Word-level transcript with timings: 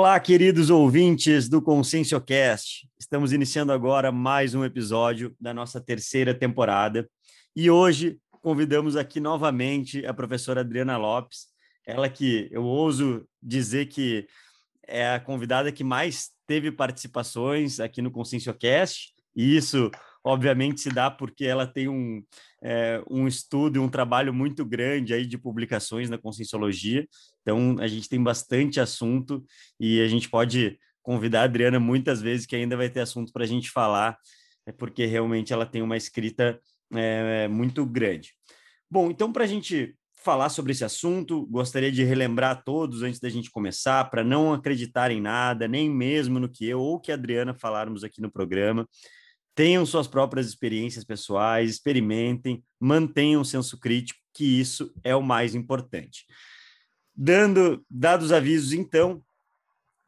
Olá, 0.00 0.18
queridos 0.18 0.70
ouvintes 0.70 1.46
do 1.46 1.60
ConsciencioCast. 1.60 2.88
Estamos 2.98 3.34
iniciando 3.34 3.70
agora 3.70 4.10
mais 4.10 4.54
um 4.54 4.64
episódio 4.64 5.36
da 5.38 5.52
nossa 5.52 5.78
terceira 5.78 6.32
temporada 6.32 7.06
e 7.54 7.70
hoje 7.70 8.18
convidamos 8.40 8.96
aqui 8.96 9.20
novamente 9.20 10.06
a 10.06 10.14
professora 10.14 10.62
Adriana 10.62 10.96
Lopes, 10.96 11.48
ela 11.86 12.08
que 12.08 12.48
eu 12.50 12.64
ouso 12.64 13.28
dizer 13.42 13.88
que 13.88 14.26
é 14.88 15.16
a 15.16 15.20
convidada 15.20 15.70
que 15.70 15.84
mais 15.84 16.30
teve 16.46 16.72
participações 16.72 17.78
aqui 17.78 18.00
no 18.00 18.10
ConsciencioCast, 18.10 19.12
e 19.36 19.54
isso 19.54 19.90
obviamente 20.24 20.80
se 20.80 20.88
dá 20.88 21.10
porque 21.10 21.44
ela 21.44 21.66
tem 21.66 21.88
um, 21.88 22.22
é, 22.62 23.02
um 23.10 23.28
estudo 23.28 23.76
e 23.76 23.78
um 23.78 23.88
trabalho 23.88 24.32
muito 24.32 24.64
grande 24.64 25.12
aí 25.12 25.26
de 25.26 25.36
publicações 25.36 26.08
na 26.08 26.16
Conscienciologia, 26.16 27.06
então 27.42 27.76
a 27.78 27.86
gente 27.86 28.08
tem 28.08 28.22
bastante 28.22 28.80
assunto 28.80 29.44
e 29.78 30.00
a 30.00 30.08
gente 30.08 30.28
pode 30.28 30.78
convidar 31.02 31.42
a 31.42 31.44
Adriana 31.44 31.80
muitas 31.80 32.20
vezes 32.20 32.46
que 32.46 32.54
ainda 32.54 32.76
vai 32.76 32.88
ter 32.88 33.00
assunto 33.00 33.32
para 33.32 33.44
a 33.44 33.46
gente 33.46 33.70
falar, 33.70 34.16
é 34.66 34.72
porque 34.72 35.06
realmente 35.06 35.52
ela 35.52 35.66
tem 35.66 35.82
uma 35.82 35.96
escrita 35.96 36.60
é, 36.92 37.48
muito 37.48 37.84
grande. 37.86 38.34
Bom, 38.90 39.10
então 39.10 39.32
para 39.32 39.44
a 39.44 39.46
gente 39.46 39.94
falar 40.22 40.50
sobre 40.50 40.72
esse 40.72 40.84
assunto, 40.84 41.46
gostaria 41.46 41.90
de 41.90 42.04
relembrar 42.04 42.50
a 42.50 42.54
todos 42.54 43.02
antes 43.02 43.18
da 43.18 43.30
gente 43.30 43.50
começar, 43.50 44.10
para 44.10 44.22
não 44.22 44.52
acreditar 44.52 45.10
em 45.10 45.20
nada, 45.20 45.66
nem 45.66 45.88
mesmo 45.88 46.38
no 46.38 46.48
que 46.48 46.66
eu 46.66 46.80
ou 46.80 47.00
que 47.00 47.10
a 47.10 47.14
Adriana 47.14 47.54
falarmos 47.54 48.04
aqui 48.04 48.20
no 48.20 48.30
programa 48.30 48.86
tenham 49.54 49.84
suas 49.84 50.06
próprias 50.06 50.46
experiências 50.46 51.04
pessoais, 51.04 51.70
experimentem, 51.70 52.64
mantenham 52.80 53.42
o 53.42 53.44
senso 53.44 53.78
crítico, 53.78 54.18
que 54.32 54.44
isso 54.44 54.90
é 55.04 55.14
o 55.14 55.22
mais 55.22 55.54
importante. 55.54 56.24
Dando 57.14 57.84
dados 57.90 58.26
os 58.26 58.32
avisos, 58.32 58.72
então, 58.72 59.22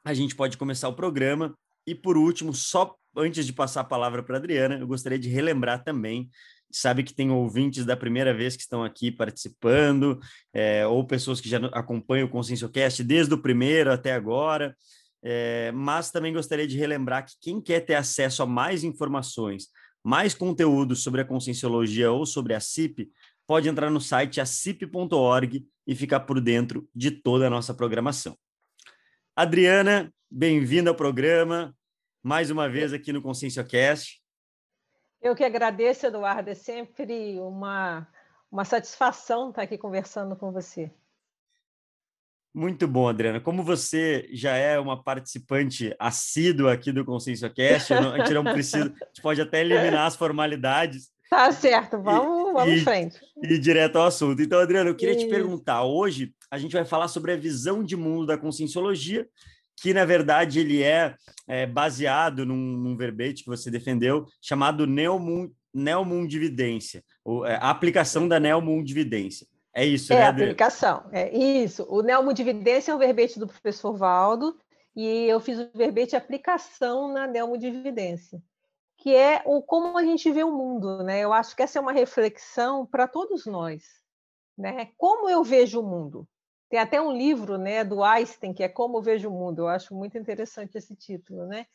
a 0.04 0.14
gente 0.14 0.34
pode 0.34 0.56
começar 0.56 0.88
o 0.88 0.96
programa. 0.96 1.56
E 1.86 1.94
por 1.94 2.16
último, 2.16 2.54
só 2.54 2.94
antes 3.16 3.44
de 3.44 3.52
passar 3.52 3.82
a 3.82 3.84
palavra 3.84 4.22
para 4.22 4.36
a 4.36 4.38
Adriana, 4.38 4.78
eu 4.78 4.86
gostaria 4.86 5.18
de 5.18 5.28
relembrar 5.28 5.82
também 5.82 6.30
sabe 6.72 7.02
que 7.02 7.14
tem 7.14 7.30
ouvintes 7.30 7.84
da 7.84 7.96
primeira 7.96 8.32
vez 8.34 8.56
que 8.56 8.62
estão 8.62 8.82
aqui 8.82 9.12
participando, 9.12 10.18
é, 10.52 10.86
ou 10.86 11.06
pessoas 11.06 11.40
que 11.40 11.48
já 11.48 11.58
acompanham 11.72 12.26
o 12.26 12.30
ConsciencioCast 12.30 13.04
desde 13.04 13.34
o 13.34 13.38
primeiro 13.38 13.92
até 13.92 14.12
agora. 14.12 14.74
É, 15.22 15.70
mas 15.72 16.10
também 16.10 16.32
gostaria 16.32 16.66
de 16.66 16.76
relembrar 16.76 17.24
que 17.24 17.34
quem 17.40 17.60
quer 17.60 17.80
ter 17.80 17.94
acesso 17.94 18.42
a 18.42 18.46
mais 18.46 18.82
informações, 18.82 19.68
mais 20.02 20.34
conteúdo 20.34 20.96
sobre 20.96 21.20
a 21.20 21.24
Conscienciologia 21.24 22.10
ou 22.10 22.26
sobre 22.26 22.54
a 22.54 22.60
CIP, 22.60 23.08
pode 23.46 23.68
entrar 23.68 23.90
no 23.90 24.00
site 24.00 24.40
acip.org 24.40 25.66
e 25.86 25.94
ficar 25.94 26.20
por 26.20 26.40
dentro 26.40 26.88
de 26.94 27.10
toda 27.10 27.46
a 27.46 27.50
nossa 27.50 27.74
programação. 27.74 28.36
Adriana, 29.34 30.12
bem-vinda 30.30 30.90
ao 30.90 30.96
programa, 30.96 31.74
mais 32.22 32.50
uma 32.50 32.68
vez 32.68 32.92
aqui 32.92 33.12
no 33.12 33.22
ConsciencioCast. 33.22 34.22
Eu 35.20 35.34
que 35.34 35.44
agradeço, 35.44 36.06
Eduardo, 36.06 36.50
é 36.50 36.54
sempre 36.54 37.38
uma, 37.38 38.08
uma 38.50 38.64
satisfação 38.64 39.50
estar 39.50 39.62
aqui 39.62 39.78
conversando 39.78 40.34
com 40.34 40.50
você. 40.50 40.90
Muito 42.54 42.86
bom, 42.86 43.08
Adriana. 43.08 43.40
Como 43.40 43.62
você 43.62 44.28
já 44.32 44.54
é 44.56 44.78
uma 44.78 45.02
participante 45.02 45.94
assídua 45.98 46.74
aqui 46.74 46.92
do 46.92 47.04
ConsciencioCast, 47.04 47.94
a 47.94 48.18
gente 48.18 48.34
não 48.34 48.44
precisa, 48.44 48.84
a 48.84 49.06
gente 49.06 49.22
pode 49.22 49.40
até 49.40 49.60
eliminar 49.60 50.06
as 50.06 50.16
formalidades. 50.16 51.11
Tá 51.32 51.50
certo, 51.50 51.98
vamos, 51.98 52.50
e, 52.50 52.52
vamos 52.52 52.74
em 52.74 52.84
frente. 52.84 53.18
E 53.42 53.56
direto 53.56 53.96
ao 53.96 54.04
assunto. 54.04 54.42
Então, 54.42 54.60
Adriana, 54.60 54.90
eu 54.90 54.94
queria 54.94 55.14
Isso. 55.14 55.24
te 55.24 55.30
perguntar, 55.30 55.82
hoje 55.82 56.34
a 56.50 56.58
gente 56.58 56.72
vai 56.72 56.84
falar 56.84 57.08
sobre 57.08 57.32
a 57.32 57.36
visão 57.36 57.82
de 57.82 57.96
mundo 57.96 58.26
da 58.26 58.36
Conscienciologia, 58.36 59.26
que 59.80 59.94
na 59.94 60.04
verdade 60.04 60.60
ele 60.60 60.82
é, 60.82 61.14
é 61.48 61.66
baseado 61.66 62.44
num, 62.44 62.54
num, 62.54 62.94
verbete 62.98 63.44
que 63.44 63.48
você 63.48 63.70
defendeu, 63.70 64.26
chamado 64.42 64.86
neomundividência, 65.72 67.02
ou, 67.24 67.46
é, 67.46 67.54
a 67.54 67.70
aplicação 67.70 68.28
da 68.28 68.38
neomundividência. 68.38 69.46
É 69.74 69.86
isso, 69.86 70.12
é 70.12 70.16
né, 70.16 70.22
É 70.24 70.26
aplicação, 70.26 71.04
é 71.12 71.34
isso. 71.34 71.86
O 71.88 72.02
neomodividência 72.02 72.92
é 72.92 72.94
o 72.94 72.98
verbete 72.98 73.38
do 73.38 73.46
professor 73.46 73.96
Valdo, 73.96 74.54
e 74.94 75.24
eu 75.24 75.40
fiz 75.40 75.58
o 75.58 75.70
verbete 75.74 76.14
aplicação 76.14 77.10
na 77.10 77.26
neomodividência, 77.26 78.38
que 79.02 79.16
é 79.16 79.42
o 79.44 79.60
como 79.60 79.98
a 79.98 80.04
gente 80.04 80.30
vê 80.30 80.44
o 80.44 80.56
mundo, 80.56 81.02
né? 81.02 81.18
Eu 81.18 81.32
acho 81.32 81.56
que 81.56 81.62
essa 81.64 81.76
é 81.76 81.82
uma 81.82 81.90
reflexão 81.90 82.86
para 82.86 83.08
todos 83.08 83.46
nós, 83.46 83.82
né? 84.56 84.92
Como 84.96 85.28
eu 85.28 85.42
vejo 85.42 85.80
o 85.80 85.82
mundo? 85.82 86.24
Tem 86.68 86.78
até 86.78 87.02
um 87.02 87.10
livro, 87.10 87.58
né, 87.58 87.82
do 87.82 88.04
Einstein 88.04 88.54
que 88.54 88.62
é 88.62 88.68
Como 88.68 88.98
eu 88.98 89.02
vejo 89.02 89.28
o 89.28 89.32
mundo. 89.32 89.62
Eu 89.62 89.68
acho 89.68 89.92
muito 89.92 90.16
interessante 90.16 90.78
esse 90.78 90.94
título, 90.94 91.48
né? 91.48 91.66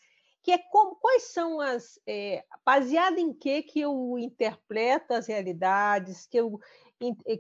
Que 0.41 0.53
é 0.53 0.57
como, 0.57 0.95
quais 0.95 1.23
são 1.23 1.59
as 1.59 1.99
é, 2.07 2.45
baseado 2.65 3.17
em 3.17 3.33
que 3.33 3.61
que 3.61 3.81
eu 3.81 4.17
interpreto 4.17 5.13
as 5.13 5.27
realidades, 5.27 6.25
que 6.25 6.38
eu 6.38 6.57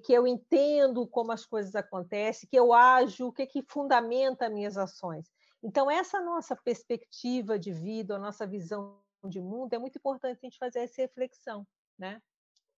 que 0.03 0.13
eu 0.13 0.27
entendo 0.27 1.07
como 1.07 1.31
as 1.31 1.45
coisas 1.45 1.73
acontecem, 1.75 2.47
que 2.47 2.59
eu 2.59 2.73
ajo, 2.73 3.27
o 3.27 3.31
que, 3.31 3.47
que 3.47 3.63
fundamenta 3.67 4.49
minhas 4.49 4.77
ações. 4.77 5.31
Então, 5.63 5.89
essa 5.89 6.21
nossa 6.21 6.55
perspectiva 6.57 7.57
de 7.57 7.71
vida, 7.71 8.17
a 8.17 8.19
nossa 8.19 8.45
visão 8.45 8.99
de 9.25 9.41
mundo, 9.41 9.73
é 9.73 9.77
muito 9.77 9.97
importante 9.97 10.39
a 10.41 10.45
gente 10.45 10.57
fazer 10.57 10.79
essa 10.79 11.01
reflexão. 11.01 11.65
Né? 11.97 12.21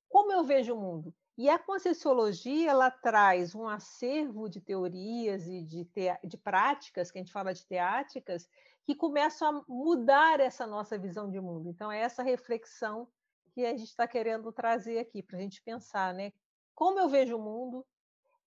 Como 0.07 0.31
eu 0.31 0.44
vejo 0.44 0.75
o 0.75 0.79
mundo? 0.79 1.13
E 1.38 1.50
a 1.50 1.57
Conscienciologia 1.57 2.72
ela 2.72 2.91
traz 2.91 3.55
um 3.55 3.67
acervo 3.67 4.50
de 4.50 4.59
teorias 4.59 5.47
e 5.47 5.63
de, 5.63 5.85
te... 5.85 6.17
de 6.23 6.38
práticas, 6.38 7.11
que 7.11 7.17
a 7.17 7.22
gente 7.22 7.31
fala 7.31 7.53
de 7.53 7.66
teáticas, 7.66 8.50
que 8.83 8.95
começam 8.95 9.47
a 9.47 9.63
mudar 9.67 10.39
essa 10.39 10.67
nossa 10.67 10.97
visão 10.97 11.29
de 11.29 11.39
mundo. 11.39 11.69
Então, 11.69 11.91
é 11.91 12.00
essa 12.00 12.23
reflexão 12.23 13.07
que 13.51 13.66
a 13.66 13.69
gente 13.69 13.85
está 13.85 14.07
querendo 14.07 14.51
trazer 14.51 15.00
aqui 15.00 15.23
para 15.23 15.38
a 15.38 15.41
gente 15.41 15.61
pensar, 15.61 16.13
né? 16.13 16.33
como 16.79 16.97
eu 16.97 17.09
vejo 17.09 17.35
o 17.35 17.41
mundo. 17.41 17.85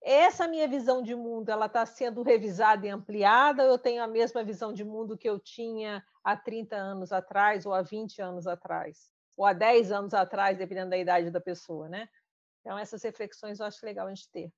Essa 0.01 0.49
minha 0.49 0.67
visão 0.67 1.03
de 1.03 1.15
mundo, 1.15 1.51
ela 1.51 1.67
está 1.67 1.85
sendo 1.85 2.23
revisada 2.23 2.87
e 2.87 2.89
ampliada, 2.89 3.63
eu 3.63 3.79
tenho 3.79 4.03
a 4.03 4.07
mesma 4.07 4.43
visão 4.43 4.73
de 4.73 4.83
mundo 4.83 5.19
que 5.19 5.29
eu 5.29 5.39
tinha 5.39 6.03
há 6.25 6.37
30 6.37 6.77
anos 6.77 7.13
atrás, 7.13 7.67
ou 7.67 7.75
há 7.75 7.83
20 7.83 8.21
anos 8.21 8.47
atrás, 8.47 9.11
ou 9.37 9.45
há 9.45 9.53
10 9.53 9.93
anos 9.93 10.15
atrás, 10.15 10.59
dependendo 10.59 10.91
da 10.91 10.99
idade 10.99 11.31
da 11.31 11.41
pessoa, 11.41 11.89
né? 11.89 12.09
Então, 12.61 12.79
essas 12.79 13.03
reflexões 13.03 13.59
eu 13.59 13.67
acho 13.67 13.85
legal 13.85 14.07
a 14.07 14.15
gente 14.15 14.31
ter. 14.31 14.51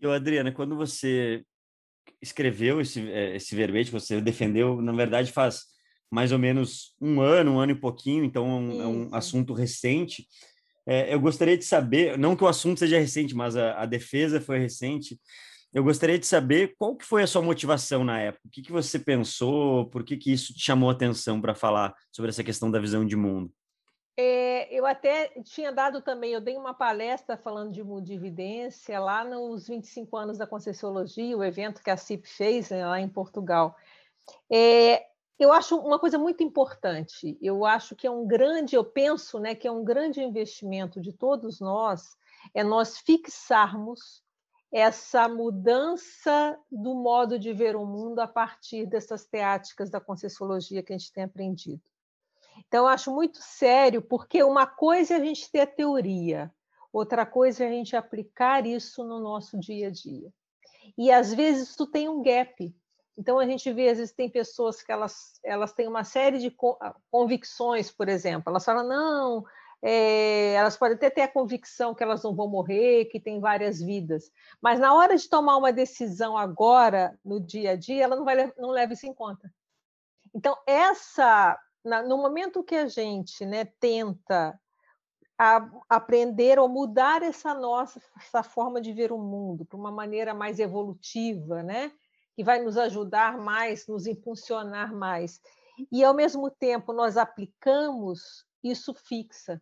E, 0.00 0.06
Adriana, 0.06 0.52
quando 0.52 0.76
você 0.76 1.44
escreveu 2.20 2.80
esse, 2.80 3.10
eh, 3.10 3.36
esse 3.36 3.54
verbete, 3.54 3.90
você 3.90 4.20
defendeu, 4.20 4.80
na 4.80 4.92
verdade, 4.92 5.32
faz 5.32 5.64
mais 6.10 6.32
ou 6.32 6.38
menos 6.38 6.94
um 7.00 7.20
ano, 7.20 7.52
um 7.52 7.60
ano 7.60 7.72
e 7.72 7.80
pouquinho, 7.80 8.24
então 8.24 8.46
é 8.46 8.54
um, 8.54 8.82
é 8.82 8.86
um 8.86 9.14
assunto 9.14 9.52
recente. 9.52 10.26
É, 10.86 11.12
eu 11.12 11.20
gostaria 11.20 11.56
de 11.56 11.64
saber, 11.64 12.16
não 12.16 12.34
que 12.34 12.42
o 12.42 12.48
assunto 12.48 12.78
seja 12.78 12.98
recente, 12.98 13.34
mas 13.34 13.56
a, 13.56 13.82
a, 13.82 13.86
defesa 13.86 14.40
foi 14.40 14.58
recente. 14.58 15.20
Eu 15.72 15.84
gostaria 15.84 16.18
de 16.18 16.26
saber 16.26 16.74
qual 16.78 16.96
que 16.96 17.04
foi 17.04 17.22
a 17.22 17.26
sua 17.26 17.42
motivação 17.42 18.02
na 18.02 18.18
época. 18.18 18.48
O 18.48 18.50
que, 18.50 18.62
que 18.62 18.72
você 18.72 18.98
pensou? 18.98 19.86
Por 19.90 20.02
que, 20.02 20.16
que 20.16 20.32
isso 20.32 20.54
te 20.54 20.60
chamou 20.60 20.88
a 20.88 20.92
atenção 20.92 21.40
para 21.40 21.54
falar 21.54 21.94
sobre 22.10 22.30
essa 22.30 22.42
questão 22.42 22.70
da 22.70 22.80
visão 22.80 23.04
de 23.04 23.16
mundo? 23.16 23.52
É, 24.16 24.74
eu 24.74 24.84
até 24.84 25.28
tinha 25.44 25.70
dado 25.70 26.02
também, 26.02 26.32
eu 26.32 26.40
dei 26.40 26.56
uma 26.56 26.74
palestra 26.74 27.36
falando 27.36 27.70
de 27.70 27.84
mundividência 27.84 28.98
lá 28.98 29.22
nos 29.22 29.68
25 29.68 30.16
anos 30.16 30.38
da 30.38 30.46
Conscienciologia, 30.46 31.36
o 31.36 31.44
evento 31.44 31.82
que 31.82 31.90
a 31.90 31.96
CIP 31.96 32.26
fez 32.26 32.70
né, 32.70 32.84
lá 32.84 32.98
em 32.98 33.08
Portugal. 33.08 33.76
É, 34.50 35.06
eu 35.38 35.52
acho 35.52 35.76
uma 35.76 36.00
coisa 36.00 36.18
muito 36.18 36.42
importante. 36.42 37.38
Eu 37.40 37.64
acho 37.64 37.94
que 37.94 38.08
é 38.08 38.10
um 38.10 38.26
grande, 38.26 38.74
eu 38.74 38.84
penso, 38.84 39.38
né, 39.38 39.54
que 39.54 39.68
é 39.68 39.70
um 39.70 39.84
grande 39.84 40.20
investimento 40.20 41.00
de 41.00 41.12
todos 41.12 41.60
nós 41.60 42.16
é 42.54 42.64
nós 42.64 42.98
fixarmos 42.98 44.22
essa 44.72 45.28
mudança 45.28 46.58
do 46.70 46.94
modo 46.94 47.38
de 47.38 47.52
ver 47.52 47.74
o 47.74 47.86
mundo 47.86 48.18
a 48.20 48.28
partir 48.28 48.86
dessas 48.86 49.24
teáticas 49.24 49.90
da 49.90 50.00
Conscienciologia 50.00 50.82
que 50.82 50.92
a 50.92 50.98
gente 50.98 51.12
tem 51.12 51.24
aprendido. 51.24 51.82
Então, 52.66 52.86
acho 52.86 53.14
muito 53.14 53.38
sério, 53.40 54.02
porque 54.02 54.42
uma 54.42 54.66
coisa 54.66 55.14
é 55.14 55.16
a 55.16 55.24
gente 55.24 55.50
ter 55.50 55.60
a 55.60 55.66
teoria, 55.66 56.52
outra 56.92 57.24
coisa 57.24 57.64
é 57.64 57.68
a 57.68 57.70
gente 57.70 57.96
aplicar 57.96 58.66
isso 58.66 59.04
no 59.04 59.20
nosso 59.20 59.58
dia 59.58 59.88
a 59.88 59.90
dia. 59.90 60.32
E, 60.96 61.10
às 61.10 61.32
vezes, 61.32 61.70
isso 61.70 61.86
tem 61.86 62.08
um 62.08 62.22
gap, 62.22 62.74
então, 63.18 63.40
a 63.40 63.44
gente 63.44 63.72
vê, 63.72 63.88
às 63.88 63.98
vezes, 63.98 64.14
tem 64.14 64.30
pessoas 64.30 64.80
que 64.80 64.92
elas, 64.92 65.40
elas 65.42 65.72
têm 65.72 65.88
uma 65.88 66.04
série 66.04 66.38
de 66.38 66.54
ah, 66.80 66.94
convicções, 67.10 67.90
por 67.90 68.08
exemplo. 68.08 68.44
Elas 68.46 68.64
falam, 68.64 68.86
não, 68.86 69.44
é, 69.82 70.54
elas 70.54 70.76
podem 70.76 70.96
até 70.96 71.08
ter 71.08 71.22
a 71.22 71.28
convicção 71.28 71.94
que 71.94 72.02
elas 72.02 72.22
não 72.22 72.34
vão 72.34 72.48
morrer, 72.48 73.06
que 73.06 73.20
tem 73.20 73.40
várias 73.40 73.80
vidas, 73.80 74.30
mas 74.60 74.80
na 74.80 74.94
hora 74.94 75.16
de 75.16 75.28
tomar 75.28 75.56
uma 75.56 75.72
decisão 75.72 76.36
agora, 76.36 77.18
no 77.24 77.40
dia 77.40 77.72
a 77.72 77.76
dia, 77.76 78.04
ela 78.04 78.16
não, 78.16 78.24
vai, 78.24 78.52
não 78.56 78.70
leva 78.70 78.92
isso 78.92 79.06
em 79.06 79.14
conta. 79.14 79.52
Então, 80.34 80.56
essa, 80.66 81.58
na, 81.84 82.02
no 82.02 82.18
momento 82.18 82.64
que 82.64 82.74
a 82.74 82.86
gente 82.86 83.46
né, 83.46 83.64
tenta 83.80 84.58
a, 85.38 85.68
aprender 85.88 86.58
ou 86.58 86.68
mudar 86.68 87.22
essa 87.22 87.54
nossa 87.54 88.00
essa 88.16 88.42
forma 88.42 88.80
de 88.80 88.92
ver 88.92 89.12
o 89.12 89.18
mundo 89.18 89.64
para 89.64 89.78
uma 89.78 89.90
maneira 89.90 90.34
mais 90.34 90.58
evolutiva, 90.58 91.62
né? 91.62 91.92
que 92.38 92.44
vai 92.44 92.62
nos 92.62 92.76
ajudar 92.76 93.36
mais, 93.36 93.88
nos 93.88 94.06
impulsionar 94.06 94.94
mais. 94.94 95.40
E, 95.90 96.04
ao 96.04 96.14
mesmo 96.14 96.48
tempo, 96.48 96.92
nós 96.92 97.16
aplicamos, 97.16 98.46
isso 98.62 98.94
fixa. 98.94 99.60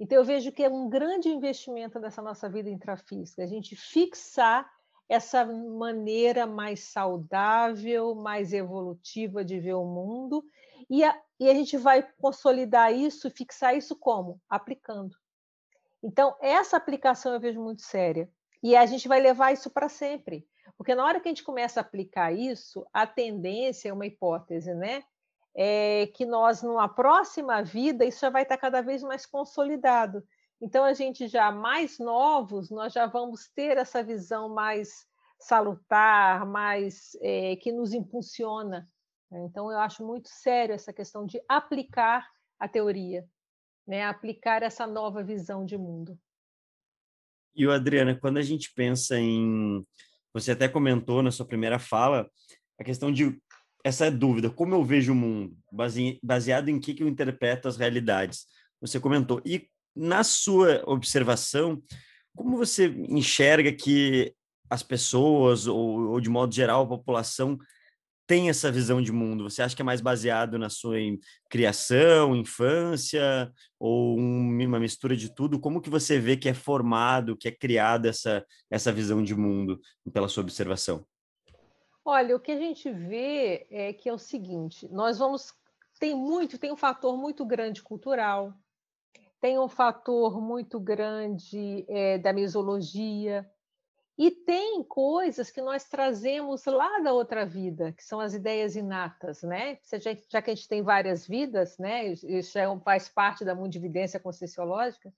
Então, 0.00 0.18
eu 0.18 0.24
vejo 0.24 0.52
que 0.52 0.62
é 0.62 0.68
um 0.68 0.88
grande 0.88 1.28
investimento 1.28 1.98
dessa 1.98 2.22
nossa 2.22 2.48
vida 2.48 2.70
intrafísica, 2.70 3.42
a 3.42 3.46
gente 3.46 3.74
fixar 3.74 4.70
essa 5.08 5.44
maneira 5.44 6.46
mais 6.46 6.80
saudável, 6.84 8.14
mais 8.14 8.52
evolutiva 8.52 9.44
de 9.44 9.58
ver 9.58 9.74
o 9.74 9.84
mundo, 9.84 10.44
e 10.88 11.02
a, 11.02 11.18
e 11.40 11.48
a 11.48 11.54
gente 11.54 11.76
vai 11.76 12.06
consolidar 12.20 12.92
isso, 12.92 13.30
fixar 13.30 13.76
isso 13.76 13.96
como? 13.96 14.40
Aplicando. 14.48 15.16
Então, 16.02 16.36
essa 16.40 16.76
aplicação 16.76 17.32
eu 17.32 17.40
vejo 17.40 17.60
muito 17.60 17.82
séria. 17.82 18.30
E 18.62 18.76
a 18.76 18.86
gente 18.86 19.08
vai 19.08 19.20
levar 19.20 19.52
isso 19.52 19.70
para 19.70 19.88
sempre. 19.88 20.46
Porque 20.76 20.94
na 20.94 21.04
hora 21.04 21.20
que 21.20 21.28
a 21.28 21.30
gente 21.30 21.44
começa 21.44 21.80
a 21.80 21.82
aplicar 21.82 22.32
isso, 22.32 22.86
a 22.92 23.06
tendência, 23.06 23.88
é 23.88 23.92
uma 23.92 24.06
hipótese, 24.06 24.74
né? 24.74 25.02
É 25.60 26.06
que 26.14 26.24
nós, 26.24 26.62
numa 26.62 26.88
próxima 26.88 27.62
vida, 27.62 28.04
isso 28.04 28.20
já 28.20 28.30
vai 28.30 28.42
estar 28.42 28.56
cada 28.56 28.80
vez 28.80 29.02
mais 29.02 29.26
consolidado. 29.26 30.22
Então, 30.60 30.84
a 30.84 30.92
gente 30.92 31.26
já 31.26 31.50
mais 31.50 31.98
novos, 31.98 32.70
nós 32.70 32.92
já 32.92 33.06
vamos 33.06 33.48
ter 33.48 33.76
essa 33.76 34.02
visão 34.02 34.48
mais 34.48 35.04
salutar, 35.40 36.46
mais 36.46 37.16
é, 37.20 37.56
que 37.56 37.72
nos 37.72 37.92
impulsiona. 37.92 38.88
Então, 39.32 39.70
eu 39.70 39.78
acho 39.78 40.04
muito 40.04 40.28
sério 40.28 40.74
essa 40.74 40.92
questão 40.92 41.26
de 41.26 41.40
aplicar 41.48 42.28
a 42.58 42.68
teoria, 42.68 43.26
né? 43.86 44.04
aplicar 44.04 44.62
essa 44.62 44.86
nova 44.86 45.22
visão 45.22 45.64
de 45.64 45.76
mundo. 45.76 46.18
E 47.54 47.66
Adriana, 47.66 48.18
quando 48.18 48.38
a 48.38 48.42
gente 48.42 48.72
pensa 48.72 49.18
em, 49.18 49.84
você 50.32 50.52
até 50.52 50.68
comentou 50.68 51.22
na 51.22 51.30
sua 51.30 51.46
primeira 51.46 51.78
fala 51.78 52.30
a 52.78 52.84
questão 52.84 53.12
de 53.12 53.36
essa 53.84 54.10
dúvida, 54.10 54.50
como 54.50 54.74
eu 54.74 54.84
vejo 54.84 55.12
o 55.12 55.16
mundo, 55.16 55.56
baseado 56.22 56.68
em 56.68 56.80
que, 56.80 56.94
que 56.94 57.02
eu 57.02 57.08
interpreto 57.08 57.68
as 57.68 57.76
realidades. 57.76 58.46
Você 58.80 59.00
comentou. 59.00 59.40
E 59.44 59.68
na 59.94 60.22
sua 60.22 60.82
observação, 60.86 61.82
como 62.34 62.56
você 62.56 62.86
enxerga 63.08 63.72
que 63.72 64.32
as 64.70 64.82
pessoas, 64.82 65.66
ou, 65.66 66.10
ou 66.10 66.20
de 66.20 66.28
modo 66.28 66.54
geral, 66.54 66.84
a 66.84 66.88
população, 66.88 67.58
tem 68.28 68.50
essa 68.50 68.70
visão 68.70 69.00
de 69.00 69.10
mundo? 69.10 69.44
Você 69.44 69.62
acha 69.62 69.74
que 69.74 69.80
é 69.80 69.84
mais 69.84 70.02
baseado 70.02 70.58
na 70.58 70.68
sua 70.68 70.98
criação, 71.48 72.36
infância, 72.36 73.50
ou 73.80 74.18
uma 74.18 74.78
mistura 74.78 75.16
de 75.16 75.34
tudo? 75.34 75.58
Como 75.58 75.80
que 75.80 75.88
você 75.88 76.20
vê 76.20 76.36
que 76.36 76.48
é 76.48 76.54
formado, 76.54 77.36
que 77.36 77.48
é 77.48 77.50
criada 77.50 78.08
essa, 78.10 78.44
essa 78.70 78.92
visão 78.92 79.24
de 79.24 79.34
mundo, 79.34 79.80
pela 80.12 80.28
sua 80.28 80.42
observação? 80.42 81.06
Olha, 82.10 82.34
o 82.34 82.40
que 82.40 82.52
a 82.52 82.56
gente 82.56 82.90
vê 82.90 83.66
é 83.70 83.92
que 83.92 84.08
é 84.08 84.12
o 84.14 84.16
seguinte: 84.16 84.88
nós 84.90 85.18
vamos. 85.18 85.52
Tem 86.00 86.14
muito, 86.14 86.56
tem 86.56 86.72
um 86.72 86.76
fator 86.76 87.18
muito 87.18 87.44
grande 87.44 87.82
cultural, 87.82 88.54
tem 89.42 89.58
um 89.58 89.68
fator 89.68 90.40
muito 90.40 90.80
grande 90.80 91.84
é, 91.86 92.16
da 92.16 92.32
mesologia, 92.32 93.46
e 94.16 94.30
tem 94.30 94.82
coisas 94.84 95.50
que 95.50 95.60
nós 95.60 95.84
trazemos 95.84 96.64
lá 96.64 96.98
da 97.00 97.12
outra 97.12 97.44
vida, 97.44 97.92
que 97.92 98.02
são 98.02 98.20
as 98.20 98.32
ideias 98.32 98.74
inatas, 98.74 99.42
né? 99.42 99.78
Já 100.30 100.40
que 100.40 100.50
a 100.50 100.54
gente 100.54 100.66
tem 100.66 100.82
várias 100.82 101.26
vidas, 101.26 101.76
né? 101.76 102.06
Isso 102.06 102.58
é 102.58 102.64
faz 102.80 103.10
parte 103.10 103.44
da 103.44 103.54
mundividência 103.54 104.18
conscienciológica. 104.18 105.12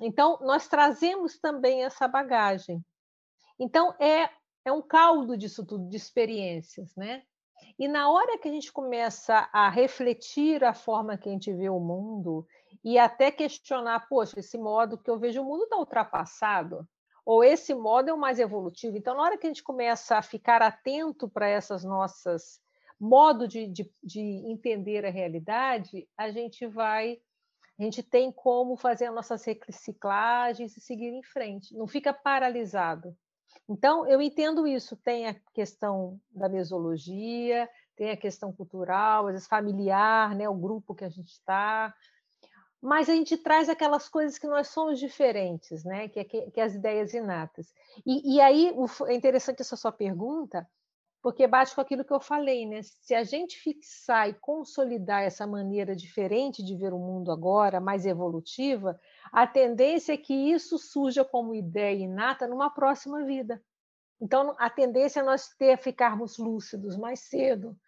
Então, 0.00 0.38
nós 0.42 0.68
trazemos 0.68 1.36
também 1.40 1.82
essa 1.82 2.06
bagagem. 2.06 2.80
Então, 3.58 3.92
é, 4.00 4.30
é 4.64 4.72
um 4.72 4.82
caldo 4.82 5.36
disso 5.36 5.64
tudo, 5.64 5.88
de 5.88 5.96
experiências, 5.96 6.94
né? 6.96 7.22
E 7.78 7.88
na 7.88 8.10
hora 8.10 8.38
que 8.38 8.48
a 8.48 8.52
gente 8.52 8.72
começa 8.72 9.48
a 9.52 9.68
refletir 9.68 10.62
a 10.64 10.74
forma 10.74 11.16
que 11.16 11.28
a 11.28 11.32
gente 11.32 11.52
vê 11.52 11.68
o 11.68 11.80
mundo 11.80 12.46
e 12.84 12.98
até 12.98 13.30
questionar, 13.30 14.08
poxa, 14.08 14.40
esse 14.40 14.58
modo 14.58 14.98
que 14.98 15.10
eu 15.10 15.18
vejo 15.18 15.42
o 15.42 15.44
mundo 15.44 15.64
está 15.64 15.76
ultrapassado, 15.76 16.86
ou 17.24 17.44
esse 17.44 17.74
modo 17.74 18.10
é 18.10 18.12
o 18.12 18.18
mais 18.18 18.38
evolutivo. 18.38 18.96
Então, 18.96 19.14
na 19.14 19.22
hora 19.22 19.38
que 19.38 19.46
a 19.46 19.50
gente 19.50 19.62
começa 19.62 20.16
a 20.16 20.22
ficar 20.22 20.60
atento 20.60 21.28
para 21.28 21.48
essas 21.48 21.84
nossas 21.84 22.60
modo 22.98 23.48
de, 23.48 23.66
de, 23.66 23.90
de, 24.02 24.20
entender 24.20 25.04
a 25.04 25.10
realidade, 25.10 26.08
a 26.16 26.30
gente 26.30 26.64
vai, 26.68 27.18
a 27.76 27.82
gente 27.82 28.00
tem 28.00 28.30
como 28.30 28.76
fazer 28.76 29.06
as 29.06 29.14
nossas 29.14 29.44
reciclagens 29.44 30.76
e 30.76 30.80
seguir 30.80 31.08
em 31.08 31.22
frente. 31.22 31.76
Não 31.76 31.88
fica 31.88 32.12
paralisado. 32.12 33.16
Então, 33.68 34.06
eu 34.06 34.20
entendo 34.20 34.66
isso. 34.66 34.96
Tem 34.96 35.26
a 35.26 35.34
questão 35.54 36.20
da 36.30 36.48
mesologia, 36.48 37.68
tem 37.96 38.10
a 38.10 38.16
questão 38.16 38.52
cultural, 38.52 39.26
às 39.26 39.32
vezes 39.32 39.48
familiar, 39.48 40.34
né, 40.34 40.48
o 40.48 40.54
grupo 40.54 40.94
que 40.94 41.04
a 41.04 41.08
gente 41.08 41.32
está, 41.32 41.94
mas 42.82 43.08
a 43.08 43.14
gente 43.14 43.36
traz 43.36 43.68
aquelas 43.68 44.08
coisas 44.08 44.36
que 44.36 44.46
nós 44.48 44.66
somos 44.68 44.98
diferentes, 44.98 45.84
né? 45.84 46.08
que, 46.08 46.18
é, 46.18 46.24
que, 46.24 46.50
que 46.50 46.60
as 46.60 46.74
ideias 46.74 47.14
inatas. 47.14 47.72
E, 48.04 48.34
e 48.34 48.40
aí 48.40 48.74
é 49.06 49.14
interessante 49.14 49.62
essa 49.62 49.76
sua 49.76 49.92
pergunta, 49.92 50.68
porque 51.22 51.46
bate 51.46 51.72
com 51.72 51.80
aquilo 51.80 52.04
que 52.04 52.12
eu 52.12 52.20
falei, 52.20 52.66
né? 52.66 52.80
Se 52.82 53.14
a 53.14 53.22
gente 53.22 53.56
fixar 53.56 54.28
e 54.28 54.34
consolidar 54.34 55.22
essa 55.22 55.46
maneira 55.46 55.94
diferente 55.94 56.64
de 56.64 56.76
ver 56.76 56.92
o 56.92 56.98
mundo 56.98 57.30
agora, 57.30 57.80
mais 57.80 58.04
evolutiva, 58.04 58.98
a 59.32 59.46
tendência 59.46 60.14
é 60.14 60.16
que 60.16 60.34
isso 60.34 60.76
surja 60.78 61.24
como 61.24 61.54
ideia 61.54 62.04
inata 62.04 62.48
numa 62.48 62.68
próxima 62.68 63.24
vida. 63.24 63.62
Então, 64.20 64.54
a 64.58 64.68
tendência 64.68 65.20
é 65.20 65.22
nós 65.22 65.48
ter, 65.56 65.78
ficarmos 65.78 66.38
lúcidos 66.38 66.96
mais 66.96 67.20
cedo, 67.20 67.78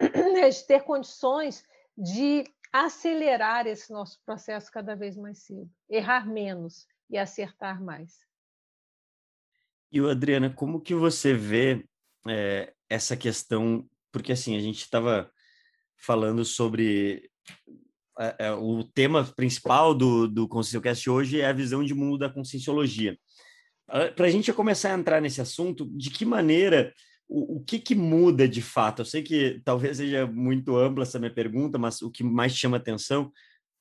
né? 0.34 0.48
de 0.48 0.66
ter 0.66 0.82
condições 0.82 1.62
de 1.96 2.44
acelerar 2.72 3.66
esse 3.66 3.92
nosso 3.92 4.18
processo 4.24 4.72
cada 4.72 4.94
vez 4.94 5.18
mais 5.18 5.42
cedo, 5.42 5.70
errar 5.88 6.26
menos 6.26 6.86
e 7.10 7.18
acertar 7.18 7.82
mais. 7.82 8.20
E 9.92 9.98
Adriana, 10.00 10.48
como 10.48 10.80
que 10.80 10.94
você 10.94 11.34
vê 11.34 11.84
é, 12.28 12.72
essa 12.88 13.16
questão? 13.16 13.86
Porque 14.12 14.32
assim 14.32 14.56
a 14.56 14.60
gente 14.60 14.80
estava 14.80 15.30
falando 15.96 16.44
sobre 16.44 17.30
é, 18.18 18.46
é, 18.46 18.52
o 18.52 18.84
tema 18.84 19.24
principal 19.24 19.94
do, 19.94 20.26
do 20.26 20.48
ConscienciaCast 20.48 21.08
hoje 21.08 21.40
é 21.40 21.46
a 21.46 21.52
visão 21.52 21.84
de 21.84 21.94
mundo 21.94 22.18
da 22.18 22.30
conscienciologia. 22.30 23.18
Para 24.14 24.26
a 24.26 24.30
gente 24.30 24.52
começar 24.52 24.94
a 24.94 24.98
entrar 24.98 25.20
nesse 25.20 25.40
assunto, 25.40 25.84
de 25.96 26.10
que 26.10 26.24
maneira 26.24 26.94
o, 27.28 27.56
o 27.56 27.64
que, 27.64 27.78
que 27.78 27.94
muda 27.94 28.48
de 28.48 28.62
fato? 28.62 29.02
Eu 29.02 29.04
sei 29.04 29.22
que 29.22 29.60
talvez 29.64 29.96
seja 29.96 30.26
muito 30.26 30.76
ampla 30.76 31.02
essa 31.02 31.18
minha 31.18 31.32
pergunta, 31.32 31.76
mas 31.76 32.00
o 32.00 32.10
que 32.10 32.22
mais 32.22 32.56
chama 32.56 32.76
atenção 32.76 33.32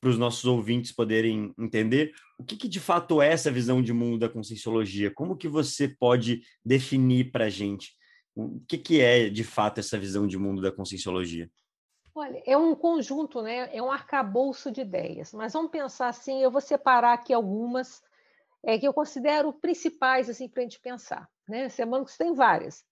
para 0.02 0.10
os 0.10 0.18
nossos 0.18 0.46
ouvintes 0.46 0.92
poderem 0.92 1.54
entender 1.60 2.14
o 2.38 2.44
que, 2.44 2.56
que, 2.56 2.70
de 2.70 2.80
fato 2.80 3.22
é 3.22 3.28
essa 3.28 3.52
visão 3.52 3.82
de 3.82 3.92
mundo 3.92 4.20
da 4.20 4.30
conscienciologia? 4.30 5.12
Como 5.12 5.36
que 5.36 5.48
você 5.48 5.90
pode 5.90 6.42
definir 6.64 7.32
para 7.32 7.46
a 7.46 7.50
gente 7.50 7.99
o 8.46 8.62
que, 8.68 8.78
que 8.78 9.02
é 9.02 9.30
de 9.30 9.44
fato 9.44 9.80
essa 9.80 9.98
visão 9.98 10.28
de 10.28 10.38
mundo 10.38 10.62
da 10.62 10.72
conscienciologia? 10.72 11.50
Olha, 12.14 12.42
é 12.46 12.58
um 12.58 12.76
conjunto, 12.76 13.42
né? 13.42 13.70
é 13.76 13.82
um 13.82 13.92
arcabouço 13.92 14.72
de 14.72 14.82
ideias, 14.82 15.34
mas 15.34 15.54
vamos 15.54 15.72
pensar 15.72 16.10
assim, 16.10 16.42
eu 16.42 16.52
vou 16.52 16.60
separar 16.60 17.14
aqui 17.14 17.34
algumas 17.34 18.04
é, 18.64 18.78
que 18.78 18.88
eu 18.88 18.94
considero 18.94 19.54
principais 19.54 20.30
assim, 20.30 20.50
para 20.50 20.62
a 20.62 20.64
gente 20.64 20.80
pensar. 20.80 21.30
Né? 21.48 21.70
Semana 21.70 22.04
que 22.04 22.18
tem 22.18 22.34
várias. 22.34 22.84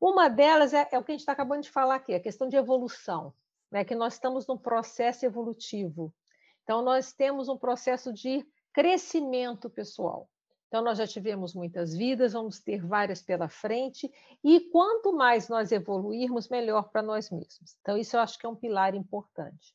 Uma 0.00 0.28
delas 0.28 0.72
é, 0.72 0.88
é 0.90 0.98
o 0.98 1.04
que 1.04 1.12
a 1.12 1.14
gente 1.14 1.20
está 1.20 1.32
acabando 1.32 1.62
de 1.62 1.70
falar 1.70 1.96
aqui, 1.96 2.14
a 2.14 2.20
questão 2.20 2.48
de 2.48 2.56
evolução, 2.56 3.34
né? 3.70 3.84
que 3.84 3.94
nós 3.94 4.14
estamos 4.14 4.46
num 4.46 4.58
processo 4.58 5.26
evolutivo. 5.26 6.14
Então, 6.62 6.82
nós 6.82 7.12
temos 7.12 7.48
um 7.48 7.56
processo 7.56 8.12
de 8.12 8.46
crescimento 8.72 9.70
pessoal. 9.70 10.28
Então, 10.76 10.84
nós 10.84 10.98
já 10.98 11.06
tivemos 11.06 11.54
muitas 11.54 11.94
vidas, 11.94 12.34
vamos 12.34 12.60
ter 12.60 12.84
várias 12.84 13.22
pela 13.22 13.48
frente, 13.48 14.12
e 14.44 14.60
quanto 14.60 15.10
mais 15.10 15.48
nós 15.48 15.72
evoluirmos, 15.72 16.50
melhor 16.50 16.90
para 16.90 17.00
nós 17.00 17.30
mesmos. 17.30 17.74
Então, 17.80 17.96
isso 17.96 18.14
eu 18.14 18.20
acho 18.20 18.38
que 18.38 18.44
é 18.44 18.48
um 18.48 18.54
pilar 18.54 18.94
importante. 18.94 19.74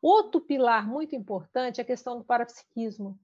Outro 0.00 0.40
pilar 0.40 0.84
muito 0.84 1.14
importante 1.14 1.80
é 1.80 1.82
a 1.82 1.86
questão 1.86 2.18
do 2.18 2.24
parapsiquismo, 2.24 3.16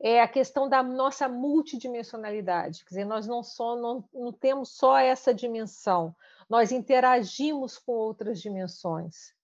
é 0.00 0.22
a 0.22 0.26
questão 0.26 0.70
da 0.70 0.82
nossa 0.82 1.28
multidimensionalidade. 1.28 2.82
Quer 2.86 2.88
dizer, 2.88 3.04
nós 3.04 3.26
não, 3.26 3.42
só, 3.42 3.76
não, 3.76 4.02
não 4.10 4.32
temos 4.32 4.70
só 4.70 4.96
essa 4.96 5.34
dimensão, 5.34 6.16
nós 6.48 6.72
interagimos 6.72 7.76
com 7.76 7.92
outras 7.92 8.40
dimensões. 8.40 9.34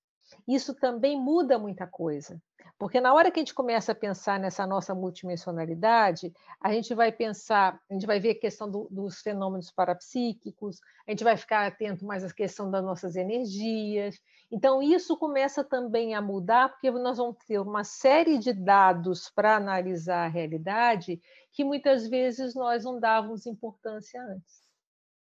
Isso 0.48 0.72
também 0.72 1.20
muda 1.20 1.58
muita 1.58 1.86
coisa. 1.86 2.40
Porque 2.78 3.00
na 3.00 3.14
hora 3.14 3.30
que 3.30 3.38
a 3.38 3.42
gente 3.42 3.54
começa 3.54 3.92
a 3.92 3.94
pensar 3.94 4.38
nessa 4.38 4.66
nossa 4.66 4.94
multidimensionalidade, 4.94 6.32
a 6.60 6.72
gente 6.72 6.94
vai 6.94 7.12
pensar, 7.12 7.80
a 7.88 7.94
gente 7.94 8.06
vai 8.06 8.18
ver 8.18 8.30
a 8.30 8.40
questão 8.40 8.70
do, 8.70 8.88
dos 8.90 9.20
fenômenos 9.20 9.70
parapsíquicos, 9.70 10.80
a 11.06 11.10
gente 11.10 11.24
vai 11.24 11.36
ficar 11.36 11.66
atento 11.66 12.04
mais 12.04 12.24
à 12.24 12.32
questão 12.32 12.70
das 12.70 12.84
nossas 12.84 13.16
energias. 13.16 14.20
Então, 14.50 14.82
isso 14.82 15.16
começa 15.16 15.62
também 15.62 16.14
a 16.14 16.20
mudar, 16.20 16.68
porque 16.70 16.90
nós 16.90 17.18
vamos 17.18 17.36
ter 17.46 17.58
uma 17.58 17.84
série 17.84 18.38
de 18.38 18.52
dados 18.52 19.30
para 19.30 19.56
analisar 19.56 20.24
a 20.24 20.28
realidade 20.28 21.20
que 21.52 21.64
muitas 21.64 22.08
vezes 22.08 22.54
nós 22.54 22.84
não 22.84 23.00
dávamos 23.00 23.46
importância 23.46 24.20
antes. 24.22 24.62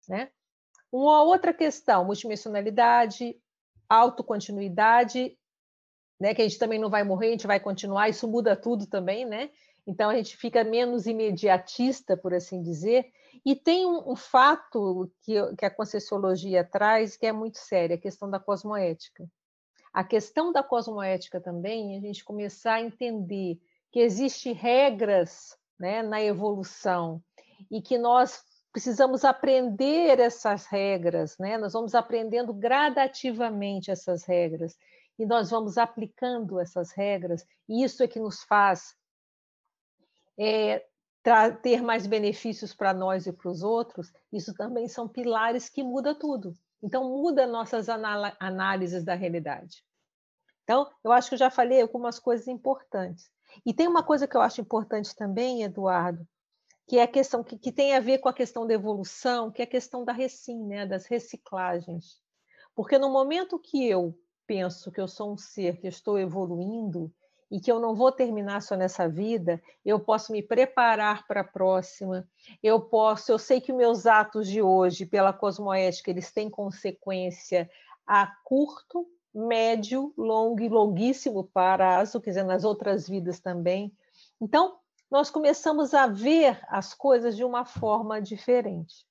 Né? 0.08 0.30
Uma 0.92 1.24
outra 1.24 1.54
questão, 1.54 2.06
multidimensionalidade, 2.06 3.36
autocontinuidade, 3.90 5.39
né, 6.20 6.34
que 6.34 6.42
a 6.42 6.48
gente 6.48 6.60
também 6.60 6.80
não 6.80 6.90
vai 6.90 7.04
morrer, 7.04 7.28
a 7.28 7.32
gente 7.32 7.48
vai 7.48 7.60
continuar, 7.60 8.10
isso 8.10 8.28
muda 8.28 8.56
tudo 8.56 8.86
também, 8.86 9.26
né? 9.26 9.50
Então 9.88 10.10
a 10.10 10.16
gente 10.16 10.36
fica 10.36 10.64
menos 10.64 11.08
imediatista, 11.08 12.18
por 12.18 12.34
assim 12.34 12.62
dizer. 12.62 13.12
E 13.46 13.56
tem 13.56 13.86
um, 13.86 14.12
um 14.12 14.16
fato 14.16 15.12
que, 15.22 15.34
que 15.56 15.66
a 15.66 15.70
Conscienciologia 15.70 16.64
traz 16.64 17.16
que 17.16 17.26
é 17.26 17.32
muito 17.32 17.58
sério, 17.58 17.96
a 17.96 18.00
questão 18.00 18.30
da 18.30 18.40
cosmoética. 18.40 19.28
A 19.94 20.04
questão 20.04 20.52
da 20.52 20.62
cosmoética 20.62 21.40
também, 21.42 21.98
a 21.98 22.02
gente 22.02 22.24
começar 22.24 22.76
a 22.76 22.82
entender 22.82 23.60
que 23.92 24.00
existem 24.00 24.54
regras 24.54 25.58
né, 25.80 26.04
na 26.04 26.22
evolução 26.22 27.24
e 27.72 27.82
que 27.82 27.98
nós 27.98 28.44
precisamos 28.72 29.26
aprender 29.26 30.20
essas 30.20 30.68
regras, 30.68 31.38
né? 31.40 31.58
nós 31.58 31.74
vamos 31.74 31.96
aprendendo 31.96 32.54
gradativamente 32.54 33.90
essas 33.90 34.24
regras 34.24 34.78
e 35.20 35.26
nós 35.26 35.50
vamos 35.50 35.78
aplicando 35.78 36.60
essas 36.60 36.92
regras, 36.94 37.46
e 37.68 37.84
isso 37.84 38.02
é 38.02 38.08
que 38.08 38.20
nos 38.20 38.42
faz 38.44 38.96
é, 40.40 40.86
ter 41.62 41.82
mais 41.82 42.08
benefícios 42.08 42.74
para 42.74 42.94
nós 42.94 43.28
e 43.28 43.34
para 43.34 43.52
os 43.52 43.62
outros, 43.62 44.14
isso 44.32 44.54
também 44.54 44.88
são 44.88 45.10
pilares 45.10 45.70
que 45.70 45.84
muda 45.84 46.16
tudo. 46.16 46.54
Então, 46.82 47.04
muda 47.04 47.46
nossas 47.46 47.88
análises 47.90 49.04
da 49.04 49.14
realidade. 49.14 49.84
Então, 50.64 50.90
eu 51.04 51.12
acho 51.12 51.28
que 51.28 51.36
eu 51.36 51.40
já 51.40 51.50
falei 51.50 51.82
algumas 51.82 52.18
coisas 52.18 52.48
importantes. 52.48 53.30
E 53.66 53.74
tem 53.74 53.88
uma 53.88 54.04
coisa 54.04 54.26
que 54.26 54.38
eu 54.38 54.42
acho 54.42 54.62
importante 54.62 55.14
também, 55.14 55.64
Eduardo, 55.64 56.26
que 56.88 56.98
é 56.98 57.04
a 57.04 57.08
questão 57.08 57.44
que, 57.44 57.58
que 57.58 57.72
tem 57.72 57.94
a 57.94 58.00
ver 58.00 58.20
com 58.20 58.30
a 58.30 58.34
questão 58.34 58.66
da 58.66 58.74
evolução, 58.74 59.52
que 59.52 59.62
é 59.62 59.66
a 59.66 59.70
questão 59.70 60.06
da 60.06 60.14
recim, 60.14 60.64
né, 60.66 60.86
das 60.86 61.06
reciclagens. 61.06 62.22
Porque 62.74 62.98
no 62.98 63.12
momento 63.12 63.60
que 63.60 63.86
eu 63.86 64.18
penso 64.50 64.92
que 64.92 65.00
eu 65.00 65.08
sou 65.08 65.32
um 65.32 65.38
ser 65.38 65.78
que 65.78 65.86
estou 65.86 66.18
evoluindo 66.18 67.14
e 67.52 67.60
que 67.60 67.72
eu 67.72 67.80
não 67.80 67.94
vou 67.94 68.12
terminar 68.12 68.64
só 68.64 68.76
nessa 68.76 69.08
vida, 69.08 69.62
eu 69.86 70.00
posso 70.00 70.32
me 70.32 70.42
preparar 70.42 71.28
para 71.28 71.42
a 71.42 71.44
próxima. 71.44 72.28
Eu 72.64 72.82
posso, 72.82 73.32
eu 73.32 73.38
sei 73.38 73.62
que 73.62 73.72
meus 73.72 74.08
atos 74.08 74.48
de 74.48 74.60
hoje, 74.60 75.06
pela 75.06 75.32
cosmoética, 75.32 76.10
eles 76.10 76.32
têm 76.32 76.50
consequência 76.50 77.70
a 78.08 78.26
curto, 78.44 79.08
médio, 79.32 80.12
longo 80.18 80.62
e 80.62 80.68
longuíssimo 80.68 81.44
prazo, 81.44 82.20
quer 82.20 82.32
dizer, 82.32 82.44
nas 82.44 82.64
outras 82.64 83.08
vidas 83.08 83.40
também. 83.40 83.96
Então, 84.42 84.80
nós 85.12 85.30
começamos 85.30 85.94
a 85.94 86.08
ver 86.08 86.60
as 86.68 86.96
coisas 86.96 87.36
de 87.36 87.44
uma 87.44 87.66
forma 87.66 88.20
diferente. 88.20 89.06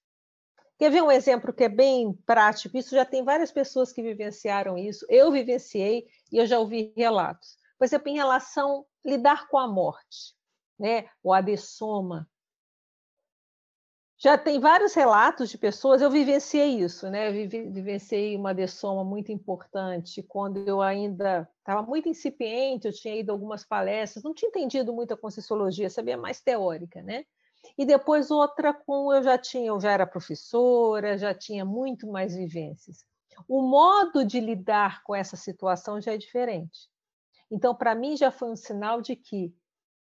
Quer 0.78 0.92
ver 0.92 1.02
um 1.02 1.10
exemplo 1.10 1.52
que 1.52 1.64
é 1.64 1.68
bem 1.68 2.12
prático? 2.24 2.78
Isso 2.78 2.94
já 2.94 3.04
tem 3.04 3.24
várias 3.24 3.50
pessoas 3.50 3.92
que 3.92 4.00
vivenciaram 4.00 4.78
isso. 4.78 5.04
Eu 5.08 5.32
vivenciei 5.32 6.06
e 6.30 6.38
eu 6.38 6.46
já 6.46 6.58
ouvi 6.60 6.92
relatos. 6.96 7.58
Por 7.76 7.84
exemplo, 7.84 8.08
em 8.08 8.14
relação 8.14 8.86
a 9.04 9.10
lidar 9.10 9.48
com 9.48 9.58
a 9.58 9.66
morte, 9.66 10.34
né? 10.78 11.08
o 11.22 11.32
adessoma. 11.32 12.28
Já 14.20 14.36
tem 14.36 14.58
vários 14.58 14.94
relatos 14.94 15.48
de 15.48 15.58
pessoas, 15.58 16.02
eu 16.02 16.10
vivenciei 16.10 16.80
isso, 16.80 17.08
né? 17.08 17.28
Eu 17.28 17.48
vivenciei 17.72 18.34
uma 18.34 18.50
adessoma 18.50 19.04
muito 19.04 19.30
importante 19.30 20.24
quando 20.24 20.58
eu 20.66 20.82
ainda 20.82 21.48
estava 21.58 21.82
muito 21.82 22.08
incipiente, 22.08 22.88
eu 22.88 22.92
tinha 22.92 23.14
ido 23.14 23.30
a 23.30 23.34
algumas 23.34 23.64
palestras, 23.64 24.24
não 24.24 24.34
tinha 24.34 24.48
entendido 24.48 24.92
muito 24.92 25.14
a 25.14 25.16
Conscienciologia, 25.16 25.88
sabia 25.88 26.16
mais 26.16 26.40
teórica, 26.40 27.00
né? 27.00 27.24
E 27.76 27.84
depois 27.84 28.30
outra 28.30 28.72
com 28.72 29.12
eu 29.12 29.22
já 29.22 29.36
tinha, 29.36 29.68
eu 29.68 29.80
já 29.80 29.90
era 29.90 30.06
professora, 30.06 31.18
já 31.18 31.34
tinha 31.34 31.64
muito 31.64 32.06
mais 32.06 32.34
vivências. 32.34 33.04
O 33.46 33.62
modo 33.62 34.24
de 34.24 34.40
lidar 34.40 35.02
com 35.02 35.14
essa 35.14 35.36
situação 35.36 36.00
já 36.00 36.14
é 36.14 36.16
diferente. 36.16 36.88
Então, 37.50 37.74
para 37.74 37.94
mim, 37.94 38.16
já 38.16 38.30
foi 38.30 38.50
um 38.50 38.56
sinal 38.56 39.00
de 39.00 39.16
que 39.16 39.54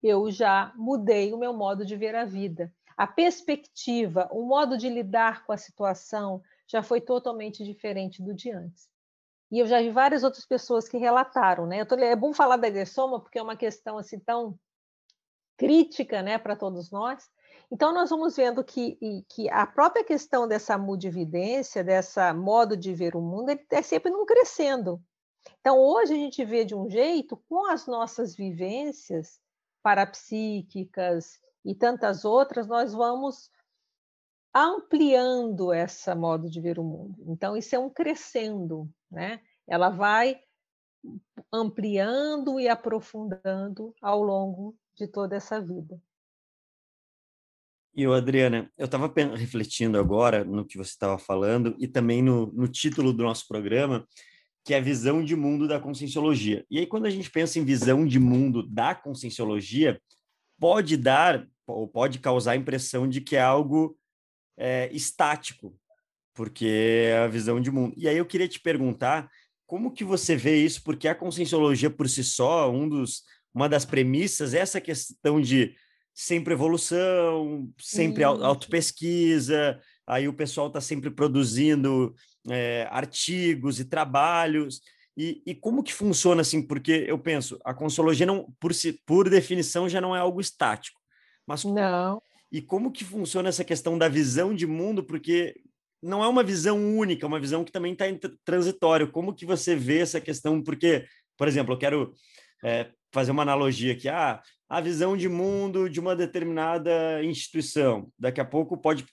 eu 0.02 0.30
já 0.30 0.72
mudei 0.76 1.32
o 1.32 1.38
meu 1.38 1.52
modo 1.52 1.84
de 1.84 1.96
ver 1.96 2.14
a 2.14 2.24
vida. 2.24 2.72
A 2.96 3.06
perspectiva, 3.06 4.28
o 4.32 4.42
modo 4.42 4.76
de 4.76 4.88
lidar 4.88 5.44
com 5.44 5.52
a 5.52 5.56
situação 5.56 6.42
já 6.66 6.82
foi 6.82 7.00
totalmente 7.00 7.64
diferente 7.64 8.22
do 8.22 8.34
de 8.34 8.50
antes. 8.50 8.88
E 9.50 9.58
eu 9.58 9.66
já 9.66 9.80
vi 9.80 9.90
várias 9.90 10.24
outras 10.24 10.44
pessoas 10.44 10.88
que 10.88 10.98
relataram, 10.98 11.66
né? 11.66 11.84
Tô, 11.84 11.94
é 11.94 12.14
bom 12.14 12.34
falar 12.34 12.56
da 12.56 12.66
agressoma 12.66 13.20
porque 13.20 13.38
é 13.38 13.42
uma 13.42 13.56
questão 13.56 13.96
assim 13.96 14.18
tão 14.18 14.58
crítica, 15.56 16.22
né, 16.22 16.38
para 16.38 16.54
todos 16.54 16.90
nós. 16.90 17.28
Então, 17.70 17.92
nós 17.92 18.10
vamos 18.10 18.36
vendo 18.36 18.64
que, 18.64 18.98
que 19.28 19.48
a 19.50 19.66
própria 19.66 20.04
questão 20.04 20.48
dessa 20.48 20.78
mudividência, 20.78 21.84
dessa 21.84 22.32
modo 22.32 22.76
de 22.76 22.94
ver 22.94 23.14
o 23.14 23.20
mundo, 23.20 23.50
ele 23.50 23.64
é 23.70 23.82
sempre 23.82 24.10
não 24.10 24.24
crescendo. 24.24 25.02
Então, 25.60 25.78
hoje 25.78 26.14
a 26.14 26.16
gente 26.16 26.44
vê 26.44 26.64
de 26.64 26.74
um 26.74 26.88
jeito, 26.88 27.36
com 27.48 27.66
as 27.70 27.86
nossas 27.86 28.34
vivências 28.34 29.40
parapsíquicas 29.82 31.40
e 31.64 31.74
tantas 31.74 32.24
outras, 32.24 32.66
nós 32.66 32.92
vamos 32.92 33.50
ampliando 34.54 35.72
essa 35.72 36.14
modo 36.14 36.48
de 36.48 36.60
ver 36.60 36.78
o 36.78 36.84
mundo. 36.84 37.22
Então, 37.26 37.56
isso 37.56 37.74
é 37.74 37.78
um 37.78 37.90
crescendo, 37.90 38.88
né? 39.10 39.40
Ela 39.66 39.90
vai 39.90 40.40
ampliando 41.52 42.58
e 42.58 42.68
aprofundando 42.68 43.94
ao 44.02 44.22
longo 44.22 44.76
de 44.94 45.06
toda 45.06 45.36
essa 45.36 45.60
vida. 45.60 46.00
E 47.98 48.06
o 48.06 48.14
Adriana, 48.14 48.70
eu 48.78 48.84
estava 48.84 49.12
refletindo 49.34 49.98
agora 49.98 50.44
no 50.44 50.64
que 50.64 50.78
você 50.78 50.90
estava 50.90 51.18
falando 51.18 51.74
e 51.80 51.88
também 51.88 52.22
no, 52.22 52.46
no 52.52 52.68
título 52.68 53.12
do 53.12 53.24
nosso 53.24 53.48
programa, 53.48 54.06
que 54.64 54.72
é 54.72 54.76
a 54.76 54.80
visão 54.80 55.24
de 55.24 55.34
mundo 55.34 55.66
da 55.66 55.80
conscienciologia. 55.80 56.64
E 56.70 56.78
aí, 56.78 56.86
quando 56.86 57.06
a 57.06 57.10
gente 57.10 57.28
pensa 57.28 57.58
em 57.58 57.64
visão 57.64 58.06
de 58.06 58.20
mundo 58.20 58.62
da 58.62 58.94
conscienciologia, 58.94 60.00
pode 60.60 60.96
dar 60.96 61.44
ou 61.66 61.88
pode 61.88 62.20
causar 62.20 62.52
a 62.52 62.56
impressão 62.56 63.08
de 63.08 63.20
que 63.20 63.34
é 63.34 63.42
algo 63.42 63.98
é, 64.56 64.88
estático, 64.92 65.76
porque 66.34 66.66
é 67.10 67.18
a 67.18 67.26
visão 67.26 67.60
de 67.60 67.68
mundo. 67.68 67.94
E 67.96 68.08
aí 68.08 68.16
eu 68.16 68.26
queria 68.26 68.46
te 68.46 68.60
perguntar 68.60 69.28
como 69.66 69.90
que 69.90 70.04
você 70.04 70.36
vê 70.36 70.54
isso, 70.54 70.84
porque 70.84 71.08
a 71.08 71.16
conscienciologia 71.16 71.90
por 71.90 72.08
si 72.08 72.22
só, 72.22 72.70
um 72.70 72.88
dos, 72.88 73.24
uma 73.52 73.68
das 73.68 73.84
premissas 73.84 74.54
é 74.54 74.60
essa 74.60 74.80
questão 74.80 75.40
de 75.40 75.74
sempre 76.18 76.52
evolução, 76.52 77.72
sempre 77.78 78.24
Isso. 78.24 78.44
autopesquisa, 78.44 79.80
aí 80.04 80.26
o 80.26 80.32
pessoal 80.32 80.66
está 80.66 80.80
sempre 80.80 81.12
produzindo 81.12 82.12
é, 82.50 82.88
artigos 82.90 83.78
e 83.78 83.84
trabalhos. 83.84 84.80
E, 85.16 85.40
e, 85.46 85.54
como 85.54 85.80
que 85.80 85.94
funciona 85.94 86.40
assim? 86.40 86.60
Porque 86.60 87.04
eu 87.06 87.20
penso, 87.20 87.56
a 87.64 87.72
consologia 87.72 88.26
não, 88.26 88.52
por, 88.58 88.74
si, 88.74 89.00
por 89.06 89.30
definição, 89.30 89.88
já 89.88 90.00
não 90.00 90.14
é 90.14 90.18
algo 90.18 90.40
estático. 90.40 91.00
Mas 91.46 91.64
não. 91.64 92.20
E 92.50 92.60
como 92.60 92.90
que 92.90 93.04
funciona 93.04 93.48
essa 93.48 93.62
questão 93.62 93.96
da 93.96 94.08
visão 94.08 94.52
de 94.52 94.66
mundo? 94.66 95.04
Porque 95.04 95.54
não 96.02 96.24
é 96.24 96.26
uma 96.26 96.42
visão 96.42 96.98
única, 96.98 97.26
é 97.26 97.28
uma 97.28 97.38
visão 97.38 97.62
que 97.62 97.70
também 97.70 97.92
está 97.92 98.08
em 98.08 98.18
transitório. 98.44 99.12
Como 99.12 99.32
que 99.32 99.46
você 99.46 99.76
vê 99.76 100.00
essa 100.00 100.20
questão? 100.20 100.60
Porque, 100.60 101.06
por 101.36 101.46
exemplo, 101.46 101.74
eu 101.74 101.78
quero 101.78 102.12
é, 102.64 102.90
fazer 103.12 103.30
uma 103.30 103.42
analogia 103.42 103.92
aqui. 103.92 104.08
Ah, 104.08 104.42
a 104.68 104.80
visão 104.80 105.16
de 105.16 105.28
mundo 105.28 105.88
de 105.88 105.98
uma 105.98 106.14
determinada 106.14 107.22
instituição. 107.24 108.12
Daqui 108.18 108.40
a 108.40 108.44
pouco 108.44 108.76
pode, 108.76 109.06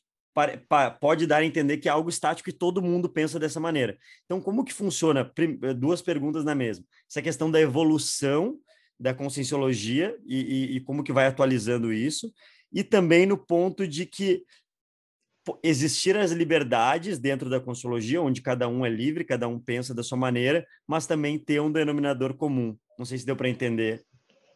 pode 0.99 1.25
dar 1.25 1.37
a 1.37 1.45
entender 1.45 1.77
que 1.77 1.87
é 1.87 1.91
algo 1.91 2.09
estático 2.09 2.49
e 2.49 2.53
todo 2.53 2.81
mundo 2.81 3.09
pensa 3.09 3.39
dessa 3.39 3.59
maneira. 3.59 3.97
Então, 4.25 4.41
como 4.41 4.65
que 4.65 4.73
funciona? 4.73 5.31
Duas 5.77 6.01
perguntas 6.01 6.43
na 6.43 6.53
mesma. 6.53 6.85
Essa 7.09 7.21
questão 7.21 7.49
da 7.49 7.61
evolução 7.61 8.59
da 8.99 9.13
conscienciologia 9.13 10.17
e, 10.25 10.39
e, 10.39 10.75
e 10.77 10.79
como 10.81 11.03
que 11.03 11.11
vai 11.11 11.27
atualizando 11.27 11.91
isso, 11.91 12.31
e 12.71 12.83
também 12.83 13.25
no 13.25 13.37
ponto 13.37 13.87
de 13.87 14.05
que 14.05 14.43
existir 15.61 16.17
as 16.17 16.31
liberdades 16.31 17.19
dentro 17.19 17.49
da 17.49 17.59
conscienciologia, 17.59 18.21
onde 18.21 18.41
cada 18.41 18.67
um 18.67 18.85
é 18.85 18.89
livre, 18.89 19.23
cada 19.23 19.47
um 19.47 19.59
pensa 19.59 19.93
da 19.93 20.01
sua 20.01 20.17
maneira, 20.17 20.65
mas 20.87 21.05
também 21.05 21.37
ter 21.37 21.61
um 21.61 21.71
denominador 21.71 22.33
comum. 22.33 22.75
Não 22.97 23.05
sei 23.05 23.17
se 23.17 23.25
deu 23.25 23.35
para 23.35 23.49
entender 23.49 24.05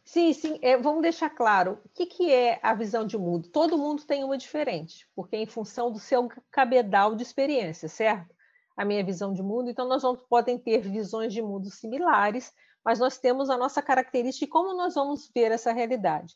Sim, 0.09 0.33
sim. 0.33 0.57
É, 0.63 0.75
vamos 0.75 1.03
deixar 1.03 1.29
claro 1.29 1.79
o 1.85 1.89
que, 1.89 2.07
que 2.07 2.33
é 2.33 2.59
a 2.63 2.73
visão 2.73 3.05
de 3.05 3.15
mundo. 3.15 3.47
Todo 3.49 3.77
mundo 3.77 4.03
tem 4.07 4.23
uma 4.23 4.39
diferente, 4.39 5.07
porque 5.15 5.35
é 5.35 5.41
em 5.43 5.45
função 5.45 5.91
do 5.91 5.99
seu 5.99 6.27
cabedal 6.49 7.15
de 7.15 7.21
experiência, 7.21 7.87
certo? 7.87 8.35
A 8.75 8.83
minha 8.83 9.03
visão 9.03 9.31
de 9.31 9.43
mundo. 9.43 9.69
Então, 9.69 9.87
nós 9.87 10.01
vamos, 10.01 10.23
podem 10.27 10.57
ter 10.57 10.79
visões 10.79 11.31
de 11.31 11.43
mundo 11.43 11.69
similares, 11.69 12.51
mas 12.83 12.97
nós 12.97 13.19
temos 13.19 13.51
a 13.51 13.57
nossa 13.57 13.83
característica 13.83 14.47
de 14.47 14.49
como 14.49 14.75
nós 14.75 14.95
vamos 14.95 15.29
ver 15.31 15.51
essa 15.51 15.71
realidade. 15.71 16.33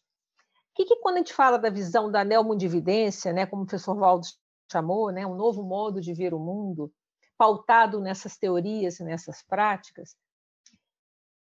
O 0.71 0.75
que, 0.75 0.85
que 0.85 0.95
quando 0.97 1.15
a 1.15 1.17
gente 1.19 1.33
fala 1.33 1.57
da 1.57 1.71
visão 1.71 2.11
da 2.11 2.23
neomundividência, 2.23 3.33
né, 3.33 3.47
como 3.47 3.63
o 3.63 3.65
professor 3.65 3.95
Valdo 3.95 4.27
chamou, 4.71 5.11
né, 5.11 5.25
um 5.25 5.35
novo 5.35 5.63
modo 5.63 5.99
de 5.99 6.13
ver 6.13 6.35
o 6.35 6.39
mundo, 6.39 6.93
pautado 7.35 7.99
nessas 7.99 8.37
teorias 8.37 8.99
e 8.99 9.03
nessas 9.03 9.41
práticas, 9.41 10.15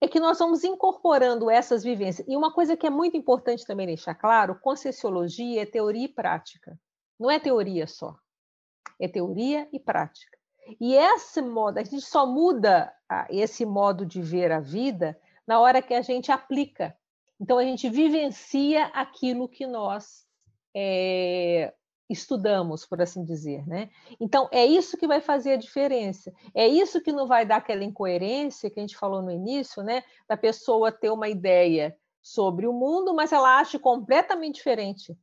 é 0.02 0.08
que 0.08 0.20
nós 0.20 0.40
vamos 0.40 0.64
incorporando 0.64 1.50
essas 1.50 1.84
vivências. 1.84 2.28
E 2.28 2.36
uma 2.36 2.52
coisa 2.52 2.76
que 2.76 2.88
é 2.88 2.90
muito 2.90 3.16
importante 3.16 3.66
também 3.66 3.86
deixar 3.86 4.16
claro: 4.16 4.60
conscienciologia 4.60 5.62
é 5.62 5.66
teoria 5.66 6.06
e 6.06 6.10
prática, 6.10 6.78
não 7.20 7.30
é 7.30 7.40
teoria 7.40 7.86
só. 7.86 8.18
é 9.00 9.08
teoria 9.08 9.70
e 9.72 9.80
prática. 9.80 10.38
E 10.80 10.94
esse 10.96 11.42
modo, 11.42 11.78
a 11.78 11.84
gente 11.84 12.02
só 12.02 12.26
muda 12.26 12.94
esse 13.30 13.66
modo 13.66 14.06
de 14.06 14.22
ver 14.22 14.52
a 14.52 14.60
vida 14.60 15.20
na 15.46 15.60
hora 15.60 15.82
que 15.82 15.94
a 15.94 16.02
gente 16.02 16.32
aplica. 16.32 16.96
Então, 17.40 17.58
a 17.58 17.64
gente 17.64 17.90
vivencia 17.90 18.86
aquilo 18.88 19.50
que 19.50 19.66
nós 19.66 20.26
é, 20.76 21.74
estudamos, 22.12 22.86
por 22.86 23.02
assim 23.02 23.24
dizer. 23.24 23.66
Né? 23.68 23.90
Então, 24.20 24.48
é 24.52 24.66
isso 24.66 24.98
que 24.98 25.08
vai 25.08 25.22
fazer 25.22 25.54
a 25.54 25.58
diferença. 25.58 26.34
É 26.54 26.68
isso 26.68 27.02
que 27.02 27.12
não 27.12 27.28
vai 27.28 27.46
dar 27.46 27.58
aquela 27.58 27.84
incoerência 27.84 28.70
que 28.70 28.80
a 28.80 28.84
gente 28.84 28.98
falou 28.98 29.22
no 29.22 29.32
início, 29.32 29.84
né? 29.84 30.04
da 30.28 30.38
pessoa 30.38 30.92
ter 30.92 31.10
uma 31.10 31.30
ideia 31.30 31.96
sobre 32.22 32.68
o 32.68 32.74
mundo, 32.74 33.14
mas 33.14 33.32
ela 33.32 33.60
acha 33.60 33.80
completamente 33.80 34.56
diferente. 34.56 35.18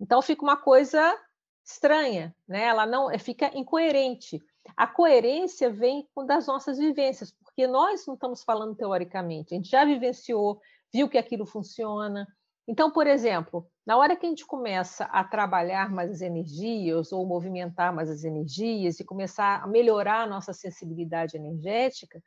Então, 0.00 0.22
fica 0.22 0.42
uma 0.42 0.56
coisa 0.56 1.16
estranha, 1.64 2.34
né? 2.46 2.64
ela 2.64 2.86
não 2.86 3.16
fica 3.18 3.50
incoerente. 3.56 4.40
A 4.76 4.86
coerência 4.86 5.70
vem 5.70 6.06
das 6.26 6.46
nossas 6.46 6.78
vivências, 6.78 7.32
porque 7.32 7.66
nós 7.66 8.06
não 8.06 8.14
estamos 8.14 8.42
falando 8.42 8.74
teoricamente, 8.74 9.54
a 9.54 9.56
gente 9.56 9.70
já 9.70 9.84
vivenciou, 9.84 10.60
viu 10.92 11.08
que 11.08 11.18
aquilo 11.18 11.44
funciona. 11.44 12.26
Então, 12.66 12.90
por 12.90 13.06
exemplo, 13.06 13.66
na 13.84 13.96
hora 13.98 14.16
que 14.16 14.24
a 14.24 14.28
gente 14.28 14.46
começa 14.46 15.04
a 15.04 15.22
trabalhar 15.22 15.90
mais 15.90 16.10
as 16.10 16.20
energias 16.22 17.12
ou 17.12 17.26
movimentar 17.26 17.94
mais 17.94 18.08
as 18.08 18.24
energias 18.24 18.98
e 18.98 19.04
começar 19.04 19.62
a 19.62 19.66
melhorar 19.66 20.22
a 20.22 20.26
nossa 20.26 20.52
sensibilidade 20.52 21.36
energética, 21.36 22.22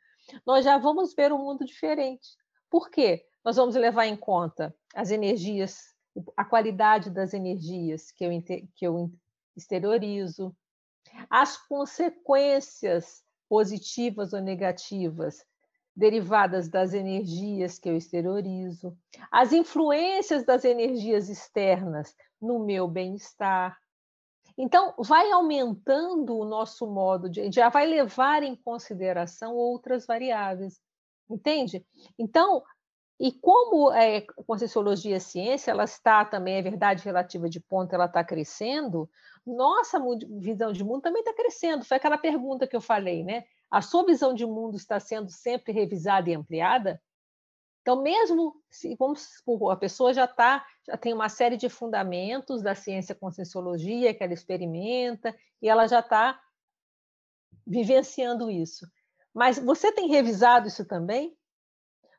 nós 0.46 0.64
já 0.64 0.78
vamos 0.78 1.14
ver 1.14 1.32
um 1.32 1.38
mundo 1.38 1.64
diferente. 1.64 2.28
Por 2.70 2.88
quê? 2.88 3.24
Nós 3.44 3.56
vamos 3.56 3.74
levar 3.74 4.06
em 4.06 4.16
conta 4.16 4.74
as 4.94 5.10
energias, 5.10 5.94
a 6.36 6.44
qualidade 6.44 7.10
das 7.10 7.34
energias 7.34 8.12
que 8.12 8.24
eu, 8.24 8.30
que 8.74 8.86
eu 8.86 9.10
exteriorizo, 9.56 10.54
as 11.28 11.56
consequências 11.56 13.24
positivas 13.48 14.32
ou 14.32 14.40
negativas 14.40 15.44
derivadas 15.98 16.68
das 16.68 16.94
energias 16.94 17.76
que 17.76 17.88
eu 17.88 17.96
exteriorizo, 17.96 18.96
as 19.32 19.52
influências 19.52 20.44
das 20.44 20.64
energias 20.64 21.28
externas 21.28 22.14
no 22.40 22.60
meu 22.60 22.86
bem-estar. 22.86 23.76
Então, 24.56 24.94
vai 24.96 25.28
aumentando 25.32 26.36
o 26.36 26.44
nosso 26.44 26.86
modo 26.86 27.28
de. 27.28 27.50
Já 27.50 27.68
vai 27.68 27.84
levar 27.84 28.44
em 28.44 28.54
consideração 28.54 29.56
outras 29.56 30.06
variáveis, 30.06 30.80
entende? 31.28 31.84
Então, 32.16 32.62
e 33.18 33.32
como 33.32 33.92
é, 33.92 34.20
Conscienciologia 34.46 35.16
é 35.16 35.20
ciência, 35.20 35.72
ela 35.72 35.84
está 35.84 36.24
também, 36.24 36.54
é 36.54 36.62
verdade 36.62 37.04
relativa 37.04 37.48
de 37.48 37.58
ponto, 37.58 37.92
ela 37.92 38.06
está 38.06 38.22
crescendo, 38.22 39.10
nossa 39.44 40.00
visão 40.38 40.72
de 40.72 40.84
mundo 40.84 41.02
também 41.02 41.22
está 41.22 41.34
crescendo. 41.34 41.84
Foi 41.84 41.96
aquela 41.96 42.18
pergunta 42.18 42.68
que 42.68 42.76
eu 42.76 42.80
falei, 42.80 43.24
né? 43.24 43.44
A 43.70 43.82
sua 43.82 44.04
visão 44.04 44.32
de 44.34 44.46
mundo 44.46 44.76
está 44.76 44.98
sendo 44.98 45.30
sempre 45.30 45.72
revisada 45.72 46.30
e 46.30 46.34
ampliada? 46.34 47.00
Então, 47.82 48.02
mesmo 48.02 48.62
se 48.70 48.94
vamos 48.96 49.22
supor, 49.22 49.70
a 49.70 49.76
pessoa 49.76 50.12
já 50.12 50.24
está, 50.24 50.66
já 50.86 50.96
tem 50.96 51.14
uma 51.14 51.28
série 51.28 51.56
de 51.56 51.68
fundamentos 51.68 52.62
da 52.62 52.74
ciência 52.74 53.14
conscienciologia 53.14 54.12
que 54.12 54.22
ela 54.22 54.32
experimenta 54.32 55.34
e 55.62 55.68
ela 55.68 55.86
já 55.86 56.00
está 56.00 56.38
vivenciando 57.66 58.50
isso. 58.50 58.86
Mas 59.32 59.58
você 59.58 59.92
tem 59.92 60.08
revisado 60.08 60.68
isso 60.68 60.84
também? 60.84 61.36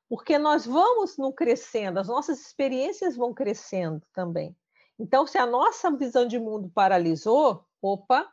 Porque 0.07 0.37
nós 0.39 0.65
vamos 0.65 1.17
no 1.17 1.31
crescendo, 1.31 1.99
as 1.99 2.07
nossas 2.07 2.39
experiências 2.41 3.15
vão 3.15 3.33
crescendo 3.33 4.01
também. 4.13 4.55
Então, 4.97 5.27
se 5.27 5.37
a 5.37 5.45
nossa 5.45 5.95
visão 5.95 6.27
de 6.27 6.39
mundo 6.39 6.69
paralisou, 6.73 7.63
opa, 7.81 8.27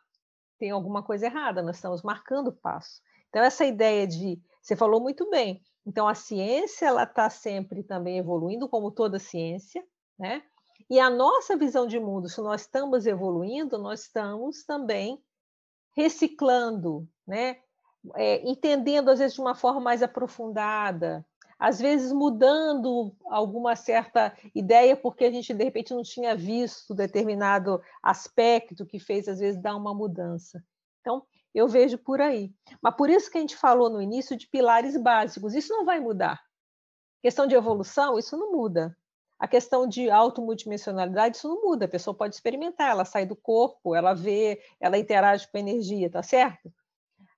tem 0.59 0.71
alguma 0.71 1.03
coisa 1.03 1.27
errada, 1.27 1.63
nós 1.63 1.77
estamos 1.77 2.03
marcando 2.03 2.49
o 2.49 2.53
passo. 2.53 3.01
Então, 3.29 3.43
essa 3.43 3.65
ideia 3.65 4.07
de. 4.07 4.41
Você 4.63 4.75
falou 4.75 5.01
muito 5.01 5.29
bem. 5.31 5.63
Então, 5.87 6.09
a 6.09 6.15
ciência 6.15 6.87
ela 6.87 7.05
está 7.05 7.31
sempre 7.31 7.83
também 7.83 8.19
evoluindo, 8.19 8.69
como 8.69 8.91
toda 8.91 9.19
ciência, 9.19 9.85
né? 10.19 10.43
E 10.91 10.99
a 11.01 11.09
nossa 11.11 11.57
visão 11.57 11.87
de 11.87 11.99
mundo, 11.99 12.29
se 12.29 12.41
nós 12.41 12.63
estamos 12.63 13.07
evoluindo, 13.07 13.79
nós 13.79 14.03
estamos 14.03 14.65
também 14.65 15.23
reciclando, 15.97 17.09
né? 17.27 17.59
É, 18.15 18.49
entendendo, 18.49 19.11
às 19.11 19.19
vezes, 19.19 19.35
de 19.35 19.41
uma 19.41 19.55
forma 19.55 19.81
mais 19.81 20.03
aprofundada, 20.03 21.25
às 21.59 21.79
vezes 21.79 22.13
mudando 22.13 23.15
alguma 23.27 23.75
certa 23.75 24.37
ideia, 24.55 24.97
porque 24.97 25.25
a 25.25 25.31
gente 25.31 25.55
de 25.55 25.65
repente 25.65 25.95
não 25.95 26.03
tinha 26.03 26.37
visto 26.37 26.95
determinado 26.95 27.81
aspecto 28.03 28.87
que 28.87 28.99
fez, 28.99 29.27
às 29.29 29.39
vezes, 29.39 29.61
dar 29.61 29.77
uma 29.77 29.95
mudança. 29.95 30.63
Então, 31.01 31.25
eu 31.55 31.67
vejo 31.67 31.97
por 31.97 32.21
aí. 32.21 32.53
Mas 32.83 32.95
por 32.97 33.09
isso 33.09 33.31
que 33.31 33.39
a 33.39 33.41
gente 33.41 33.57
falou 33.57 33.89
no 33.89 34.03
início 34.03 34.37
de 34.37 34.47
pilares 34.49 34.97
básicos, 35.01 35.55
isso 35.55 35.73
não 35.73 35.85
vai 35.85 35.99
mudar. 35.99 36.41
Questão 37.23 37.47
de 37.47 37.55
evolução, 37.55 38.19
isso 38.19 38.37
não 38.37 38.53
muda. 38.53 38.97
A 39.39 39.49
questão 39.49 39.87
de 39.87 40.11
automultidimensionalidade, 40.11 41.37
isso 41.37 41.49
não 41.49 41.63
muda. 41.63 41.87
A 41.87 41.89
pessoa 41.89 42.17
pode 42.17 42.35
experimentar, 42.35 42.91
ela 42.91 43.05
sai 43.05 43.25
do 43.25 43.37
corpo, 43.37 43.95
ela 43.95 44.15
vê, 44.15 44.61
ela 44.81 44.99
interage 44.99 45.49
com 45.51 45.57
a 45.57 45.61
energia, 45.61 46.11
tá 46.11 46.23
certo? 46.23 46.73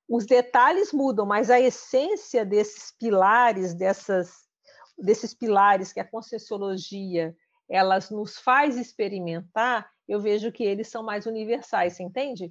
Os 0.09 0.25
detalhes 0.25 0.93
mudam, 0.93 1.27
mas 1.27 1.51
a 1.51 1.61
essência 1.61 2.45
desses 2.45 2.93
pilares, 2.93 3.75
dessas, 3.75 4.49
desses 4.97 5.35
pilares 5.35 5.93
que 5.93 6.01
a 6.01 6.09
Conscienciologia 6.09 7.37
elas 7.69 8.09
nos 8.09 8.39
faz 8.39 8.79
experimentar, 8.79 9.91
eu 10.09 10.19
vejo 10.19 10.51
que 10.51 10.65
eles 10.65 10.89
são 10.89 11.03
mais 11.03 11.27
universais, 11.27 11.93
você 11.93 12.03
entende? 12.03 12.51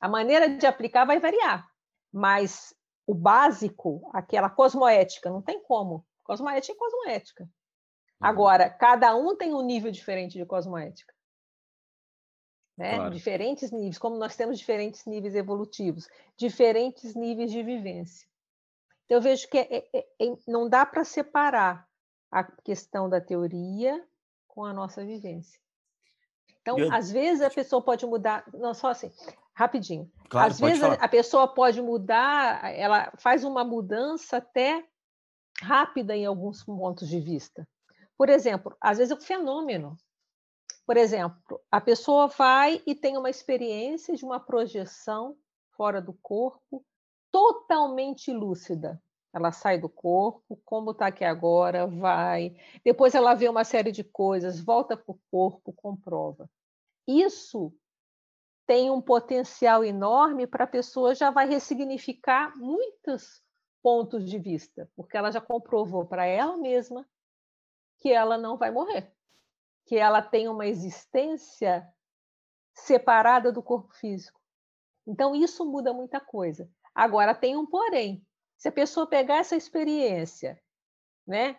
A 0.00 0.08
maneira 0.08 0.48
de 0.48 0.66
aplicar 0.66 1.04
vai 1.04 1.20
variar, 1.20 1.68
mas 2.10 2.74
o 3.06 3.14
básico, 3.14 4.08
aquela 4.14 4.48
cosmoética, 4.48 5.28
não 5.28 5.42
tem 5.42 5.62
como. 5.62 6.06
Cosmoética 6.24 6.72
é 6.72 6.78
cosmoética. 6.78 7.44
Uhum. 7.44 7.50
Agora, 8.22 8.70
cada 8.70 9.14
um 9.14 9.36
tem 9.36 9.52
um 9.52 9.60
nível 9.60 9.92
diferente 9.92 10.38
de 10.38 10.46
cosmoética 10.46 11.13
né? 12.76 12.96
Claro. 12.96 13.14
Diferentes 13.14 13.70
níveis, 13.70 13.98
como 13.98 14.16
nós 14.16 14.36
temos 14.36 14.58
diferentes 14.58 15.04
níveis 15.06 15.34
evolutivos, 15.34 16.08
diferentes 16.36 17.14
níveis 17.14 17.50
de 17.50 17.62
vivência. 17.62 18.26
Então, 19.04 19.18
eu 19.18 19.22
vejo 19.22 19.48
que 19.48 19.58
é, 19.58 19.88
é, 19.92 19.98
é, 19.98 20.36
não 20.46 20.68
dá 20.68 20.84
para 20.84 21.04
separar 21.04 21.86
a 22.30 22.42
questão 22.42 23.08
da 23.08 23.20
teoria 23.20 24.02
com 24.48 24.64
a 24.64 24.72
nossa 24.72 25.04
vivência. 25.04 25.60
Então, 26.60 26.78
eu... 26.78 26.92
às 26.92 27.10
vezes 27.10 27.42
a 27.42 27.50
pessoa 27.50 27.82
pode 27.82 28.06
mudar, 28.06 28.44
não 28.52 28.72
só 28.72 28.88
assim, 28.88 29.12
rapidinho. 29.54 30.10
Claro, 30.28 30.50
às 30.50 30.58
vezes 30.58 30.80
falar. 30.80 30.94
a 30.94 31.08
pessoa 31.08 31.46
pode 31.46 31.80
mudar, 31.80 32.74
ela 32.74 33.12
faz 33.18 33.44
uma 33.44 33.62
mudança 33.62 34.38
até 34.38 34.84
rápida 35.62 36.16
em 36.16 36.26
alguns 36.26 36.64
pontos 36.64 37.08
de 37.08 37.20
vista. 37.20 37.68
Por 38.16 38.28
exemplo, 38.28 38.76
às 38.80 38.98
vezes 38.98 39.12
é 39.12 39.14
um 39.14 39.20
fenômeno. 39.20 39.96
Por 40.86 40.96
exemplo, 40.98 41.60
a 41.70 41.80
pessoa 41.80 42.26
vai 42.26 42.82
e 42.86 42.94
tem 42.94 43.16
uma 43.16 43.30
experiência 43.30 44.14
de 44.14 44.24
uma 44.24 44.38
projeção 44.38 45.36
fora 45.70 46.00
do 46.00 46.12
corpo 46.12 46.84
totalmente 47.32 48.32
lúcida. 48.32 49.02
Ela 49.32 49.50
sai 49.50 49.80
do 49.80 49.88
corpo, 49.88 50.60
como 50.64 50.92
está 50.92 51.06
aqui 51.06 51.24
agora, 51.24 51.86
vai. 51.86 52.54
Depois 52.84 53.14
ela 53.14 53.34
vê 53.34 53.48
uma 53.48 53.64
série 53.64 53.90
de 53.90 54.04
coisas, 54.04 54.60
volta 54.60 54.96
para 54.96 55.10
o 55.10 55.18
corpo, 55.30 55.72
comprova. 55.72 56.48
Isso 57.06 57.72
tem 58.66 58.90
um 58.90 59.00
potencial 59.00 59.84
enorme 59.84 60.46
para 60.46 60.64
a 60.64 60.68
pessoa 60.68 61.14
já 61.14 61.30
vai 61.30 61.48
ressignificar 61.48 62.56
muitos 62.56 63.42
pontos 63.82 64.24
de 64.24 64.38
vista, 64.38 64.88
porque 64.94 65.16
ela 65.16 65.30
já 65.30 65.40
comprovou 65.40 66.06
para 66.06 66.24
ela 66.26 66.56
mesma 66.56 67.06
que 67.98 68.10
ela 68.10 68.38
não 68.38 68.56
vai 68.56 68.70
morrer 68.70 69.13
que 69.86 69.96
ela 69.96 70.22
tem 70.22 70.48
uma 70.48 70.66
existência 70.66 71.86
separada 72.72 73.52
do 73.52 73.62
corpo 73.62 73.92
físico. 73.94 74.40
Então, 75.06 75.34
isso 75.34 75.64
muda 75.64 75.92
muita 75.92 76.18
coisa. 76.18 76.68
Agora, 76.94 77.34
tem 77.34 77.56
um 77.56 77.66
porém. 77.66 78.26
Se 78.56 78.68
a 78.68 78.72
pessoa 78.72 79.06
pegar 79.06 79.36
essa 79.36 79.56
experiência, 79.56 80.60
né, 81.26 81.58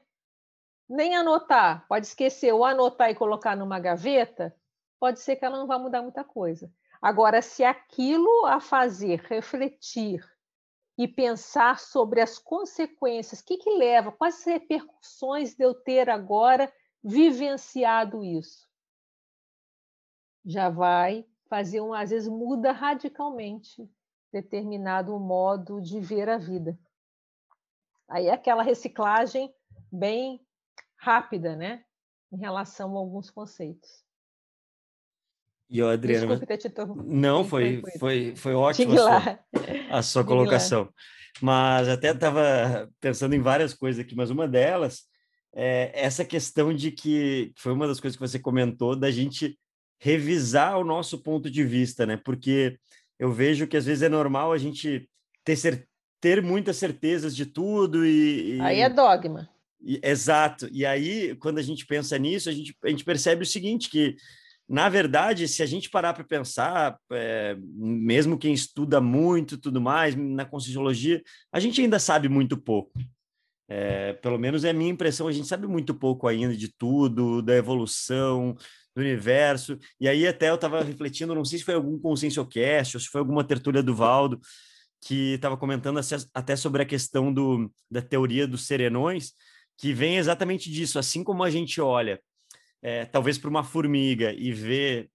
nem 0.90 1.16
anotar, 1.16 1.86
pode 1.88 2.08
esquecer, 2.08 2.52
ou 2.54 2.66
anotar 2.66 3.10
e 3.10 3.16
colocar 3.16 3.56
numa 3.56 3.80
gaveta, 3.80 4.56
pode 5.00 5.20
ser 5.20 5.36
que 5.36 5.46
ela 5.46 5.58
não 5.58 5.68
vá 5.68 5.78
mudar 5.78 6.02
muita 6.02 6.24
coisa. 6.24 6.72
Agora, 7.02 7.42
se 7.42 7.64
aquilo 7.64 8.46
a 8.46 8.60
fazer 8.60 9.22
refletir 9.22 10.24
e 10.98 11.08
pensar 11.08 11.80
sobre 11.80 12.22
as 12.22 12.40
consequências, 12.40 13.42
o 13.42 13.46
que, 13.46 13.58
que 13.58 13.70
leva, 13.72 14.12
quais 14.12 14.44
repercussões 14.44 15.54
de 15.54 15.64
eu 15.64 15.74
ter 15.74 16.10
agora 16.10 16.72
vivenciado 17.06 18.24
isso, 18.24 18.68
já 20.44 20.70
vai 20.72 21.24
fazer 21.48 21.80
um, 21.80 21.94
às 21.94 22.10
vezes 22.10 22.28
muda 22.28 22.72
radicalmente 22.72 23.88
determinado 24.34 25.18
modo 25.20 25.80
de 25.80 26.00
ver 26.00 26.28
a 26.28 26.40
vida. 26.40 26.78
Aí 28.10 28.26
é 28.26 28.34
aquela 28.34 28.64
reciclagem 28.64 29.54
bem 29.92 30.44
rápida, 30.98 31.56
né, 31.56 31.86
em 32.34 32.38
relação 32.38 32.96
a 32.96 33.00
alguns 33.00 33.30
conceitos. 33.30 34.04
E 35.70 35.82
o 35.82 35.90
Adriano, 35.90 36.40
não 37.06 37.44
foi 37.44 37.82
foi, 37.82 38.00
foi, 38.00 38.36
foi 38.36 38.54
ótimo 38.54 38.94
a 38.94 38.98
sua, 38.98 39.40
a 39.92 40.02
sua 40.02 40.26
colocação. 40.26 40.92
Mas 41.42 41.88
até 41.88 42.12
estava 42.12 42.92
pensando 43.00 43.36
em 43.36 43.42
várias 43.42 43.74
coisas 43.74 44.04
aqui, 44.04 44.16
mas 44.16 44.30
uma 44.30 44.48
delas 44.48 45.08
é 45.56 45.92
essa 45.94 46.26
questão 46.26 46.74
de 46.74 46.92
que 46.92 47.54
foi 47.56 47.72
uma 47.72 47.88
das 47.88 48.00
coisas 48.00 48.18
que 48.18 48.28
você 48.28 48.38
comentou 48.38 48.96
da 48.96 49.10
gente 49.10 49.58
revisar 49.98 50.78
o 50.78 50.84
nosso 50.84 51.18
ponto 51.24 51.50
de 51.50 51.64
vista, 51.64 52.06
né? 52.06 52.18
Porque 52.18 52.78
eu 53.18 53.32
vejo 53.32 53.66
que 53.66 53.78
às 53.78 53.86
vezes 53.86 54.04
é 54.04 54.10
normal 54.10 54.52
a 54.52 54.58
gente 54.58 55.10
ter, 55.46 55.56
cer 55.56 55.88
ter 56.20 56.42
muitas 56.42 56.76
certezas 56.76 57.36
de 57.36 57.46
tudo 57.46 58.06
e, 58.06 58.58
e... 58.58 58.62
aí 58.62 58.82
é 58.82 58.90
dogma. 58.90 59.50
E, 59.82 60.00
exato. 60.04 60.68
E 60.72 60.86
aí, 60.86 61.36
quando 61.36 61.60
a 61.60 61.62
gente 61.62 61.86
pensa 61.86 62.18
nisso, 62.18 62.50
a 62.50 62.52
gente, 62.52 62.76
a 62.84 62.90
gente 62.90 63.06
percebe 63.06 63.44
o 63.44 63.46
seguinte, 63.46 63.90
que, 63.90 64.16
na 64.68 64.90
verdade, 64.90 65.48
se 65.48 65.62
a 65.64 65.66
gente 65.66 65.90
parar 65.90 66.14
para 66.14 66.24
pensar, 66.24 66.98
é, 67.12 67.56
mesmo 67.60 68.38
quem 68.38 68.54
estuda 68.54 69.00
muito 69.00 69.58
tudo 69.58 69.80
mais, 69.80 70.16
na 70.16 70.44
Conscienciologia, 70.44 71.22
a 71.52 71.60
gente 71.60 71.80
ainda 71.80 72.00
sabe 72.00 72.28
muito 72.28 72.58
pouco. 72.58 72.92
É, 73.68 74.14
pelo 74.14 74.38
menos 74.38 74.64
é 74.64 74.70
a 74.70 74.74
minha 74.74 74.92
impressão, 74.92 75.28
a 75.28 75.32
gente 75.32 75.48
sabe 75.48 75.66
muito 75.68 75.94
pouco 75.94 76.28
ainda 76.28 76.56
de 76.56 76.72
tudo, 76.72 77.42
da 77.42 77.56
evolução, 77.56 78.56
do 78.96 79.02
universo. 79.02 79.78
E 80.00 80.08
aí 80.08 80.28
até 80.28 80.50
eu 80.50 80.56
estava 80.56 80.84
refletindo, 80.84 81.36
não 81.36 81.44
sei 81.44 81.60
se 81.60 81.66
foi 81.66 81.74
algum 81.74 82.00
Conscienciocast 82.00 82.96
ou 82.96 83.02
se 83.02 83.10
foi 83.10 83.20
alguma 83.20 83.44
tertúlia 83.44 83.84
do 83.84 83.96
Valdo, 83.96 84.40
que 85.02 85.34
estava 85.34 85.58
comentando 85.58 86.00
até 86.34 86.56
sobre 86.56 86.82
a 86.82 86.86
questão 86.86 87.32
do, 87.34 87.72
da 87.92 88.02
teoria 88.02 88.48
dos 88.48 88.66
serenões, 88.66 89.34
que 89.78 89.94
vem 89.94 90.18
exatamente 90.18 90.72
disso. 90.72 90.98
Assim 90.98 91.24
como 91.24 91.44
a 91.44 91.50
gente 91.50 91.82
olha, 91.82 92.20
é, 92.82 93.06
talvez 93.06 93.38
para 93.38 93.50
uma 93.50 93.64
formiga 93.64 94.34
e 94.34 94.52
vê, 94.52 95.10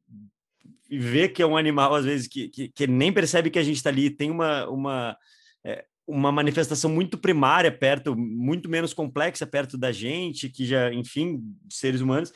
e 0.88 0.98
vê 0.98 1.28
que 1.28 1.42
é 1.42 1.46
um 1.46 1.56
animal, 1.56 1.94
às 1.94 2.04
vezes, 2.04 2.28
que, 2.28 2.48
que, 2.48 2.68
que 2.68 2.86
nem 2.86 3.12
percebe 3.12 3.50
que 3.50 3.58
a 3.58 3.62
gente 3.62 3.76
está 3.76 3.90
ali, 3.90 4.10
tem 4.10 4.30
uma, 4.30 4.68
uma, 4.68 5.16
é, 5.64 5.84
uma 6.10 6.32
manifestação 6.32 6.90
muito 6.90 7.16
primária 7.16 7.70
perto, 7.70 8.16
muito 8.16 8.68
menos 8.68 8.92
complexa 8.92 9.46
perto 9.46 9.78
da 9.78 9.92
gente, 9.92 10.48
que 10.48 10.66
já, 10.66 10.92
enfim, 10.92 11.40
seres 11.70 12.00
humanos. 12.00 12.32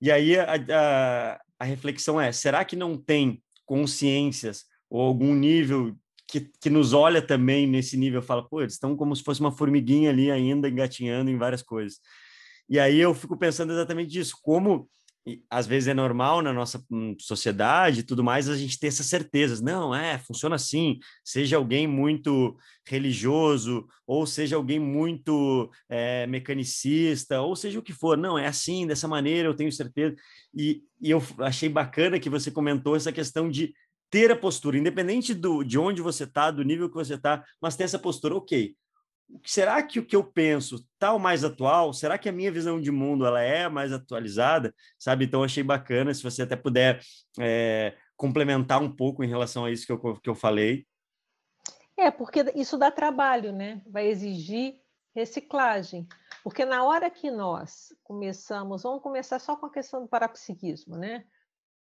E 0.00 0.10
aí 0.10 0.38
a, 0.38 0.54
a, 0.54 1.40
a 1.60 1.64
reflexão 1.64 2.20
é: 2.20 2.32
será 2.32 2.64
que 2.64 2.76
não 2.76 2.96
tem 2.96 3.42
consciências 3.64 4.64
ou 4.90 5.00
algum 5.00 5.34
nível 5.34 5.96
que, 6.28 6.50
que 6.60 6.70
nos 6.70 6.92
olha 6.92 7.20
também 7.20 7.66
nesse 7.66 7.96
nível, 7.96 8.22
fala, 8.22 8.46
pô, 8.48 8.62
eles 8.62 8.72
estão 8.72 8.96
como 8.96 9.14
se 9.14 9.22
fosse 9.22 9.40
uma 9.40 9.52
formiguinha 9.52 10.10
ali 10.10 10.30
ainda 10.30 10.68
engatinhando 10.68 11.30
em 11.30 11.36
várias 11.36 11.62
coisas. 11.62 11.98
E 12.68 12.78
aí 12.78 12.98
eu 12.98 13.12
fico 13.12 13.36
pensando 13.36 13.72
exatamente 13.72 14.10
disso, 14.10 14.38
como 14.42 14.88
às 15.48 15.66
vezes 15.66 15.88
é 15.88 15.94
normal 15.94 16.42
na 16.42 16.52
nossa 16.52 16.84
hum, 16.90 17.14
sociedade 17.18 18.00
e 18.00 18.02
tudo 18.02 18.24
mais 18.24 18.48
a 18.48 18.56
gente 18.56 18.78
ter 18.78 18.88
essas 18.88 19.06
certezas. 19.06 19.60
Não, 19.60 19.94
é, 19.94 20.18
funciona 20.18 20.56
assim. 20.56 20.98
Seja 21.24 21.56
alguém 21.56 21.86
muito 21.86 22.56
religioso, 22.84 23.86
ou 24.06 24.26
seja 24.26 24.56
alguém 24.56 24.80
muito 24.80 25.70
é, 25.88 26.26
mecanicista, 26.26 27.40
ou 27.40 27.54
seja 27.54 27.78
o 27.78 27.82
que 27.82 27.92
for. 27.92 28.18
Não, 28.18 28.36
é 28.36 28.46
assim, 28.46 28.86
dessa 28.86 29.06
maneira, 29.06 29.48
eu 29.48 29.54
tenho 29.54 29.70
certeza. 29.70 30.16
E, 30.54 30.82
e 31.00 31.10
eu 31.10 31.22
achei 31.38 31.68
bacana 31.68 32.18
que 32.18 32.30
você 32.30 32.50
comentou 32.50 32.96
essa 32.96 33.12
questão 33.12 33.48
de 33.48 33.72
ter 34.10 34.30
a 34.30 34.36
postura, 34.36 34.76
independente 34.76 35.32
do, 35.32 35.62
de 35.62 35.78
onde 35.78 36.02
você 36.02 36.24
está, 36.24 36.50
do 36.50 36.62
nível 36.62 36.88
que 36.88 36.94
você 36.94 37.14
está, 37.14 37.42
mas 37.60 37.76
ter 37.76 37.84
essa 37.84 37.98
postura, 37.98 38.36
ok. 38.36 38.76
Será 39.44 39.82
que 39.82 39.98
o 39.98 40.04
que 40.04 40.14
eu 40.14 40.22
penso 40.22 40.76
está 40.76 41.12
o 41.12 41.18
mais 41.18 41.42
atual? 41.42 41.92
Será 41.92 42.18
que 42.18 42.28
a 42.28 42.32
minha 42.32 42.52
visão 42.52 42.80
de 42.80 42.90
mundo 42.90 43.24
ela 43.24 43.40
é 43.40 43.68
mais 43.68 43.92
atualizada? 43.92 44.74
Sabe? 44.98 45.24
Então, 45.24 45.42
achei 45.42 45.62
bacana 45.62 46.12
se 46.12 46.22
você 46.22 46.42
até 46.42 46.54
puder 46.54 47.00
é, 47.40 47.96
complementar 48.16 48.82
um 48.82 48.94
pouco 48.94 49.24
em 49.24 49.28
relação 49.28 49.64
a 49.64 49.70
isso 49.70 49.86
que 49.86 49.92
eu, 49.92 50.20
que 50.20 50.28
eu 50.28 50.34
falei. 50.34 50.86
É, 51.96 52.10
porque 52.10 52.44
isso 52.54 52.76
dá 52.76 52.90
trabalho, 52.90 53.52
né? 53.52 53.82
Vai 53.86 54.06
exigir 54.06 54.80
reciclagem. 55.14 56.06
Porque 56.42 56.64
na 56.64 56.84
hora 56.84 57.10
que 57.10 57.30
nós 57.30 57.94
começamos, 58.02 58.82
vamos 58.82 59.02
começar 59.02 59.38
só 59.38 59.56
com 59.56 59.66
a 59.66 59.72
questão 59.72 60.02
do 60.02 60.08
parapsiquismo, 60.08 60.96
né? 60.96 61.24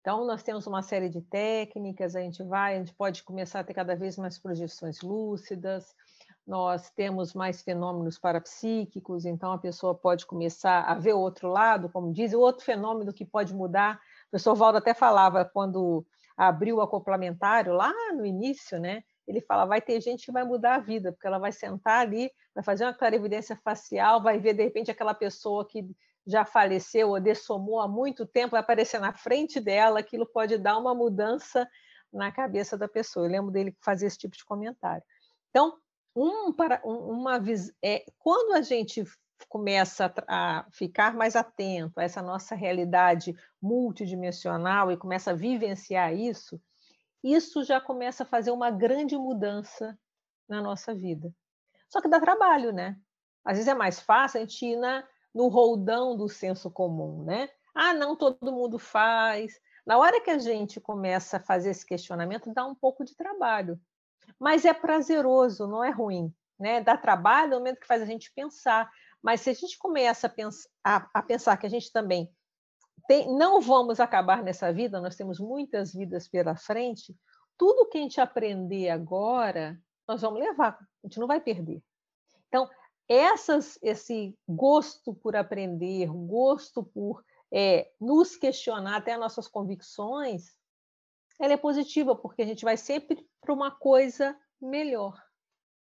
Então, 0.01 0.25
nós 0.25 0.43
temos 0.43 0.67
uma 0.67 0.81
série 0.81 1.07
de 1.07 1.21
técnicas, 1.21 2.15
a 2.15 2.19
gente 2.19 2.43
vai, 2.43 2.75
a 2.75 2.79
gente 2.79 2.93
pode 2.93 3.23
começar 3.23 3.61
a 3.61 3.63
ter 3.63 3.73
cada 3.73 3.95
vez 3.95 4.17
mais 4.17 4.37
projeções 4.37 5.01
lúcidas, 5.01 5.95
nós 6.45 6.89
temos 6.91 7.33
mais 7.33 7.61
fenômenos 7.61 8.19
parapsíquicos, 8.19 9.25
então 9.25 9.51
a 9.51 9.57
pessoa 9.57 9.95
pode 9.95 10.25
começar 10.25 10.81
a 10.81 10.95
ver 10.95 11.13
o 11.13 11.19
outro 11.19 11.47
lado, 11.47 11.89
como 11.89 12.11
diz, 12.11 12.33
o 12.33 12.39
outro 12.39 12.65
fenômeno 12.65 13.13
que 13.13 13.25
pode 13.25 13.53
mudar. 13.53 13.95
O 14.27 14.31
professor 14.31 14.55
Valdo 14.55 14.77
até 14.77 14.93
falava 14.93 15.45
quando 15.45 16.05
abriu 16.35 16.77
o 16.77 16.81
acoplamentário, 16.81 17.73
lá 17.73 17.93
no 18.13 18.25
início, 18.25 18.79
né? 18.79 19.03
Ele 19.25 19.39
fala, 19.39 19.65
vai 19.65 19.81
ter 19.81 20.01
gente 20.01 20.25
que 20.25 20.31
vai 20.31 20.43
mudar 20.43 20.75
a 20.75 20.79
vida, 20.79 21.11
porque 21.11 21.27
ela 21.27 21.37
vai 21.37 21.51
sentar 21.51 22.01
ali, 22.01 22.29
vai 22.53 22.63
fazer 22.63 22.83
uma 22.83 22.93
clarividência 22.93 23.55
facial, 23.63 24.21
vai 24.21 24.37
ver, 24.39 24.53
de 24.53 24.63
repente, 24.63 24.91
aquela 24.91 25.13
pessoa 25.13 25.65
que 25.65 25.87
já 26.25 26.43
faleceu 26.43 27.09
ou 27.09 27.19
dessomou 27.19 27.79
há 27.79 27.87
muito 27.87 28.25
tempo, 28.25 28.51
vai 28.51 28.59
aparecer 28.59 28.99
na 28.99 29.13
frente 29.13 29.59
dela, 29.59 29.99
aquilo 29.99 30.25
pode 30.25 30.57
dar 30.57 30.77
uma 30.77 30.93
mudança 30.93 31.67
na 32.11 32.31
cabeça 32.31 32.77
da 32.77 32.87
pessoa. 32.87 33.25
Eu 33.25 33.31
lembro 33.31 33.51
dele 33.51 33.75
fazer 33.81 34.07
esse 34.07 34.17
tipo 34.17 34.35
de 34.35 34.45
comentário. 34.45 35.03
Então, 35.49 35.77
um, 36.15 36.53
para, 36.53 36.81
uma 36.83 37.41
é, 37.81 38.05
quando 38.19 38.53
a 38.53 38.61
gente 38.61 39.03
começa 39.47 40.13
a, 40.27 40.65
ficar 40.71 41.13
mais 41.13 41.35
atento 41.35 41.99
a 41.99 42.03
essa 42.03 42.21
nossa 42.21 42.55
realidade 42.55 43.35
multidimensional 43.61 44.91
e 44.91 44.97
começa 44.97 45.31
a 45.31 45.35
vivenciar 45.35 46.13
isso, 46.13 46.61
isso 47.23 47.63
já 47.63 47.79
começa 47.79 48.23
a 48.23 48.25
fazer 48.25 48.51
uma 48.51 48.69
grande 48.69 49.15
mudança 49.15 49.97
na 50.47 50.61
nossa 50.61 50.93
vida. 50.93 51.33
Só 51.87 52.01
que 52.01 52.09
dá 52.09 52.19
trabalho, 52.19 52.71
né? 52.71 52.97
Às 53.45 53.57
vezes 53.57 53.67
é 53.67 53.73
mais 53.73 53.99
fácil 53.99 54.39
a 54.39 54.41
gente 54.41 54.65
ir 54.65 54.75
na, 54.75 55.07
no 55.33 55.47
roldão 55.47 56.17
do 56.17 56.27
senso 56.27 56.69
comum, 56.69 57.23
né? 57.23 57.49
Ah, 57.73 57.93
não 57.93 58.15
todo 58.15 58.51
mundo 58.51 58.77
faz. 58.77 59.59
Na 59.85 59.97
hora 59.97 60.21
que 60.21 60.29
a 60.29 60.37
gente 60.37 60.79
começa 60.79 61.37
a 61.37 61.39
fazer 61.39 61.71
esse 61.71 61.85
questionamento, 61.85 62.53
dá 62.53 62.65
um 62.65 62.75
pouco 62.75 63.03
de 63.03 63.15
trabalho. 63.15 63.79
Mas 64.43 64.65
é 64.65 64.73
prazeroso, 64.73 65.65
não 65.65 65.81
é 65.81 65.89
ruim. 65.89 66.29
Né? 66.59 66.81
Dá 66.81 66.97
trabalho 66.97 67.51
no 67.51 67.57
momento 67.59 67.79
que 67.79 67.87
faz 67.87 68.01
a 68.01 68.05
gente 68.05 68.29
pensar. 68.33 68.91
Mas 69.21 69.39
se 69.39 69.49
a 69.49 69.53
gente 69.53 69.77
começa 69.77 70.27
a, 70.27 70.29
pensar, 70.29 70.69
a, 70.83 71.09
a 71.13 71.21
pensar 71.23 71.55
que 71.55 71.65
a 71.65 71.69
gente 71.69 71.89
também 71.93 72.29
tem, 73.07 73.33
não 73.33 73.61
vamos 73.61 74.01
acabar 74.01 74.43
nessa 74.43 74.73
vida, 74.73 74.99
nós 74.99 75.15
temos 75.15 75.39
muitas 75.39 75.93
vidas 75.93 76.27
pela 76.27 76.57
frente, 76.57 77.15
tudo 77.57 77.87
que 77.87 77.97
a 77.97 78.01
gente 78.01 78.19
aprender 78.19 78.89
agora, 78.89 79.79
nós 80.05 80.19
vamos 80.19 80.41
levar, 80.41 80.77
a 80.77 81.07
gente 81.07 81.21
não 81.21 81.27
vai 81.27 81.39
perder. 81.39 81.81
Então, 82.49 82.69
essas, 83.07 83.79
esse 83.81 84.37
gosto 84.45 85.13
por 85.13 85.37
aprender, 85.37 86.07
gosto 86.07 86.83
por 86.83 87.23
é, 87.49 87.89
nos 87.97 88.35
questionar 88.35 88.97
até 88.97 89.15
nossas 89.15 89.47
convicções, 89.47 90.53
ela 91.39 91.53
é 91.53 91.57
positiva, 91.57 92.15
porque 92.15 92.41
a 92.41 92.45
gente 92.45 92.63
vai 92.63 92.77
sempre 92.77 93.27
para 93.41 93.53
uma 93.53 93.71
coisa 93.71 94.37
melhor. 94.61 95.17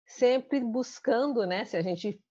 Sempre 0.06 0.60
buscando, 0.60 1.46
né, 1.46 1.66
se 1.66 1.78
a 1.78 1.82
gente 1.82 2.22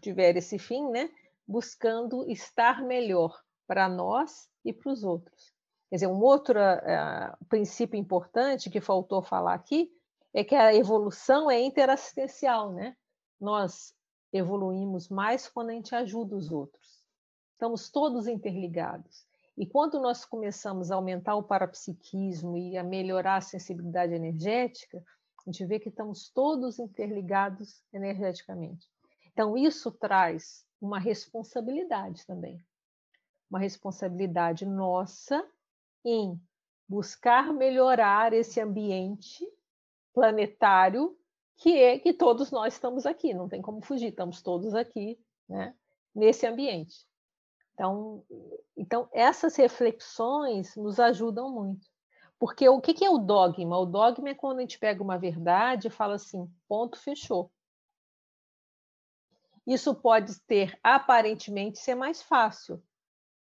tiver 0.00 0.36
esse 0.36 0.58
fim, 0.58 0.88
né, 0.90 1.10
buscando 1.46 2.28
estar 2.30 2.82
melhor 2.82 3.38
para 3.66 3.88
nós 3.88 4.48
e 4.64 4.72
para 4.72 4.90
os 4.90 5.04
outros. 5.04 5.52
Quer 5.88 5.96
dizer, 5.96 6.06
um 6.06 6.20
outro 6.22 6.58
uh, 6.58 7.44
princípio 7.46 7.98
importante 7.98 8.70
que 8.70 8.80
faltou 8.80 9.22
falar 9.22 9.54
aqui 9.54 9.90
é 10.32 10.44
que 10.44 10.54
a 10.54 10.74
evolução 10.74 11.50
é 11.50 11.60
interassistencial, 11.60 12.72
né? 12.72 12.96
Nós 13.40 13.92
evoluímos 14.32 15.08
mais 15.08 15.48
quando 15.48 15.70
a 15.70 15.72
gente 15.72 15.94
ajuda 15.94 16.36
os 16.36 16.52
outros. 16.52 17.04
Estamos 17.52 17.90
todos 17.90 18.28
interligados. 18.28 19.26
E 19.60 19.66
quando 19.66 20.00
nós 20.00 20.24
começamos 20.24 20.90
a 20.90 20.94
aumentar 20.94 21.36
o 21.36 21.42
parapsiquismo 21.42 22.56
e 22.56 22.78
a 22.78 22.82
melhorar 22.82 23.36
a 23.36 23.40
sensibilidade 23.42 24.14
energética, 24.14 25.04
a 25.38 25.50
gente 25.50 25.66
vê 25.66 25.78
que 25.78 25.90
estamos 25.90 26.30
todos 26.30 26.78
interligados 26.78 27.84
energeticamente. 27.92 28.88
Então, 29.26 29.58
isso 29.58 29.92
traz 29.92 30.64
uma 30.80 30.98
responsabilidade 30.98 32.24
também. 32.26 32.58
Uma 33.50 33.58
responsabilidade 33.58 34.64
nossa 34.64 35.46
em 36.06 36.40
buscar 36.88 37.52
melhorar 37.52 38.32
esse 38.32 38.62
ambiente 38.62 39.46
planetário 40.14 41.14
que 41.58 41.76
é 41.76 41.98
que 41.98 42.14
todos 42.14 42.50
nós 42.50 42.72
estamos 42.72 43.04
aqui, 43.04 43.34
não 43.34 43.46
tem 43.46 43.60
como 43.60 43.84
fugir, 43.84 44.08
estamos 44.08 44.40
todos 44.40 44.74
aqui, 44.74 45.20
né, 45.46 45.74
nesse 46.14 46.46
ambiente. 46.46 47.09
Então, 47.80 48.22
então 48.76 49.08
essas 49.10 49.56
reflexões 49.56 50.76
nos 50.76 51.00
ajudam 51.00 51.50
muito. 51.50 51.88
Porque 52.38 52.68
o 52.68 52.78
que 52.78 53.02
é 53.02 53.08
o 53.08 53.16
dogma? 53.16 53.78
O 53.78 53.86
dogma 53.86 54.28
é 54.28 54.34
quando 54.34 54.58
a 54.58 54.60
gente 54.60 54.78
pega 54.78 55.02
uma 55.02 55.18
verdade 55.18 55.88
e 55.88 55.90
fala 55.90 56.16
assim, 56.16 56.46
ponto, 56.68 56.98
fechou. 56.98 57.50
Isso 59.66 59.94
pode 59.94 60.38
ter, 60.42 60.78
aparentemente, 60.82 61.78
ser 61.78 61.94
mais 61.94 62.20
fácil, 62.20 62.82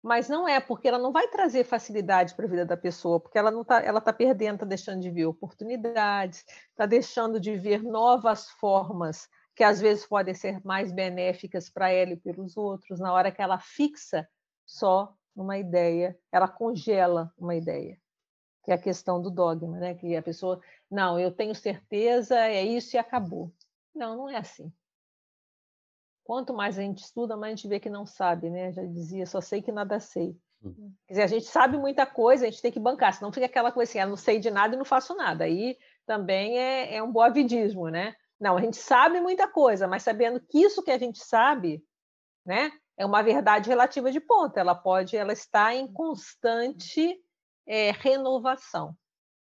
Mas 0.01 0.29
não 0.29 0.47
é, 0.47 0.61
porque 0.61 0.87
ela 0.87 0.99
não 0.99 1.11
vai 1.11 1.27
trazer 1.27 1.65
facilidade 1.65 2.33
para 2.33 2.45
a 2.45 2.49
vida 2.49 2.65
da 2.65 2.77
pessoa, 2.77 3.19
porque 3.19 3.37
ela 3.37 3.51
não 3.51 3.65
tá, 3.65 3.81
ela 3.81 3.99
está 3.99 4.13
perdendo, 4.13 4.55
está 4.55 4.65
deixando 4.65 5.01
de 5.01 5.11
ver 5.11 5.25
oportunidades, 5.25 6.45
está 6.69 6.85
deixando 6.85 7.41
de 7.41 7.57
ver 7.57 7.83
novas 7.83 8.49
formas 8.51 9.27
que 9.59 9.63
às 9.65 9.81
vezes 9.81 10.07
podem 10.07 10.33
ser 10.33 10.65
mais 10.65 10.89
benéficas 10.89 11.69
para 11.69 11.89
ela 11.89 12.13
e 12.13 12.15
para 12.15 12.39
os 12.41 12.55
outros, 12.55 12.97
na 12.97 13.11
hora 13.11 13.29
que 13.29 13.41
ela 13.41 13.59
fixa 13.59 14.25
só 14.65 15.13
uma 15.35 15.57
ideia, 15.57 16.17
ela 16.31 16.47
congela 16.47 17.29
uma 17.37 17.53
ideia, 17.53 17.99
que 18.63 18.71
é 18.71 18.75
a 18.75 18.81
questão 18.81 19.21
do 19.21 19.29
dogma, 19.29 19.77
né? 19.77 19.95
Que 19.95 20.15
a 20.15 20.23
pessoa, 20.23 20.61
não, 20.89 21.19
eu 21.19 21.29
tenho 21.29 21.53
certeza, 21.53 22.39
é 22.39 22.63
isso 22.63 22.95
e 22.95 22.97
acabou. 22.97 23.51
Não, 23.93 24.15
não 24.15 24.29
é 24.29 24.37
assim. 24.37 24.71
Quanto 26.23 26.53
mais 26.53 26.79
a 26.79 26.81
gente 26.81 27.03
estuda, 27.03 27.35
mais 27.35 27.51
a 27.51 27.55
gente 27.57 27.67
vê 27.67 27.81
que 27.81 27.89
não 27.89 28.05
sabe, 28.05 28.49
né? 28.49 28.71
Já 28.71 28.85
dizia, 28.85 29.25
só 29.25 29.41
sei 29.41 29.61
que 29.61 29.73
nada 29.73 29.99
sei. 29.99 30.39
Hum. 30.63 30.93
Quer 31.05 31.13
dizer, 31.15 31.23
a 31.23 31.27
gente 31.27 31.47
sabe 31.47 31.77
muita 31.77 32.05
coisa, 32.05 32.47
a 32.47 32.49
gente 32.49 32.61
tem 32.61 32.71
que 32.71 32.79
bancar, 32.79 33.13
senão 33.13 33.29
fica 33.29 33.45
aquela 33.45 33.73
coisa 33.73 33.91
assim, 33.91 33.99
ah, 33.99 34.07
não 34.07 34.15
sei 34.15 34.39
de 34.39 34.49
nada 34.49 34.73
e 34.73 34.77
não 34.77 34.85
faço 34.85 35.13
nada. 35.15 35.43
Aí 35.43 35.77
também 36.05 36.57
é, 36.57 36.95
é 36.95 37.03
um 37.03 37.11
boavidismo, 37.11 37.89
né? 37.89 38.15
Não, 38.39 38.57
a 38.57 38.61
gente 38.61 38.77
sabe 38.77 39.19
muita 39.19 39.47
coisa, 39.47 39.87
mas 39.87 40.03
sabendo 40.03 40.39
que 40.39 40.59
isso 40.59 40.81
que 40.81 40.91
a 40.91 40.97
gente 40.97 41.19
sabe, 41.19 41.83
né, 42.45 42.71
é 42.97 43.05
uma 43.05 43.21
verdade 43.21 43.69
relativa 43.69 44.11
de 44.11 44.19
ponta. 44.19 44.59
Ela 44.59 44.75
pode, 44.75 45.15
ela 45.15 45.33
está 45.33 45.73
em 45.73 45.91
constante 45.91 47.19
é, 47.67 47.91
renovação. 47.91 48.95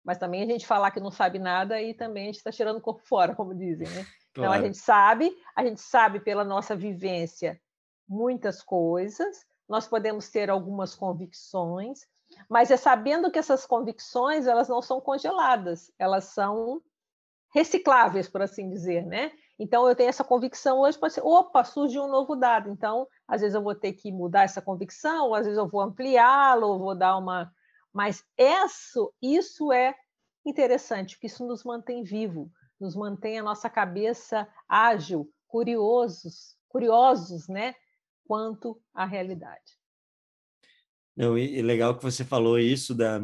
Mas 0.04 0.18
também 0.18 0.42
a 0.42 0.46
gente 0.46 0.66
falar 0.66 0.90
que 0.90 1.00
não 1.00 1.10
sabe 1.10 1.38
nada 1.38 1.80
e 1.80 1.94
também 1.94 2.24
a 2.24 2.26
gente 2.26 2.36
está 2.36 2.50
tirando 2.50 2.78
o 2.78 2.82
corpo 2.82 3.02
fora, 3.06 3.34
como 3.34 3.54
dizem, 3.54 3.88
né? 3.88 4.04
Claro. 4.04 4.10
Então 4.32 4.52
a 4.52 4.62
gente 4.62 4.78
sabe, 4.78 5.36
a 5.56 5.64
gente 5.64 5.80
sabe 5.80 6.20
pela 6.20 6.44
nossa 6.44 6.76
vivência 6.76 7.60
muitas 8.08 8.62
coisas, 8.62 9.44
nós 9.68 9.88
podemos 9.88 10.30
ter 10.30 10.48
algumas 10.48 10.94
convicções, 10.94 12.06
mas 12.48 12.70
é 12.70 12.76
sabendo 12.76 13.28
que 13.30 13.40
essas 13.40 13.66
convicções 13.66 14.46
elas 14.46 14.68
não 14.68 14.80
são 14.80 15.00
congeladas, 15.00 15.92
elas 15.98 16.26
são 16.26 16.80
recicláveis, 17.52 18.28
por 18.28 18.42
assim 18.42 18.68
dizer, 18.68 19.04
né? 19.06 19.32
Então 19.58 19.88
eu 19.88 19.94
tenho 19.94 20.08
essa 20.08 20.24
convicção 20.24 20.80
hoje, 20.80 20.98
pode 20.98 21.14
ser, 21.14 21.22
opa, 21.22 21.64
surge 21.64 21.98
um 21.98 22.08
novo 22.08 22.34
dado. 22.34 22.70
Então, 22.70 23.06
às 23.28 23.40
vezes 23.40 23.54
eu 23.54 23.62
vou 23.62 23.74
ter 23.74 23.92
que 23.92 24.10
mudar 24.10 24.44
essa 24.44 24.62
convicção, 24.62 25.34
às 25.34 25.44
vezes 25.44 25.58
eu 25.58 25.68
vou 25.68 25.80
ampliá-lo, 25.80 26.78
vou 26.78 26.94
dar 26.94 27.16
uma. 27.16 27.52
Mas 27.92 28.24
isso, 28.38 29.12
isso 29.20 29.72
é 29.72 29.94
interessante, 30.46 31.16
porque 31.16 31.26
isso 31.26 31.46
nos 31.46 31.64
mantém 31.64 32.02
vivo 32.02 32.50
nos 32.80 32.96
mantém 32.96 33.38
a 33.38 33.42
nossa 33.42 33.68
cabeça 33.68 34.48
ágil, 34.66 35.30
curiosos, 35.46 36.56
curiosos, 36.68 37.46
né, 37.46 37.74
quanto 38.24 38.80
à 38.94 39.04
realidade. 39.04 39.78
Não, 41.14 41.36
e, 41.36 41.58
e 41.58 41.62
legal 41.62 41.96
que 41.96 42.02
você 42.02 42.24
falou 42.24 42.58
isso 42.58 42.94
da 42.94 43.20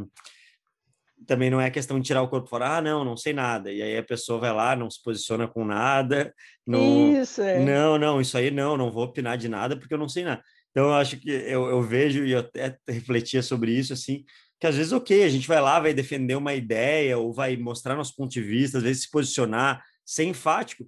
também 1.26 1.50
não 1.50 1.61
é 1.61 1.70
questão 1.70 1.98
de 1.98 2.07
tirar 2.07 2.22
o 2.22 2.29
corpo 2.29 2.48
fora, 2.48 2.76
ah, 2.76 2.83
não, 2.83 3.05
não 3.05 3.16
sei 3.16 3.33
nada. 3.33 3.72
E 3.72 3.81
aí 3.81 3.96
a 3.96 4.02
pessoa 4.02 4.38
vai 4.38 4.52
lá, 4.52 4.76
não 4.76 4.90
se 4.90 5.02
posiciona 5.02 5.48
com 5.48 5.64
nada. 5.64 6.35
Não, 6.66 7.20
isso, 7.20 7.40
é. 7.40 7.64
Não, 7.64 7.98
não, 7.98 8.20
isso 8.20 8.37
aí 8.37 8.50
não, 8.50 8.76
não 8.76 8.90
vou 8.90 9.05
opinar 9.05 9.38
de 9.38 9.48
nada 9.48 9.76
porque 9.76 9.94
eu 9.94 9.98
não 9.98 10.09
sei 10.09 10.24
nada. 10.24 10.42
Então 10.70 10.87
eu 10.87 10.94
acho 10.94 11.16
que 11.18 11.31
eu, 11.31 11.66
eu 11.68 11.81
vejo 11.81 12.24
e 12.24 12.33
eu 12.33 12.40
até 12.40 12.76
refletia 12.87 13.42
sobre 13.42 13.72
isso, 13.72 13.92
assim, 13.92 14.24
que 14.61 14.66
às 14.66 14.76
vezes, 14.76 14.92
ok, 14.92 15.24
a 15.24 15.29
gente 15.29 15.48
vai 15.48 15.61
lá, 15.61 15.81
vai 15.81 15.94
defender 15.94 16.35
uma 16.35 16.55
ideia 16.55 17.16
ou 17.16 17.33
vai 17.33 17.57
mostrar 17.57 17.96
nosso 17.96 18.14
ponto 18.14 18.31
de 18.31 18.42
vista, 18.42 18.79
às 18.79 18.85
vezes 18.85 19.05
se 19.05 19.11
posicionar, 19.11 19.83
ser 20.05 20.24
enfático. 20.24 20.87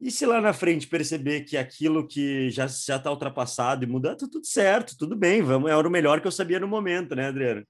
E 0.00 0.10
se 0.10 0.24
lá 0.26 0.40
na 0.40 0.52
frente 0.52 0.86
perceber 0.86 1.42
que 1.42 1.56
aquilo 1.56 2.06
que 2.06 2.50
já 2.50 2.66
já 2.66 2.96
está 2.96 3.10
ultrapassado 3.10 3.84
e 3.84 3.86
mudar, 3.86 4.14
tá 4.16 4.26
tudo 4.30 4.46
certo, 4.46 4.96
tudo 4.96 5.16
bem, 5.16 5.42
vamos, 5.42 5.70
era 5.70 5.86
o 5.86 5.90
melhor 5.90 6.20
que 6.20 6.26
eu 6.26 6.32
sabia 6.32 6.60
no 6.60 6.68
momento, 6.68 7.16
né, 7.16 7.26
Adriana? 7.26 7.64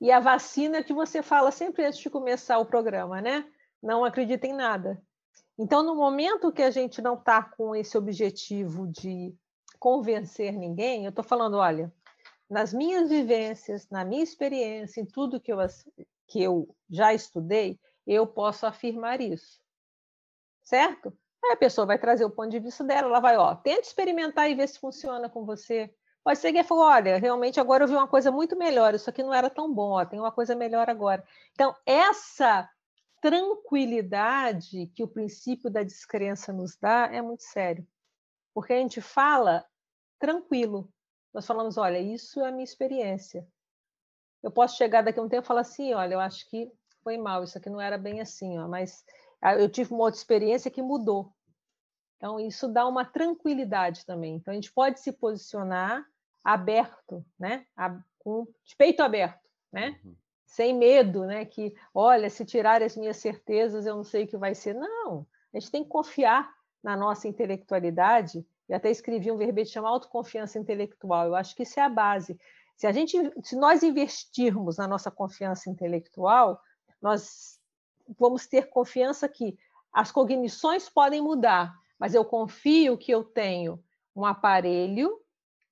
E 0.00 0.10
a 0.10 0.18
vacina 0.18 0.82
que 0.82 0.92
você 0.92 1.22
fala 1.22 1.50
sempre 1.50 1.84
antes 1.84 1.98
de 1.98 2.08
começar 2.08 2.58
o 2.58 2.66
programa, 2.66 3.20
né? 3.20 3.44
Não 3.82 4.04
acredita 4.04 4.46
em 4.46 4.52
nada. 4.52 5.00
Então, 5.58 5.82
no 5.82 5.94
momento 5.94 6.52
que 6.52 6.62
a 6.62 6.70
gente 6.70 7.02
não 7.02 7.14
está 7.14 7.42
com 7.42 7.76
esse 7.76 7.98
objetivo 7.98 8.86
de 8.86 9.34
convencer 9.78 10.52
ninguém, 10.52 11.04
eu 11.04 11.10
estou 11.10 11.22
falando, 11.24 11.58
olha, 11.58 11.92
nas 12.48 12.72
minhas 12.72 13.10
vivências, 13.10 13.88
na 13.90 14.04
minha 14.04 14.22
experiência, 14.22 15.00
em 15.00 15.06
tudo 15.06 15.40
que 15.40 15.52
eu, 15.52 15.58
que 16.26 16.42
eu 16.42 16.74
já 16.88 17.12
estudei, 17.12 17.78
eu 18.06 18.26
posso 18.26 18.66
afirmar 18.66 19.20
isso. 19.20 19.60
Certo? 20.62 21.16
Aí 21.44 21.52
a 21.52 21.56
pessoa 21.56 21.86
vai 21.86 21.98
trazer 21.98 22.24
o 22.24 22.30
ponto 22.30 22.50
de 22.50 22.58
vista 22.58 22.82
dela, 22.82 23.08
ela 23.08 23.20
vai, 23.20 23.36
ó, 23.36 23.54
tenta 23.54 23.82
experimentar 23.82 24.50
e 24.50 24.54
ver 24.54 24.68
se 24.68 24.78
funciona 24.78 25.28
com 25.28 25.44
você. 25.44 25.94
Pode 26.30 26.38
ser 26.38 26.52
que 26.52 26.58
ele 26.58 26.68
falou, 26.68 26.84
olha, 26.84 27.18
realmente 27.18 27.58
agora 27.58 27.82
eu 27.82 27.88
vi 27.88 27.94
uma 27.94 28.06
coisa 28.06 28.30
muito 28.30 28.56
melhor, 28.56 28.94
isso 28.94 29.10
aqui 29.10 29.20
não 29.20 29.34
era 29.34 29.50
tão 29.50 29.74
bom, 29.74 29.94
ó, 29.94 30.04
tem 30.04 30.20
uma 30.20 30.30
coisa 30.30 30.54
melhor 30.54 30.88
agora. 30.88 31.24
Então, 31.50 31.74
essa 31.84 32.70
tranquilidade 33.20 34.86
que 34.94 35.02
o 35.02 35.08
princípio 35.08 35.68
da 35.68 35.82
descrença 35.82 36.52
nos 36.52 36.76
dá 36.76 37.10
é 37.12 37.20
muito 37.20 37.42
sério. 37.42 37.84
Porque 38.54 38.72
a 38.72 38.76
gente 38.76 39.00
fala 39.00 39.66
tranquilo, 40.20 40.88
nós 41.34 41.44
falamos, 41.44 41.76
olha, 41.76 41.98
isso 41.98 42.40
é 42.40 42.48
a 42.48 42.52
minha 42.52 42.62
experiência. 42.62 43.44
Eu 44.40 44.52
posso 44.52 44.76
chegar 44.76 45.02
daqui 45.02 45.18
a 45.18 45.22
um 45.24 45.28
tempo 45.28 45.42
e 45.42 45.48
falar 45.48 45.62
assim, 45.62 45.92
olha, 45.94 46.14
eu 46.14 46.20
acho 46.20 46.48
que 46.48 46.70
foi 47.02 47.18
mal, 47.18 47.42
isso 47.42 47.58
aqui 47.58 47.68
não 47.68 47.80
era 47.80 47.98
bem 47.98 48.20
assim, 48.20 48.56
ó, 48.56 48.68
mas 48.68 49.04
ah, 49.42 49.56
eu 49.56 49.68
tive 49.68 49.92
uma 49.92 50.04
outra 50.04 50.20
experiência 50.20 50.70
que 50.70 50.80
mudou. 50.80 51.34
Então, 52.18 52.38
isso 52.38 52.68
dá 52.68 52.86
uma 52.86 53.04
tranquilidade 53.04 54.06
também. 54.06 54.36
Então, 54.36 54.52
a 54.52 54.54
gente 54.54 54.72
pode 54.72 55.00
se 55.00 55.10
posicionar 55.10 56.06
aberto, 56.44 57.24
né? 57.38 57.66
Com 58.18 58.46
de 58.64 58.76
peito 58.76 59.02
aberto, 59.02 59.48
né? 59.72 59.98
Uhum. 60.04 60.14
Sem 60.46 60.74
medo, 60.74 61.26
né? 61.26 61.44
Que, 61.44 61.74
olha, 61.94 62.28
se 62.28 62.44
tirar 62.44 62.82
as 62.82 62.96
minhas 62.96 63.18
certezas, 63.18 63.86
eu 63.86 63.96
não 63.96 64.04
sei 64.04 64.24
o 64.24 64.26
que 64.26 64.36
vai 64.36 64.54
ser. 64.54 64.74
Não, 64.74 65.26
a 65.52 65.58
gente 65.58 65.70
tem 65.70 65.82
que 65.82 65.90
confiar 65.90 66.52
na 66.82 66.96
nossa 66.96 67.28
intelectualidade 67.28 68.44
e 68.68 68.74
até 68.74 68.90
escrevi 68.90 69.30
um 69.30 69.36
verbete 69.36 69.70
chamado 69.70 69.94
autoconfiança 69.94 70.58
intelectual. 70.58 71.26
Eu 71.26 71.34
acho 71.34 71.54
que 71.54 71.62
isso 71.62 71.78
é 71.78 71.82
a 71.82 71.88
base. 71.88 72.38
Se 72.76 72.86
a 72.86 72.92
gente, 72.92 73.16
se 73.42 73.56
nós 73.56 73.82
investirmos 73.82 74.78
na 74.78 74.88
nossa 74.88 75.10
confiança 75.10 75.68
intelectual, 75.68 76.60
nós 77.00 77.60
vamos 78.18 78.46
ter 78.46 78.70
confiança 78.70 79.28
que 79.28 79.58
as 79.92 80.10
cognições 80.10 80.88
podem 80.88 81.20
mudar, 81.20 81.74
mas 81.98 82.14
eu 82.14 82.24
confio 82.24 82.96
que 82.96 83.12
eu 83.12 83.24
tenho 83.24 83.82
um 84.14 84.24
aparelho 84.24 85.20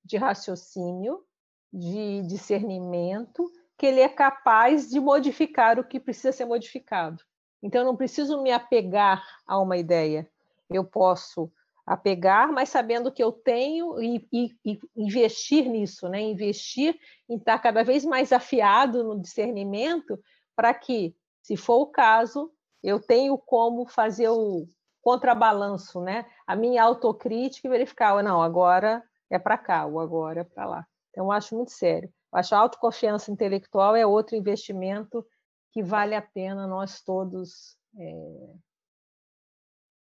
de 0.03 0.17
raciocínio, 0.17 1.23
de 1.71 2.23
discernimento, 2.23 3.49
que 3.77 3.85
ele 3.85 4.01
é 4.01 4.09
capaz 4.09 4.89
de 4.89 4.99
modificar 4.99 5.79
o 5.79 5.83
que 5.83 5.99
precisa 5.99 6.31
ser 6.31 6.45
modificado. 6.45 7.23
Então, 7.61 7.81
eu 7.81 7.85
não 7.85 7.95
preciso 7.95 8.41
me 8.41 8.51
apegar 8.51 9.23
a 9.45 9.59
uma 9.59 9.77
ideia. 9.77 10.29
Eu 10.69 10.83
posso 10.83 11.51
apegar, 11.85 12.51
mas 12.51 12.69
sabendo 12.69 13.11
que 13.11 13.23
eu 13.23 13.31
tenho 13.31 13.99
e, 14.01 14.27
e, 14.31 14.55
e, 14.63 14.79
investir 14.95 15.67
nisso, 15.67 16.07
né? 16.07 16.21
Investir 16.21 16.95
em 17.27 17.37
estar 17.37 17.57
cada 17.57 17.83
vez 17.83 18.05
mais 18.05 18.31
afiado 18.31 19.03
no 19.03 19.19
discernimento 19.19 20.19
para 20.55 20.73
que, 20.73 21.15
se 21.41 21.57
for 21.57 21.79
o 21.79 21.87
caso, 21.87 22.51
eu 22.83 22.99
tenho 22.99 23.37
como 23.37 23.87
fazer 23.87 24.29
o 24.29 24.67
contrabalanço, 25.01 25.99
né? 26.01 26.25
A 26.45 26.55
minha 26.55 26.83
autocrítica 26.83 27.67
e 27.67 27.71
verificar, 27.71 28.21
não, 28.23 28.41
agora 28.41 29.03
é 29.29 29.39
para 29.39 29.57
cá, 29.57 29.85
ou 29.85 29.99
agora 29.99 30.41
é 30.41 30.43
para 30.43 30.65
lá. 30.65 30.87
Então, 31.09 31.25
eu 31.25 31.31
acho 31.31 31.55
muito 31.55 31.71
sério. 31.71 32.11
Eu 32.31 32.39
acho 32.39 32.53
a 32.53 32.59
autoconfiança 32.59 33.31
intelectual 33.31 33.95
é 33.95 34.05
outro 34.05 34.35
investimento 34.35 35.25
que 35.71 35.83
vale 35.83 36.15
a 36.15 36.21
pena 36.21 36.67
nós 36.67 37.01
todos 37.01 37.77
é, 37.97 38.53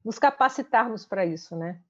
nos 0.04 0.20
capacitarmos 0.20 1.06
para 1.06 1.26
isso, 1.26 1.56
né? 1.56 1.82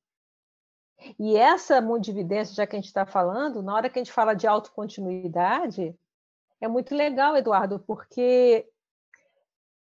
E 1.20 1.36
essa 1.36 1.82
mundividência, 1.82 2.56
já 2.56 2.66
que 2.66 2.76
a 2.76 2.80
gente 2.80 2.88
está 2.88 3.06
falando, 3.06 3.62
na 3.62 3.74
hora 3.76 3.90
que 3.90 4.00
a 4.00 4.04
gente 4.04 4.14
fala 4.14 4.34
de 4.34 4.48
autocontinuidade, 4.48 5.94
é 6.62 6.68
muito 6.68 6.96
legal, 6.96 7.36
Eduardo, 7.36 7.80
porque 7.80 8.70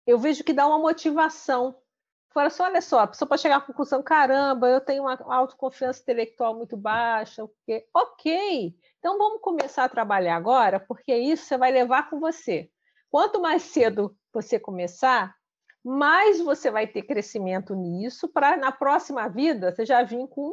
eu 0.06 0.18
vejo 0.18 0.42
que 0.42 0.52
dá 0.52 0.66
uma 0.66 0.78
motivação. 0.78 1.80
Fala 2.30 2.48
assim, 2.48 2.62
olha 2.62 2.82
só, 2.82 3.00
a 3.00 3.06
pessoa 3.06 3.28
pode 3.28 3.40
chegar 3.40 3.56
à 3.56 3.60
conclusão, 3.60 4.02
caramba, 4.02 4.68
eu 4.68 4.80
tenho 4.80 5.02
uma 5.04 5.18
autoconfiança 5.34 6.02
intelectual 6.02 6.54
muito 6.54 6.76
baixa, 6.76 7.46
porque, 7.46 7.86
ok, 7.94 8.76
então 8.98 9.16
vamos 9.16 9.40
começar 9.40 9.84
a 9.84 9.88
trabalhar 9.88 10.36
agora, 10.36 10.78
porque 10.78 11.14
isso 11.16 11.46
você 11.46 11.56
vai 11.56 11.72
levar 11.72 12.10
com 12.10 12.20
você. 12.20 12.70
Quanto 13.10 13.40
mais 13.40 13.62
cedo 13.62 14.14
você 14.32 14.60
começar, 14.60 15.34
mais 15.82 16.38
você 16.40 16.70
vai 16.70 16.86
ter 16.86 17.02
crescimento 17.02 17.74
nisso 17.74 18.28
para 18.28 18.56
na 18.56 18.70
próxima 18.70 19.26
vida 19.28 19.72
você 19.72 19.86
já 19.86 20.02
vir 20.02 20.28
com 20.28 20.52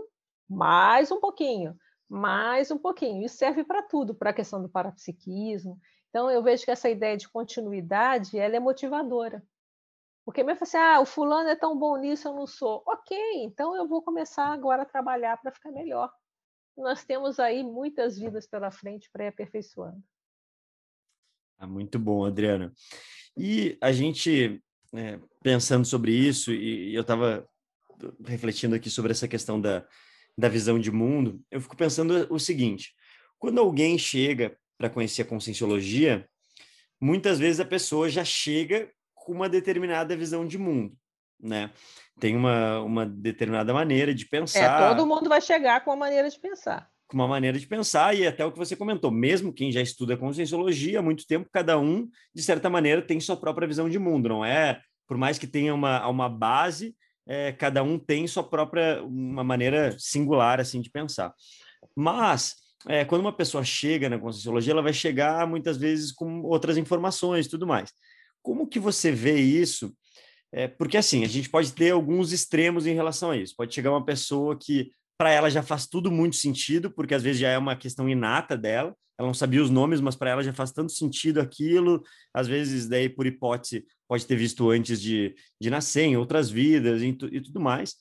mais 0.49 1.11
um 1.11 1.19
pouquinho, 1.19 1.75
mais 2.07 2.71
um 2.71 2.77
pouquinho. 2.77 3.25
Isso 3.25 3.35
serve 3.35 3.63
para 3.65 3.83
tudo, 3.83 4.15
para 4.15 4.29
a 4.29 4.33
questão 4.33 4.61
do 4.61 4.69
parapsiquismo. 4.69 5.77
Então 6.09 6.31
eu 6.31 6.41
vejo 6.41 6.63
que 6.63 6.71
essa 6.71 6.89
ideia 6.89 7.17
de 7.17 7.27
continuidade 7.27 8.39
ela 8.39 8.55
é 8.55 8.59
motivadora. 8.59 9.43
Porque 10.25 10.43
me 10.43 10.55
fala 10.55 10.63
assim, 10.63 10.77
ah, 10.77 10.99
o 10.99 11.05
fulano 11.05 11.49
é 11.49 11.55
tão 11.55 11.77
bom 11.77 11.95
nisso, 11.97 12.27
eu 12.27 12.33
não 12.33 12.47
sou. 12.47 12.83
Ok, 12.87 13.15
então 13.43 13.75
eu 13.75 13.87
vou 13.87 14.01
começar 14.01 14.47
agora 14.47 14.81
a 14.81 14.85
trabalhar 14.85 15.37
para 15.37 15.51
ficar 15.51 15.71
melhor. 15.71 16.11
nós 16.75 17.05
temos 17.05 17.39
aí 17.39 17.63
muitas 17.63 18.17
vidas 18.17 18.47
pela 18.47 18.71
frente 18.71 19.09
para 19.11 19.25
ir 19.25 19.27
aperfeiçoando. 19.27 20.03
Ah, 21.57 21.67
muito 21.67 21.99
bom, 21.99 22.25
Adriana. 22.25 22.73
E 23.37 23.77
a 23.79 23.91
gente, 23.91 24.61
né, 24.91 25.21
pensando 25.43 25.85
sobre 25.85 26.11
isso, 26.11 26.51
e, 26.51 26.89
e 26.89 26.95
eu 26.95 27.01
estava 27.01 27.47
refletindo 28.25 28.75
aqui 28.75 28.89
sobre 28.89 29.11
essa 29.11 29.27
questão 29.27 29.61
da, 29.61 29.87
da 30.37 30.49
visão 30.49 30.79
de 30.79 30.91
mundo, 30.91 31.41
eu 31.51 31.61
fico 31.61 31.77
pensando 31.77 32.27
o 32.33 32.39
seguinte: 32.39 32.93
quando 33.37 33.59
alguém 33.59 33.97
chega 33.97 34.57
para 34.77 34.89
conhecer 34.89 35.21
a 35.21 35.25
conscienciologia, 35.25 36.27
muitas 36.99 37.39
vezes 37.39 37.59
a 37.59 37.65
pessoa 37.65 38.09
já 38.09 38.25
chega 38.25 38.91
com 39.25 39.33
uma 39.33 39.49
determinada 39.49 40.15
visão 40.15 40.45
de 40.45 40.57
mundo, 40.57 40.95
né? 41.41 41.71
Tem 42.19 42.35
uma, 42.35 42.79
uma 42.81 43.05
determinada 43.05 43.73
maneira 43.73 44.13
de 44.13 44.25
pensar. 44.25 44.83
É, 44.83 44.87
todo 44.87 45.05
mundo 45.05 45.27
vai 45.27 45.41
chegar 45.41 45.83
com 45.83 45.89
uma 45.89 45.97
maneira 45.97 46.29
de 46.29 46.39
pensar. 46.39 46.87
Com 47.07 47.17
uma 47.17 47.27
maneira 47.27 47.59
de 47.59 47.67
pensar, 47.67 48.15
e 48.15 48.25
até 48.25 48.45
o 48.45 48.51
que 48.51 48.57
você 48.57 48.75
comentou, 48.75 49.11
mesmo 49.11 49.51
quem 49.51 49.71
já 49.71 49.81
estuda 49.81 50.15
conscienciologia 50.15 50.99
há 50.99 51.01
muito 51.01 51.25
tempo, 51.27 51.49
cada 51.51 51.77
um, 51.77 52.07
de 52.33 52.43
certa 52.43 52.69
maneira, 52.69 53.01
tem 53.01 53.19
sua 53.19 53.35
própria 53.35 53.67
visão 53.67 53.89
de 53.89 53.99
mundo, 53.99 54.29
não 54.29 54.45
é? 54.45 54.79
Por 55.07 55.17
mais 55.17 55.37
que 55.37 55.47
tenha 55.47 55.73
uma, 55.73 56.07
uma 56.07 56.29
base, 56.29 56.95
é, 57.27 57.51
cada 57.51 57.83
um 57.83 57.97
tem 57.97 58.27
sua 58.27 58.43
própria, 58.43 59.03
uma 59.03 59.43
maneira 59.43 59.95
singular, 59.97 60.59
assim, 60.59 60.81
de 60.81 60.89
pensar. 60.89 61.33
Mas, 61.95 62.55
é, 62.87 63.03
quando 63.03 63.21
uma 63.21 63.33
pessoa 63.33 63.63
chega 63.63 64.07
na 64.07 64.19
Conscienciologia, 64.19 64.71
ela 64.71 64.81
vai 64.83 64.93
chegar, 64.93 65.47
muitas 65.47 65.77
vezes, 65.77 66.11
com 66.11 66.41
outras 66.41 66.77
informações 66.77 67.47
e 67.47 67.49
tudo 67.49 67.65
mais. 67.65 67.91
Como 68.45 68.67
que 68.67 68.79
você 68.79 69.11
vê 69.11 69.39
isso? 69.39 69.91
É, 70.51 70.67
porque, 70.67 70.97
assim, 70.97 71.23
a 71.23 71.27
gente 71.27 71.49
pode 71.49 71.73
ter 71.73 71.89
alguns 71.89 72.31
extremos 72.31 72.85
em 72.85 72.93
relação 72.93 73.31
a 73.31 73.37
isso. 73.37 73.55
Pode 73.57 73.73
chegar 73.73 73.89
uma 73.89 74.05
pessoa 74.05 74.55
que, 74.55 74.91
para 75.17 75.31
ela, 75.31 75.49
já 75.49 75.63
faz 75.63 75.87
tudo 75.87 76.11
muito 76.11 76.35
sentido, 76.35 76.91
porque 76.91 77.15
às 77.15 77.23
vezes 77.23 77.41
já 77.41 77.49
é 77.49 77.57
uma 77.57 77.75
questão 77.75 78.07
inata 78.07 78.55
dela, 78.55 78.95
ela 79.17 79.27
não 79.27 79.33
sabia 79.33 79.63
os 79.63 79.71
nomes, 79.71 79.99
mas 79.99 80.15
para 80.15 80.29
ela 80.29 80.43
já 80.43 80.53
faz 80.53 80.71
tanto 80.71 80.91
sentido 80.91 81.41
aquilo. 81.41 82.03
Às 82.31 82.47
vezes, 82.47 82.87
daí, 82.87 83.09
por 83.09 83.25
hipótese, 83.25 83.83
pode 84.07 84.27
ter 84.27 84.35
visto 84.35 84.69
antes 84.69 85.01
de, 85.01 85.33
de 85.59 85.71
nascer, 85.71 86.03
em 86.03 86.15
outras 86.15 86.47
vidas 86.47 87.01
e, 87.01 87.07
e 87.07 87.41
tudo 87.41 87.59
mais. 87.59 87.95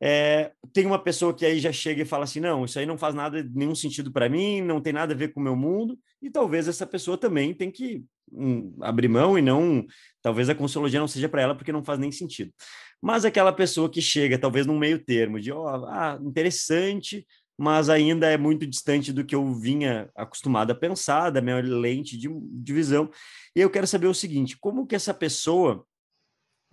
É, 0.00 0.52
tem 0.72 0.84
uma 0.84 0.98
pessoa 0.98 1.32
que 1.32 1.46
aí 1.46 1.58
já 1.58 1.72
chega 1.72 2.02
e 2.02 2.06
fala 2.06 2.24
assim: 2.24 2.40
não, 2.40 2.64
isso 2.64 2.78
aí 2.78 2.86
não 2.86 2.98
faz 2.98 3.14
nada, 3.14 3.42
nenhum 3.54 3.74
sentido 3.74 4.12
para 4.12 4.28
mim, 4.28 4.60
não 4.60 4.80
tem 4.80 4.92
nada 4.92 5.14
a 5.14 5.16
ver 5.16 5.32
com 5.32 5.40
o 5.40 5.42
meu 5.42 5.56
mundo, 5.56 5.98
e 6.22 6.30
talvez 6.30 6.68
essa 6.68 6.86
pessoa 6.86 7.16
também 7.16 7.54
tem 7.54 7.70
que 7.70 8.04
hum, 8.32 8.76
abrir 8.80 9.08
mão 9.08 9.38
e 9.38 9.42
não. 9.42 9.86
Talvez 10.22 10.48
a 10.48 10.54
consciologia 10.54 11.00
não 11.00 11.08
seja 11.08 11.28
para 11.28 11.42
ela 11.42 11.54
porque 11.54 11.72
não 11.72 11.84
faz 11.84 11.98
nem 11.98 12.12
sentido. 12.12 12.52
Mas 13.00 13.24
aquela 13.24 13.52
pessoa 13.52 13.90
que 13.90 14.00
chega, 14.02 14.38
talvez 14.38 14.66
num 14.66 14.78
meio 14.78 14.98
termo, 14.98 15.40
de 15.40 15.52
ó, 15.52 15.62
oh, 15.62 15.86
ah, 15.86 16.18
interessante, 16.22 17.26
mas 17.58 17.88
ainda 17.88 18.26
é 18.30 18.36
muito 18.36 18.66
distante 18.66 19.12
do 19.12 19.24
que 19.24 19.34
eu 19.34 19.54
vinha 19.54 20.10
acostumado 20.14 20.70
a 20.72 20.74
pensar, 20.74 21.30
da 21.30 21.40
minha 21.40 21.60
lente 21.60 22.16
de, 22.18 22.28
de 22.28 22.72
visão. 22.72 23.10
E 23.54 23.60
eu 23.60 23.70
quero 23.70 23.86
saber 23.86 24.06
o 24.06 24.14
seguinte: 24.14 24.58
como 24.58 24.86
que 24.86 24.94
essa 24.94 25.14
pessoa, 25.14 25.84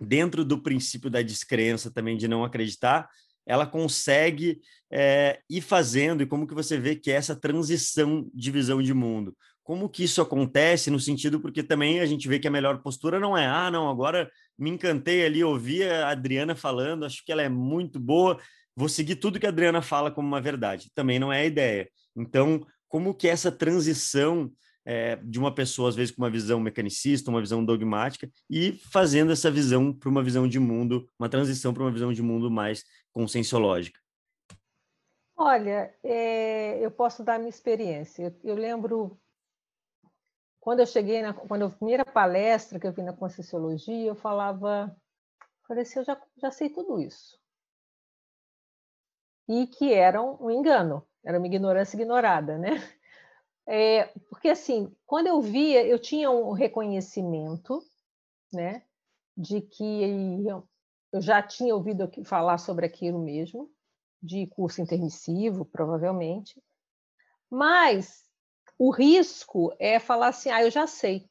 dentro 0.04 0.44
do 0.44 0.62
princípio 0.62 1.10
da 1.10 1.22
descrença 1.22 1.90
também 1.90 2.16
de 2.16 2.28
não 2.28 2.44
acreditar, 2.44 3.08
ela 3.46 3.66
consegue 3.66 4.60
é, 4.90 5.40
ir 5.50 5.60
fazendo 5.60 6.22
e 6.22 6.26
como 6.26 6.46
que 6.46 6.54
você 6.54 6.78
vê 6.78 6.96
que 6.96 7.10
é 7.10 7.14
essa 7.14 7.36
transição 7.36 8.28
de 8.32 8.50
visão 8.50 8.82
de 8.82 8.94
mundo? 8.94 9.36
Como 9.62 9.88
que 9.88 10.04
isso 10.04 10.20
acontece 10.20 10.90
no 10.90 11.00
sentido 11.00 11.40
porque 11.40 11.62
também 11.62 12.00
a 12.00 12.06
gente 12.06 12.28
vê 12.28 12.38
que 12.38 12.48
a 12.48 12.50
melhor 12.50 12.82
postura 12.82 13.18
não 13.18 13.36
é 13.36 13.46
ah 13.46 13.70
não 13.70 13.88
agora 13.88 14.30
me 14.58 14.70
encantei 14.70 15.24
ali 15.24 15.42
ouvi 15.42 15.82
a 15.84 16.10
Adriana 16.10 16.54
falando 16.54 17.04
acho 17.04 17.24
que 17.24 17.32
ela 17.32 17.42
é 17.42 17.48
muito 17.48 17.98
boa 17.98 18.38
vou 18.76 18.88
seguir 18.88 19.16
tudo 19.16 19.38
que 19.38 19.46
a 19.46 19.50
Adriana 19.50 19.80
fala 19.80 20.10
como 20.10 20.26
uma 20.26 20.40
verdade. 20.40 20.90
Também 20.94 21.18
não 21.18 21.32
é 21.32 21.40
a 21.40 21.46
ideia. 21.46 21.88
Então, 22.16 22.66
como 22.88 23.14
que 23.14 23.28
essa 23.28 23.50
transição 23.50 24.50
é, 24.84 25.16
de 25.16 25.38
uma 25.38 25.54
pessoa, 25.54 25.88
às 25.88 25.94
vezes, 25.94 26.14
com 26.14 26.22
uma 26.22 26.30
visão 26.30 26.60
mecanicista, 26.60 27.30
uma 27.30 27.40
visão 27.40 27.64
dogmática, 27.64 28.30
e 28.50 28.72
fazendo 28.92 29.32
essa 29.32 29.50
visão 29.50 29.92
para 29.92 30.08
uma 30.08 30.22
visão 30.22 30.46
de 30.46 30.58
mundo, 30.58 31.08
uma 31.18 31.28
transição 31.28 31.72
para 31.72 31.82
uma 31.82 31.92
visão 31.92 32.12
de 32.12 32.22
mundo 32.22 32.50
mais 32.50 32.84
conscienciológica? 33.12 34.00
Olha, 35.36 35.92
é, 36.02 36.78
eu 36.84 36.90
posso 36.90 37.24
dar 37.24 37.38
minha 37.38 37.50
experiência. 37.50 38.36
Eu, 38.44 38.54
lembro 38.54 39.18
quando 40.60 40.80
eu 40.80 40.86
cheguei 40.86 41.20
na 41.22 41.34
quando 41.34 41.64
a 41.64 41.70
primeira 41.70 42.04
palestra 42.04 42.78
que 42.78 42.86
eu 42.86 42.92
vi 42.92 43.02
na 43.02 43.12
Conscienciologia, 43.12 44.06
eu 44.06 44.14
falava, 44.14 44.96
falei 45.66 45.82
assim, 45.82 45.98
eu 45.98 46.04
já, 46.04 46.20
já 46.40 46.50
sei 46.50 46.70
tudo 46.70 47.00
isso 47.00 47.38
e 49.48 49.66
que 49.66 49.92
eram 49.92 50.38
um 50.40 50.50
engano, 50.50 51.06
era 51.24 51.38
uma 51.38 51.46
ignorância 51.46 51.96
ignorada, 51.96 52.58
né? 52.58 52.70
É, 53.66 54.12
porque 54.28 54.48
assim, 54.48 54.94
quando 55.06 55.26
eu 55.26 55.40
via, 55.40 55.86
eu 55.86 55.98
tinha 55.98 56.30
um 56.30 56.52
reconhecimento, 56.52 57.82
né, 58.52 58.84
de 59.36 59.60
que 59.60 60.46
eu 61.12 61.20
já 61.20 61.42
tinha 61.42 61.74
ouvido 61.74 62.10
falar 62.24 62.58
sobre 62.58 62.84
aquilo 62.86 63.18
mesmo, 63.18 63.70
de 64.22 64.46
curso 64.46 64.80
intermissivo, 64.80 65.64
provavelmente, 65.64 66.62
mas 67.50 68.24
o 68.78 68.90
risco 68.90 69.74
é 69.78 69.98
falar 69.98 70.28
assim, 70.28 70.50
ah, 70.50 70.62
eu 70.62 70.70
já 70.70 70.86
sei, 70.86 71.28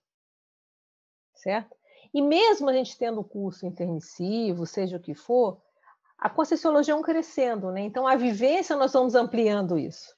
certo? 1.36 1.76
E 2.14 2.22
mesmo 2.22 2.70
a 2.70 2.74
gente 2.74 2.98
tendo 2.98 3.24
curso 3.24 3.66
intermissivo, 3.66 4.66
seja 4.66 4.98
o 4.98 5.00
que 5.00 5.16
for, 5.16 5.62
a 6.18 6.30
conscienciologia 6.30 6.94
é 6.94 6.98
um 6.98 7.02
crescendo, 7.02 7.72
né? 7.72 7.82
Então, 7.82 8.08
a 8.08 8.16
vivência, 8.16 8.78
nós 8.78 8.94
vamos 8.94 9.16
ampliando 9.16 9.78
isso. 9.78 10.16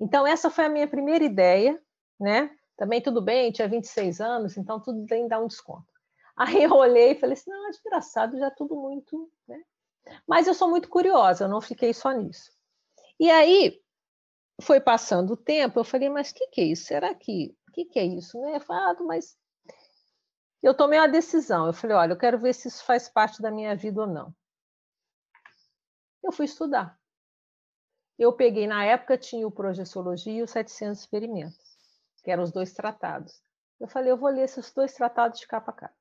Então, 0.00 0.26
essa 0.26 0.50
foi 0.50 0.64
a 0.64 0.68
minha 0.68 0.86
primeira 0.86 1.24
ideia, 1.24 1.80
né? 2.18 2.50
Também 2.76 3.00
tudo 3.02 3.20
bem, 3.20 3.50
tinha 3.50 3.68
26 3.68 4.20
anos, 4.20 4.56
então 4.56 4.80
tudo 4.80 5.04
tem 5.06 5.26
dar 5.26 5.40
um 5.40 5.48
desconto. 5.48 5.86
Aí 6.36 6.62
eu 6.62 6.72
olhei 6.72 7.12
e 7.12 7.14
falei 7.16 7.34
assim, 7.34 7.50
não, 7.50 7.66
é 7.66 7.70
engraçado, 7.84 8.38
já 8.38 8.50
tudo 8.50 8.76
muito, 8.76 9.30
né? 9.48 9.60
Mas 10.26 10.46
eu 10.46 10.54
sou 10.54 10.68
muito 10.70 10.88
curiosa, 10.88 11.44
eu 11.44 11.48
não 11.48 11.60
fiquei 11.60 11.92
só 11.92 12.12
nisso. 12.12 12.50
E 13.20 13.30
aí, 13.30 13.82
foi 14.62 14.80
passando 14.80 15.32
o 15.32 15.36
tempo, 15.36 15.80
eu 15.80 15.84
falei, 15.84 16.08
mas 16.08 16.30
o 16.30 16.34
que, 16.34 16.46
que 16.46 16.60
é 16.60 16.64
isso? 16.64 16.86
Será 16.86 17.14
que, 17.14 17.54
o 17.68 17.72
que, 17.72 17.84
que 17.84 17.98
é 17.98 18.04
isso? 18.04 18.40
Né? 18.40 18.56
Eu 18.56 18.60
falei, 18.60 18.82
ah, 18.84 18.96
mas 19.02 19.36
eu 20.62 20.72
tomei 20.74 20.98
uma 20.98 21.08
decisão. 21.08 21.66
Eu 21.66 21.72
falei, 21.72 21.96
olha, 21.96 22.12
eu 22.12 22.18
quero 22.18 22.38
ver 22.38 22.54
se 22.54 22.68
isso 22.68 22.84
faz 22.84 23.08
parte 23.08 23.42
da 23.42 23.50
minha 23.50 23.74
vida 23.76 24.00
ou 24.00 24.06
não 24.06 24.32
eu 26.28 26.32
fui 26.32 26.44
estudar. 26.44 26.97
Eu 28.18 28.32
peguei, 28.32 28.66
na 28.66 28.84
época, 28.84 29.16
tinha 29.16 29.46
o 29.46 29.50
Projeciologia 29.50 30.32
e 30.32 30.42
os 30.42 30.50
700 30.50 30.98
Experimentos, 30.98 31.78
que 32.24 32.30
eram 32.30 32.42
os 32.42 32.50
dois 32.50 32.72
tratados. 32.72 33.40
Eu 33.78 33.86
falei, 33.86 34.10
eu 34.10 34.16
vou 34.16 34.28
ler 34.28 34.42
esses 34.42 34.72
dois 34.72 34.92
tratados 34.92 35.38
de 35.38 35.46
capa 35.46 35.70
a 35.70 35.74
capa. 35.74 35.94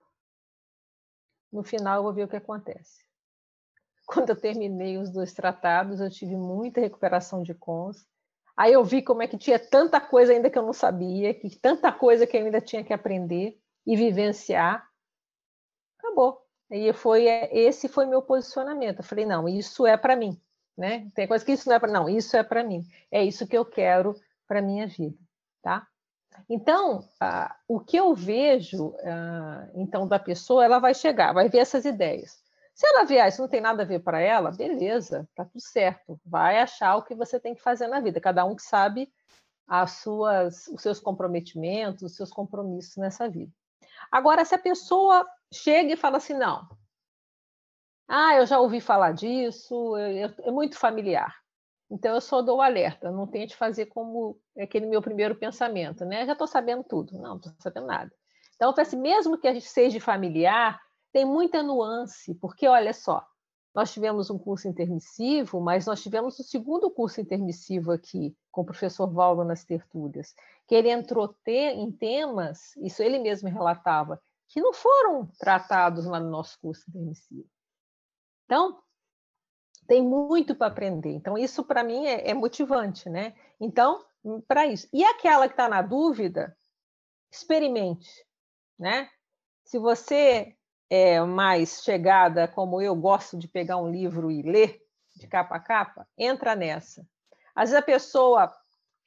No 1.51 1.63
final, 1.63 1.97
eu 1.97 2.03
vou 2.03 2.13
ver 2.13 2.23
o 2.23 2.27
que 2.27 2.35
acontece. 2.35 3.05
Quando 4.07 4.31
eu 4.31 4.35
terminei 4.35 4.97
os 4.97 5.11
dois 5.11 5.31
tratados, 5.31 5.99
eu 5.99 6.09
tive 6.09 6.35
muita 6.35 6.81
recuperação 6.81 7.43
de 7.43 7.53
cons. 7.53 8.07
Aí 8.55 8.73
eu 8.73 8.83
vi 8.83 9.03
como 9.03 9.21
é 9.21 9.27
que 9.27 9.37
tinha 9.37 9.59
tanta 9.59 10.01
coisa 10.01 10.33
ainda 10.33 10.49
que 10.49 10.57
eu 10.57 10.63
não 10.63 10.73
sabia, 10.73 11.35
que 11.35 11.55
tanta 11.59 11.91
coisa 11.91 12.25
que 12.25 12.35
eu 12.35 12.43
ainda 12.43 12.59
tinha 12.59 12.83
que 12.83 12.91
aprender 12.91 13.61
e 13.85 13.95
vivenciar. 13.95 14.89
Acabou. 15.99 16.41
E 16.71 16.91
foi 16.93 17.27
é, 17.27 17.55
esse 17.55 17.87
foi 17.87 18.07
meu 18.07 18.23
posicionamento. 18.23 18.99
Eu 18.99 19.03
falei, 19.03 19.25
não, 19.25 19.47
isso 19.47 19.85
é 19.85 19.95
para 19.95 20.15
mim, 20.15 20.41
né? 20.77 21.09
Tem 21.15 21.27
coisa 21.27 21.43
que 21.43 21.51
isso 21.51 21.67
não 21.67 21.75
é 21.75 21.79
para 21.79 21.91
não, 21.91 22.07
isso 22.07 22.37
é 22.37 22.43
para 22.43 22.63
mim. 22.63 22.85
É 23.11 23.23
isso 23.23 23.47
que 23.47 23.57
eu 23.57 23.65
quero 23.65 24.15
para 24.47 24.61
minha 24.61 24.87
vida, 24.87 25.17
tá? 25.61 25.87
Então, 26.47 27.03
o 27.67 27.79
que 27.79 27.97
eu 27.97 28.13
vejo, 28.13 28.95
então, 29.73 30.07
da 30.07 30.19
pessoa, 30.19 30.63
ela 30.63 30.79
vai 30.79 30.93
chegar, 30.93 31.33
vai 31.33 31.49
ver 31.49 31.59
essas 31.59 31.83
ideias. 31.83 32.37
Se 32.75 32.85
ela 32.85 33.05
vier, 33.05 33.25
ah, 33.25 33.27
isso 33.27 33.41
não 33.41 33.49
tem 33.49 33.59
nada 33.59 33.81
a 33.81 33.85
ver 33.85 34.01
para 34.01 34.19
ela, 34.19 34.51
beleza, 34.51 35.27
tá 35.33 35.43
tudo 35.43 35.59
certo. 35.59 36.19
Vai 36.23 36.59
achar 36.59 36.95
o 36.95 37.01
que 37.01 37.15
você 37.15 37.39
tem 37.39 37.55
que 37.55 37.61
fazer 37.61 37.87
na 37.87 37.99
vida. 37.99 38.21
Cada 38.21 38.45
um 38.45 38.55
que 38.55 38.61
sabe 38.61 39.11
as 39.67 39.93
suas, 39.93 40.67
os 40.67 40.79
seus 40.83 40.99
comprometimentos, 40.99 42.03
os 42.03 42.15
seus 42.15 42.29
compromissos 42.29 42.95
nessa 42.97 43.27
vida. 43.27 43.51
Agora, 44.11 44.45
se 44.45 44.53
a 44.53 44.59
pessoa 44.59 45.27
chega 45.51 45.93
e 45.93 45.97
fala 45.97 46.17
assim: 46.17 46.35
não, 46.35 46.69
ah, 48.07 48.35
eu 48.35 48.45
já 48.45 48.59
ouvi 48.59 48.79
falar 48.79 49.11
disso, 49.11 49.95
é, 49.97 50.51
muito 50.51 50.77
familiar. 50.77 51.35
Então 51.89 52.13
eu 52.15 52.21
só 52.21 52.41
dou 52.41 52.57
o 52.57 52.61
alerta, 52.61 53.11
não 53.11 53.27
tente 53.27 53.55
fazer 53.55 53.87
como 53.87 54.37
aquele 54.57 54.85
meu 54.85 55.01
primeiro 55.01 55.35
pensamento, 55.35 56.05
né? 56.05 56.25
Já 56.25 56.33
estou 56.33 56.47
sabendo 56.47 56.83
tudo. 56.83 57.13
Não, 57.13 57.29
não 57.29 57.35
estou 57.37 57.53
sabendo 57.59 57.87
nada. 57.87 58.11
Então, 58.55 58.73
assim, 58.77 58.97
mesmo 58.97 59.37
que 59.37 59.47
a 59.47 59.53
gente 59.53 59.67
seja 59.67 59.99
familiar, 59.99 60.79
tem 61.13 61.23
muita 61.25 61.61
nuance, 61.63 62.33
porque 62.35 62.67
olha 62.67 62.93
só, 62.93 63.25
nós 63.73 63.93
tivemos 63.93 64.31
um 64.31 64.39
curso 64.39 64.67
intermissivo, 64.67 65.61
mas 65.61 65.85
nós 65.85 66.01
tivemos 66.01 66.39
o 66.39 66.43
segundo 66.43 66.89
curso 66.89 67.21
intermissivo 67.21 67.91
aqui, 67.91 68.35
com 68.51 68.61
o 68.61 68.65
professor 68.65 69.07
Valdo 69.07 69.43
nas 69.43 69.63
tertúlias, 69.63 70.33
que 70.67 70.73
ele 70.73 70.89
entrou 70.89 71.27
te 71.27 71.51
em 71.51 71.91
temas, 71.91 72.75
isso 72.77 73.03
ele 73.03 73.19
mesmo 73.19 73.47
relatava, 73.47 74.19
que 74.47 74.59
não 74.59 74.73
foram 74.73 75.27
tratados 75.37 76.05
lá 76.05 76.19
no 76.19 76.31
nosso 76.31 76.59
curso 76.59 76.83
intermissivo. 76.89 77.47
Então, 78.47 78.79
tem 79.87 80.01
muito 80.01 80.55
para 80.55 80.67
aprender. 80.67 81.11
Então, 81.11 81.37
isso 81.37 81.63
para 81.63 81.83
mim 81.83 82.05
é, 82.05 82.29
é, 82.29 82.33
motivante, 82.33 83.09
né? 83.09 83.35
Então, 83.59 84.03
para 84.47 84.65
isso. 84.65 84.87
E 84.93 85.03
aquela 85.03 85.47
que 85.47 85.53
está 85.53 85.67
na 85.67 85.81
dúvida, 85.81 86.57
experimente, 87.29 88.09
né? 88.79 89.09
Se 89.65 89.77
você 89.77 90.55
é 90.89 91.19
mais 91.21 91.83
chegada, 91.83 92.47
como 92.47 92.81
eu 92.81 92.95
gosto 92.95 93.37
de 93.37 93.49
pegar 93.49 93.77
um 93.77 93.91
livro 93.91 94.31
e 94.31 94.41
ler 94.41 94.81
de 95.17 95.27
capa 95.27 95.57
a 95.57 95.59
capa, 95.59 96.07
entra 96.17 96.55
nessa. 96.55 97.05
Às 97.53 97.69
vezes 97.69 97.83
a 97.83 97.85
pessoa 97.85 98.53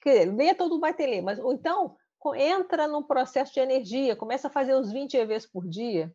quer 0.02 0.26
lê 0.26 0.54
todo 0.54 0.78
vai 0.78 0.92
ter 0.92 1.06
ler, 1.06 1.22
mas 1.22 1.38
ou 1.38 1.52
então 1.52 1.96
entra 2.36 2.86
num 2.86 3.02
processo 3.02 3.54
de 3.54 3.60
energia, 3.60 4.14
começa 4.14 4.48
a 4.48 4.50
fazer 4.50 4.74
os 4.74 4.92
20 4.92 5.16
EVs 5.16 5.46
por 5.46 5.66
dia. 5.66 6.14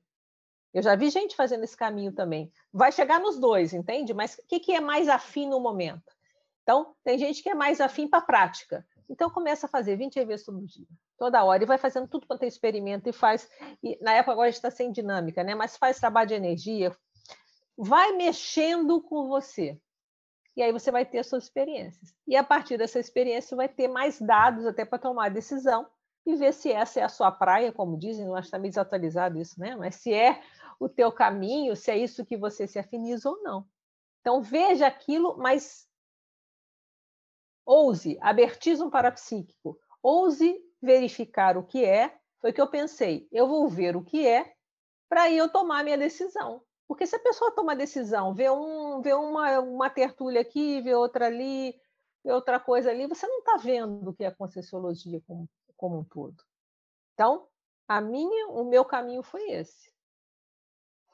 Eu 0.76 0.82
já 0.82 0.94
vi 0.94 1.10
gente 1.10 1.38
fazendo 1.38 1.64
esse 1.64 1.78
caminho 1.78 2.12
também. 2.12 2.52
Vai 2.74 2.92
chegar 2.92 3.18
nos 3.18 3.40
dois, 3.40 3.74
entende? 3.74 4.14
Mas 4.14 4.36
o 4.38 4.46
que, 4.46 4.60
que 4.60 4.74
é 4.74 4.82
mais 4.82 5.08
afim 5.08 5.48
no 5.48 5.58
momento? 5.58 6.14
Então, 6.64 6.94
tem 7.02 7.18
gente 7.18 7.42
que 7.42 7.48
é 7.48 7.56
mais 7.56 7.80
afim 7.80 8.10
para 8.10 8.20
a 8.20 8.22
prática. 8.22 8.86
Então, 9.10 9.30
começa 9.30 9.68
a 9.68 9.70
fazer 9.70 9.96
20 9.96 10.20
EVs 10.20 10.44
todo 10.44 10.66
dia, 10.66 10.86
toda 11.18 11.42
hora, 11.46 11.64
e 11.64 11.66
vai 11.66 11.78
fazendo 11.78 12.10
tudo 12.10 12.28
quanto 12.28 12.44
é 12.44 12.48
experimento, 12.48 13.08
e 13.08 13.14
faz. 13.14 13.50
E, 13.82 13.98
na 14.04 14.16
época, 14.16 14.34
agora 14.34 14.50
a 14.50 14.52
gente 14.52 14.58
está 14.58 14.70
sem 14.70 14.92
dinâmica, 14.92 15.46
né? 15.46 15.56
mas 15.56 15.78
faz 15.78 15.98
trabalho 15.98 16.28
de 16.28 16.34
energia, 16.34 16.94
vai 17.78 18.12
mexendo 18.12 19.02
com 19.02 19.30
você. 19.30 19.80
E 20.58 20.62
aí 20.62 20.74
você 20.74 20.92
vai 20.92 21.06
ter 21.06 21.20
as 21.20 21.28
suas 21.28 21.46
experiências. 21.46 22.14
E 22.28 22.36
a 22.36 22.44
partir 22.44 22.78
dessa 22.78 23.00
experiência, 23.00 23.48
você 23.50 23.56
vai 23.56 23.70
ter 23.70 23.88
mais 23.88 24.20
dados 24.20 24.66
até 24.66 24.84
para 24.84 25.00
tomar 25.00 25.28
a 25.28 25.30
decisão 25.30 25.88
e 26.26 26.36
ver 26.36 26.54
se 26.54 26.72
essa 26.72 27.00
é 27.00 27.04
a 27.04 27.10
sua 27.10 27.32
praia, 27.32 27.72
como 27.72 27.98
dizem, 27.98 28.26
não 28.26 28.36
acho 28.36 28.44
que 28.44 28.48
está 28.48 28.60
meio 28.60 28.72
desatualizado 28.72 29.40
isso, 29.40 29.60
né? 29.60 29.76
Mas 29.76 29.96
se 29.96 30.14
é 30.14 30.42
o 30.80 30.90
teu 30.90 31.12
caminho, 31.12 31.76
se 31.76 31.92
é 31.92 31.98
isso 31.98 32.26
que 32.26 32.38
você 32.38 32.68
se 32.68 32.80
afiniza 32.80 33.30
ou 33.30 33.42
não. 33.42 33.68
Então, 34.22 34.42
veja 34.42 34.88
aquilo, 34.88 35.38
mas 35.38 35.88
ouse, 37.66 38.18
abertismo 38.22 38.90
parapsíquico, 38.90 39.80
ouse 40.02 40.56
verificar 40.82 41.58
o 41.58 41.64
que 41.64 41.84
é, 41.84 42.18
foi 42.40 42.52
o 42.52 42.54
que 42.54 42.62
eu 42.62 42.70
pensei, 42.70 43.28
eu 43.32 43.48
vou 43.48 43.68
ver 43.68 43.96
o 43.96 44.04
que 44.04 44.28
é, 44.28 44.54
para 45.10 45.32
eu 45.32 45.50
tomar 45.52 45.84
minha 45.84 45.98
decisão. 45.98 46.62
Porque 46.88 47.08
se 47.08 47.16
a 47.16 47.20
pessoa 47.20 47.52
toma 47.52 47.76
decisão, 47.76 48.34
vê, 48.34 48.50
um, 48.50 49.02
vê 49.02 49.14
uma, 49.14 49.60
uma 49.60 49.90
tertúlia 49.90 50.42
aqui, 50.42 50.82
vê 50.82 50.94
outra 50.94 51.26
ali, 51.26 51.80
vê 52.24 52.32
outra 52.32 52.60
coisa 52.60 52.92
ali, 52.92 53.08
você 53.08 53.26
não 53.26 53.40
está 53.40 53.58
vendo 53.58 54.10
o 54.10 54.14
que 54.14 54.24
é 54.24 54.28
a 54.28 54.36
Conscienciologia 54.36 55.20
como, 55.26 55.50
como 55.76 56.00
um 56.00 56.04
todo. 56.04 56.44
Então, 57.14 57.48
a 57.88 58.02
minha, 58.02 58.48
o 58.50 58.64
meu 58.66 58.86
caminho 58.86 59.24
foi 59.24 59.50
esse. 59.50 59.95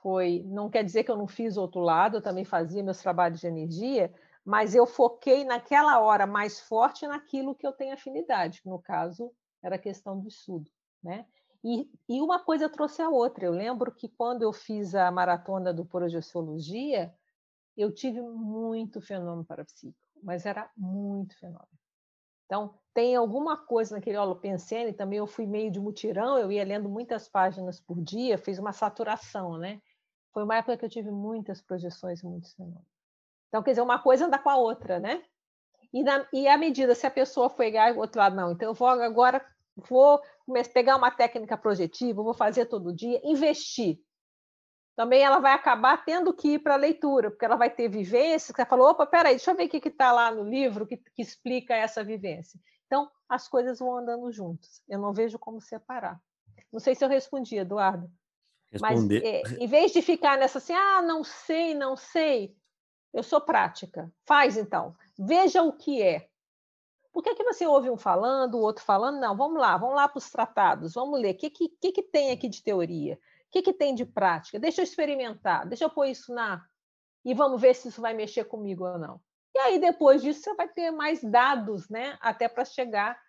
Foi, 0.02 0.44
não 0.48 0.70
quer 0.70 0.84
dizer 0.84 1.04
que 1.04 1.12
eu 1.12 1.18
não 1.18 1.28
fiz 1.28 1.58
outro 1.58 1.80
lado, 1.80 2.18
eu 2.18 2.22
também 2.22 2.44
fazia 2.44 2.84
meus 2.84 2.98
trabalhos 2.98 3.40
de 3.40 3.48
energia, 3.48 4.12
mas 4.44 4.74
eu 4.74 4.86
foquei 4.86 5.44
naquela 5.44 6.00
hora 6.00 6.26
mais 6.26 6.60
forte 6.60 7.08
naquilo 7.08 7.54
que 7.54 7.66
eu 7.66 7.72
tenho 7.72 7.94
afinidade, 7.94 8.62
que 8.62 8.70
no 8.70 8.80
caso 8.80 9.32
era 9.62 9.76
a 9.76 9.80
questão 9.80 10.20
do 10.20 10.28
estudo, 10.28 10.70
né? 11.04 11.26
E, 11.64 11.88
e 12.10 12.20
uma 12.20 12.40
coisa 12.40 12.68
trouxe 12.68 13.04
a 13.04 13.10
outra. 13.10 13.46
Eu 13.46 13.52
lembro 13.52 13.92
que 13.92 14.10
quando 14.10 14.42
eu 14.42 14.52
fiz 14.52 14.96
a 14.96 15.12
maratona 15.12 15.72
do 15.72 15.86
Projeciologia, 15.86 17.14
eu 17.78 17.94
tive 17.94 18.20
muito 18.22 19.00
fenômeno 19.00 19.46
parapsíquico, 19.46 20.00
mas 20.24 20.48
era 20.48 20.72
muito 20.76 21.38
fenômeno. 21.38 21.68
Então, 22.46 22.74
tem 22.94 23.16
alguma 23.16 23.56
coisa 23.56 23.96
naquele 23.96 24.18
holopensene, 24.18 24.92
também 24.92 25.20
eu 25.20 25.28
fui 25.28 25.46
meio 25.46 25.72
de 25.72 25.80
mutirão, 25.80 26.38
eu 26.38 26.52
ia 26.52 26.66
lendo 26.66 26.90
muitas 26.90 27.30
páginas 27.30 27.80
por 27.80 28.02
dia, 28.02 28.38
fiz 28.38 28.60
uma 28.60 28.74
saturação, 28.74 29.58
né? 29.58 29.80
Foi 30.34 30.44
uma 30.44 30.58
época 30.58 30.78
que 30.78 30.86
eu 30.86 30.90
tive 30.90 31.12
muitas 31.12 31.62
projeções, 31.62 32.24
muitos 32.24 32.54
fenômenos. 32.54 32.88
Então, 33.48 33.62
quer 33.62 33.72
dizer, 33.72 33.82
uma 33.82 34.00
coisa 34.00 34.26
anda 34.26 34.40
com 34.40 34.50
a 34.50 34.56
outra, 34.56 35.00
né? 35.00 35.24
E, 35.94 36.04
na, 36.04 36.26
e 36.32 36.48
à 36.48 36.58
medida, 36.58 36.96
se 36.96 37.06
a 37.06 37.12
pessoa 37.12 37.54
igual 37.60 37.94
o 37.94 38.00
outro 38.00 38.20
lado, 38.20 38.36
não, 38.36 38.52
então 38.52 38.70
eu 38.70 38.74
vou 38.74 38.88
agora, 38.88 39.46
vou 39.76 40.22
pegar 40.74 40.96
uma 40.96 41.12
técnica 41.12 41.58
projetiva, 41.58 42.24
vou 42.24 42.34
fazer 42.34 42.66
todo 42.68 42.96
dia, 42.96 43.20
investir. 43.26 44.00
Também 44.96 45.22
ela 45.22 45.40
vai 45.40 45.54
acabar 45.54 46.04
tendo 46.06 46.34
que 46.34 46.54
ir 46.54 46.60
para 46.60 46.76
a 46.76 46.78
leitura, 46.78 47.30
porque 47.30 47.44
ela 47.44 47.58
vai 47.58 47.70
ter 47.70 47.90
vivência, 47.90 48.54
você 48.54 48.66
falou, 48.66 48.90
opa, 48.90 49.06
peraí, 49.06 49.36
deixa 49.36 49.52
eu 49.52 49.56
ver 49.56 49.66
o 49.66 49.70
que 49.70 49.88
está 49.88 50.12
lá 50.12 50.32
no 50.32 50.44
livro 50.44 50.88
que, 50.88 50.98
que 50.98 51.22
explica 51.22 51.76
essa 51.76 52.04
vivência. 52.04 52.60
Então, 52.86 53.10
as 53.28 53.48
coisas 53.48 53.80
vão 53.80 53.98
andando 53.98 54.32
juntas. 54.32 54.82
Eu 54.88 55.00
não 55.00 55.14
vejo 55.14 55.40
como 55.40 55.62
separar. 55.62 56.22
Não 56.72 56.80
sei 56.80 56.94
se 56.94 57.04
eu 57.04 57.10
respondi, 57.10 57.58
Eduardo. 57.58 58.10
Responder. 58.72 59.44
Mas, 59.44 59.52
é, 59.52 59.64
em 59.64 59.68
vez 59.68 59.92
de 59.92 60.02
ficar 60.02 60.38
nessa 60.38 60.60
assim, 60.60 60.74
ah, 60.74 61.02
não 61.02 61.24
sei, 61.24 61.74
não 61.74 61.96
sei, 61.96 62.56
eu 63.14 63.22
sou 63.22 63.42
prática. 63.42 64.12
Faz 64.26 64.58
então. 64.58 64.96
Veja 65.18 65.62
o 65.62 65.74
que 65.74 66.02
é. 66.02 66.30
Por 67.12 67.22
que, 67.22 67.36
que 67.36 67.44
você 67.44 67.68
ouve 67.68 67.90
um 67.90 67.98
falando, 67.98 68.56
o 68.56 68.62
outro 68.62 68.84
falando? 68.84 69.20
Não, 69.20 69.36
vamos 69.36 69.60
lá, 69.60 69.78
vamos 69.78 69.96
lá 69.96 70.08
para 70.08 70.18
os 70.18 70.30
tratados, 70.30 70.94
vamos 70.94 71.20
ler. 71.20 71.36
O 71.36 71.38
que, 71.38 71.50
que, 71.50 71.70
que, 71.70 71.92
que 71.92 72.04
tem 72.04 72.32
aqui 72.32 72.48
de 72.48 72.64
teoria? 72.64 73.16
O 73.16 73.52
que, 73.52 73.62
que 73.62 73.74
tem 73.74 73.94
de 73.94 74.06
prática? 74.06 74.58
Deixa 74.58 74.80
eu 74.80 74.84
experimentar, 74.84 75.68
deixa 75.68 75.84
eu 75.84 75.90
pôr 75.90 76.06
isso 76.06 76.34
na. 76.34 76.66
E 77.26 77.34
vamos 77.34 77.60
ver 77.60 77.76
se 77.76 77.90
isso 77.90 78.02
vai 78.02 78.14
mexer 78.14 78.46
comigo 78.46 78.86
ou 78.86 78.98
não. 78.98 79.20
E 79.54 79.60
aí, 79.60 79.80
depois 79.80 80.22
disso, 80.22 80.42
você 80.42 80.56
vai 80.56 80.70
ter 80.70 80.90
mais 80.92 81.22
dados, 81.22 81.90
né? 81.90 82.18
Até 82.22 82.48
para 82.48 82.64
chegar 82.64 83.20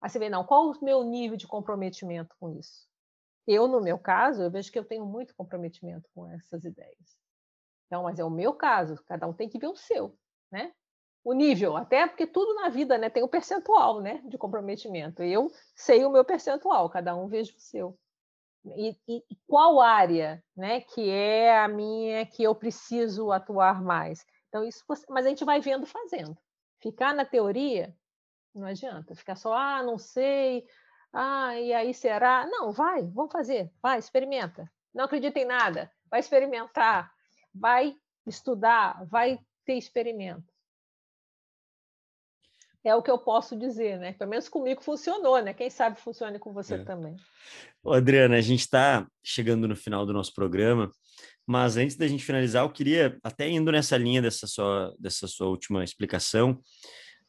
a 0.00 0.08
saber, 0.08 0.28
não, 0.28 0.44
qual 0.44 0.70
o 0.70 0.84
meu 0.84 1.04
nível 1.04 1.36
de 1.36 1.46
comprometimento 1.46 2.34
com 2.40 2.50
isso? 2.50 2.88
Eu, 3.48 3.66
no 3.66 3.80
meu 3.80 3.98
caso, 3.98 4.42
eu 4.42 4.50
vejo 4.50 4.70
que 4.70 4.78
eu 4.78 4.84
tenho 4.84 5.06
muito 5.06 5.34
comprometimento 5.34 6.08
com 6.14 6.30
essas 6.30 6.64
ideias. 6.64 7.18
Então, 7.86 8.02
mas 8.02 8.18
é 8.18 8.24
o 8.24 8.30
meu 8.30 8.52
caso, 8.52 9.02
cada 9.06 9.26
um 9.26 9.32
tem 9.32 9.48
que 9.48 9.58
ver 9.58 9.68
o 9.68 9.74
seu, 9.74 10.14
né? 10.52 10.72
O 11.24 11.32
nível, 11.32 11.76
até 11.76 12.06
porque 12.06 12.26
tudo 12.26 12.54
na 12.54 12.68
vida 12.68 12.98
né, 12.98 13.08
tem 13.08 13.22
um 13.22 13.28
percentual 13.28 14.00
né, 14.00 14.20
de 14.26 14.36
comprometimento. 14.36 15.22
Eu 15.22 15.50
sei 15.74 16.04
o 16.04 16.10
meu 16.10 16.24
percentual, 16.24 16.90
cada 16.90 17.16
um 17.16 17.26
veja 17.26 17.52
o 17.56 17.60
seu. 17.60 17.98
E, 18.76 18.94
e, 19.08 19.22
qual 19.46 19.80
área 19.80 20.44
né, 20.54 20.82
que 20.82 21.08
é 21.08 21.58
a 21.58 21.66
minha 21.68 22.26
que 22.26 22.42
eu 22.42 22.54
preciso 22.54 23.32
atuar 23.32 23.82
mais? 23.82 24.26
Então, 24.48 24.62
isso, 24.62 24.84
mas 25.08 25.24
a 25.24 25.28
gente 25.30 25.44
vai 25.44 25.58
vendo 25.60 25.86
fazendo. 25.86 26.36
Ficar 26.80 27.14
na 27.14 27.24
teoria 27.24 27.96
não 28.54 28.66
adianta. 28.66 29.14
Ficar 29.14 29.36
só, 29.36 29.54
ah, 29.54 29.82
não 29.82 29.98
sei, 29.98 30.66
ah, 31.12 31.58
e 31.58 31.72
aí 31.72 31.94
será? 31.94 32.46
Não, 32.46 32.72
vai, 32.72 33.02
vamos 33.06 33.32
fazer, 33.32 33.70
vai, 33.82 33.98
experimenta. 33.98 34.70
Não 34.94 35.04
acredita 35.04 35.38
em 35.38 35.44
nada, 35.44 35.90
vai 36.10 36.20
experimentar 36.20 37.12
vai 37.58 37.94
estudar, 38.26 39.04
vai 39.06 39.38
ter 39.64 39.74
experimento. 39.74 40.52
É 42.84 42.94
o 42.94 43.02
que 43.02 43.10
eu 43.10 43.18
posso 43.18 43.58
dizer, 43.58 43.98
né? 43.98 44.12
Pelo 44.12 44.30
menos 44.30 44.48
comigo 44.48 44.82
funcionou, 44.82 45.42
né? 45.42 45.52
Quem 45.52 45.68
sabe 45.68 46.00
funcione 46.00 46.38
com 46.38 46.52
você 46.52 46.74
é. 46.74 46.84
também. 46.84 47.16
Ô, 47.82 47.92
Adriana, 47.92 48.36
a 48.36 48.40
gente 48.40 48.60
está 48.60 49.06
chegando 49.22 49.66
no 49.66 49.76
final 49.76 50.06
do 50.06 50.12
nosso 50.12 50.32
programa, 50.32 50.90
mas 51.46 51.76
antes 51.76 51.96
da 51.96 52.06
gente 52.06 52.24
finalizar, 52.24 52.64
eu 52.64 52.70
queria, 52.70 53.18
até 53.22 53.48
indo 53.48 53.72
nessa 53.72 53.96
linha 53.96 54.22
dessa 54.22 54.46
sua, 54.46 54.94
dessa 54.98 55.26
sua 55.26 55.48
última 55.48 55.84
explicação, 55.84 56.62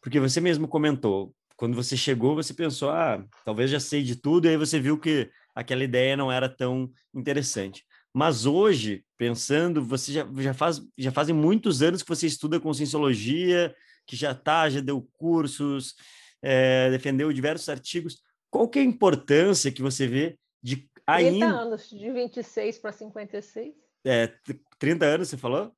porque 0.02 0.20
você 0.20 0.40
mesmo 0.40 0.68
comentou, 0.68 1.34
quando 1.60 1.76
você 1.76 1.98
chegou, 1.98 2.36
você 2.36 2.54
pensou, 2.54 2.90
ah, 2.90 3.22
talvez 3.44 3.70
já 3.70 3.82
sei 3.82 4.02
de 4.02 4.16
tudo, 4.16 4.46
e 4.46 4.50
aí 4.50 4.56
você 4.56 4.80
viu 4.80 4.98
que 4.98 5.30
aquela 5.54 5.84
ideia 5.84 6.16
não 6.16 6.32
era 6.32 6.48
tão 6.48 6.90
interessante. 7.14 7.86
Mas 8.14 8.46
hoje, 8.46 9.04
pensando, 9.18 9.84
você 9.84 10.14
já, 10.14 10.26
já, 10.38 10.54
faz, 10.54 10.82
já 10.98 11.12
fazem 11.12 11.36
muitos 11.36 11.82
anos 11.82 12.02
que 12.02 12.08
você 12.08 12.28
estuda 12.28 12.62
conscienciologia, 12.62 13.76
que 14.08 14.16
já 14.16 14.32
está, 14.32 14.70
já 14.70 14.80
deu 14.80 15.06
cursos, 15.18 15.96
é, 16.42 16.90
defendeu 16.92 17.34
diversos 17.34 17.68
artigos. 17.68 18.24
Qual 18.50 18.70
que 18.70 18.80
é 18.80 18.82
a 18.82 18.86
importância 18.86 19.70
que 19.70 19.82
você 19.82 20.08
vê 20.08 20.40
de 20.64 20.90
ainda... 21.06 21.46
30 21.46 21.46
anos, 21.46 21.90
de 21.90 22.10
26 22.10 22.80
para 22.80 22.94
56. 22.94 23.76
É, 24.06 24.32
30 24.80 25.06
anos, 25.06 25.28
você 25.28 25.36
falou? 25.36 25.74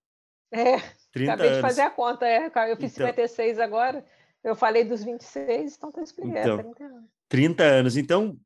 É, 0.51 0.77
30 1.11 1.33
acabei 1.33 1.47
anos. 1.47 1.55
de 1.55 1.61
fazer 1.61 1.81
a 1.81 1.89
conta, 1.89 2.27
é, 2.27 2.51
eu 2.69 2.77
fiz 2.77 2.93
então... 2.93 3.07
56 3.07 3.57
agora, 3.57 4.05
eu 4.43 4.55
falei 4.55 4.83
dos 4.83 5.03
26, 5.03 5.75
então 5.75 5.89
está 5.89 6.01
explicando, 6.01 6.39
então, 6.39 6.73
30 6.73 6.83
anos. 6.83 7.09
30 7.29 7.63
anos. 7.63 7.97
Então, 7.97 8.37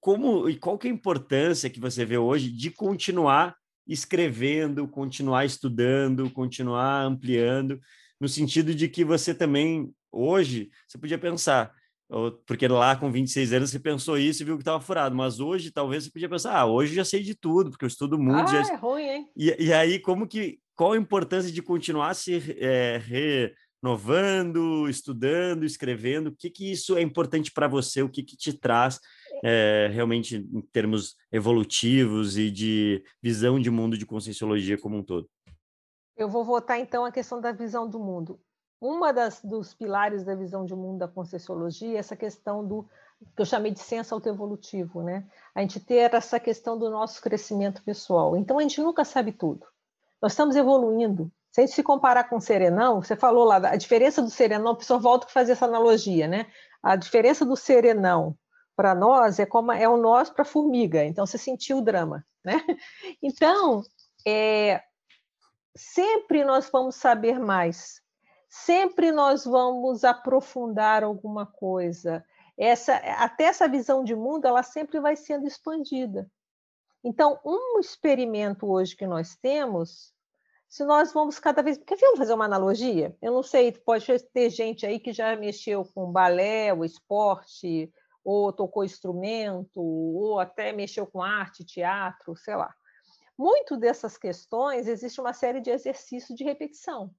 como 0.00 0.48
e 0.48 0.56
qual 0.56 0.78
que 0.78 0.88
é 0.88 0.90
a 0.90 0.94
importância 0.94 1.70
que 1.70 1.80
você 1.80 2.04
vê 2.04 2.18
hoje 2.18 2.50
de 2.50 2.70
continuar 2.70 3.56
escrevendo, 3.86 4.86
continuar 4.86 5.44
estudando, 5.44 6.30
continuar 6.30 7.02
ampliando, 7.04 7.80
no 8.20 8.28
sentido 8.28 8.74
de 8.74 8.88
que 8.88 9.04
você 9.04 9.34
também 9.34 9.92
hoje 10.12 10.70
você 10.86 10.98
podia 10.98 11.18
pensar, 11.18 11.72
porque 12.46 12.66
lá 12.66 12.96
com 12.96 13.10
26 13.10 13.52
anos 13.52 13.70
você 13.70 13.78
pensou 13.78 14.18
isso 14.18 14.42
e 14.42 14.44
viu 14.44 14.56
que 14.56 14.62
estava 14.62 14.80
furado, 14.80 15.14
mas 15.14 15.40
hoje 15.40 15.70
talvez 15.70 16.04
você 16.04 16.10
podia 16.10 16.28
pensar, 16.28 16.56
ah, 16.56 16.66
hoje 16.66 16.94
já 16.94 17.04
sei 17.04 17.22
de 17.22 17.34
tudo, 17.34 17.70
porque 17.70 17.84
eu 17.84 17.88
estudo 17.88 18.18
muito. 18.18 18.50
Ah, 18.50 18.62
já... 18.62 18.74
é 18.74 18.76
ruim, 18.76 19.02
hein? 19.02 19.30
E, 19.36 19.66
e 19.66 19.72
aí, 19.72 19.98
como 19.98 20.26
que, 20.26 20.58
qual 20.74 20.92
a 20.92 20.98
importância 20.98 21.52
de 21.52 21.62
continuar 21.62 22.14
se 22.14 22.56
é, 22.58 23.50
renovando, 23.82 24.88
estudando, 24.88 25.64
escrevendo? 25.64 26.28
O 26.28 26.36
que 26.36 26.50
que 26.50 26.70
isso 26.70 26.96
é 26.96 27.02
importante 27.02 27.52
para 27.52 27.68
você? 27.68 28.02
O 28.02 28.08
que 28.08 28.22
que 28.22 28.36
te 28.36 28.52
traz 28.52 29.00
é, 29.44 29.88
realmente 29.92 30.36
em 30.36 30.60
termos 30.72 31.16
evolutivos 31.30 32.36
e 32.36 32.50
de 32.50 33.04
visão 33.22 33.58
de 33.58 33.70
mundo 33.70 33.96
de 33.96 34.06
conscienciologia 34.06 34.78
como 34.78 34.96
um 34.96 35.02
todo? 35.02 35.28
Eu 36.16 36.28
vou 36.28 36.44
voltar 36.44 36.78
então 36.78 37.04
à 37.04 37.12
questão 37.12 37.40
da 37.40 37.52
visão 37.52 37.88
do 37.88 38.00
mundo. 38.00 38.40
Uma 38.80 39.12
das 39.12 39.40
dos 39.42 39.74
pilares 39.74 40.24
da 40.24 40.34
visão 40.34 40.64
de 40.64 40.74
mundo 40.74 40.98
da 40.98 41.08
Conscienciologia 41.08 41.96
é 41.96 41.98
essa 41.98 42.14
questão 42.14 42.66
do 42.66 42.88
que 43.34 43.42
eu 43.42 43.46
chamei 43.46 43.72
de 43.72 43.80
senso 43.80 44.14
autoevolutivo, 44.14 45.02
né? 45.02 45.26
A 45.52 45.60
gente 45.60 45.80
ter 45.80 46.14
essa 46.14 46.38
questão 46.38 46.78
do 46.78 46.88
nosso 46.88 47.20
crescimento 47.20 47.82
pessoal. 47.82 48.36
Então 48.36 48.58
a 48.58 48.62
gente 48.62 48.80
nunca 48.80 49.04
sabe 49.04 49.32
tudo. 49.32 49.66
Nós 50.22 50.32
estamos 50.32 50.54
evoluindo. 50.54 51.30
Se 51.58 51.62
a 51.62 51.66
gente 51.66 51.74
se 51.74 51.82
comparar 51.82 52.28
com 52.28 52.36
o 52.36 52.40
serenão, 52.40 53.02
você 53.02 53.16
falou 53.16 53.44
lá 53.44 53.56
a 53.56 53.74
diferença 53.74 54.22
do 54.22 54.30
serenão, 54.30 54.70
o 54.70 54.76
professor 54.76 55.00
volta 55.00 55.26
a 55.26 55.30
fazer 55.30 55.52
essa 55.52 55.64
analogia, 55.64 56.28
né? 56.28 56.46
A 56.80 56.94
diferença 56.94 57.44
do 57.44 57.56
serenão 57.56 58.38
para 58.76 58.94
nós 58.94 59.40
é 59.40 59.44
como 59.44 59.72
é 59.72 59.88
o 59.88 59.96
nós 59.96 60.30
para 60.30 60.42
a 60.42 60.44
formiga. 60.44 61.04
Então 61.04 61.26
você 61.26 61.36
sentiu 61.36 61.78
o 61.78 61.82
drama, 61.82 62.24
né? 62.44 62.54
Então, 63.20 63.82
é, 64.24 64.80
sempre 65.76 66.44
nós 66.44 66.70
vamos 66.70 66.94
saber 66.94 67.40
mais. 67.40 68.00
Sempre 68.48 69.10
nós 69.10 69.44
vamos 69.44 70.04
aprofundar 70.04 71.02
alguma 71.02 71.44
coisa 71.44 72.24
essa, 72.56 72.94
até 72.94 73.44
essa 73.46 73.66
visão 73.66 74.04
de 74.04 74.14
mundo, 74.14 74.46
ela 74.46 74.62
sempre 74.62 75.00
vai 75.00 75.16
sendo 75.16 75.44
expandida. 75.44 76.30
Então, 77.02 77.40
um 77.44 77.80
experimento 77.80 78.64
hoje 78.70 78.94
que 78.94 79.08
nós 79.08 79.34
temos, 79.34 80.12
se 80.68 80.84
nós 80.84 81.12
vamos 81.12 81.38
cada 81.38 81.62
vez. 81.62 81.78
Ver, 81.78 81.96
vamos 82.00 82.18
fazer 82.18 82.34
uma 82.34 82.44
analogia? 82.44 83.16
Eu 83.22 83.32
não 83.32 83.42
sei, 83.42 83.72
pode 83.72 84.06
ter 84.32 84.50
gente 84.50 84.86
aí 84.86 85.00
que 85.00 85.12
já 85.12 85.34
mexeu 85.36 85.84
com 85.84 86.12
balé, 86.12 86.72
o 86.72 86.84
esporte, 86.84 87.92
ou 88.22 88.52
tocou 88.52 88.84
instrumento, 88.84 89.80
ou 89.80 90.38
até 90.38 90.72
mexeu 90.72 91.06
com 91.06 91.22
arte, 91.22 91.64
teatro, 91.64 92.36
sei 92.36 92.56
lá. 92.56 92.74
Muito 93.36 93.76
dessas 93.76 94.18
questões 94.18 94.88
existe 94.88 95.20
uma 95.20 95.32
série 95.32 95.60
de 95.60 95.70
exercícios 95.70 96.36
de 96.36 96.44
repetição. 96.44 97.14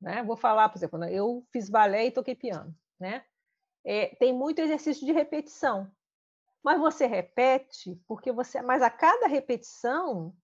Né? 0.00 0.22
Vou 0.22 0.36
falar, 0.36 0.68
por 0.68 0.78
exemplo, 0.78 1.02
eu 1.04 1.44
fiz 1.50 1.68
balé 1.68 2.06
e 2.06 2.10
toquei 2.10 2.34
piano. 2.34 2.74
Né? 2.98 3.24
é, 3.84 4.14
tem 4.16 4.32
muito 4.32 4.60
exercício 4.60 5.06
de 5.06 5.12
repetição. 5.12 5.90
Mas 6.62 6.78
você 6.78 7.06
repete 7.06 7.98
porque 8.06 8.30
você. 8.30 8.60
Mas 8.60 8.82
a 8.82 8.90
cada 8.90 9.26
repetição 9.26 10.34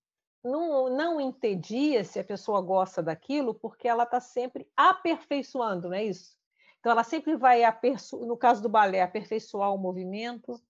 não, 0.47 0.89
não 0.89 1.21
entendia 1.21 2.05
se 2.05 2.19
a 2.19 2.25
pessoa 2.25 2.61
gosta 2.61 3.03
daquilo, 3.03 3.55
porque 3.55 3.89
ela 3.89 4.05
está 4.05 4.21
sempre 4.21 4.71
aperfeiçoando, 4.77 5.89
não 5.89 5.97
é 5.97 6.05
isso? 6.05 6.37
Então, 6.79 6.93
ela 6.93 7.03
sempre 7.03 7.37
vai, 7.37 7.63
no 8.13 8.37
caso 8.37 8.63
do 8.63 8.69
balé, 8.69 9.03
aperfeiçoar 9.03 9.75
o 9.75 9.79
movimento. 9.79 10.61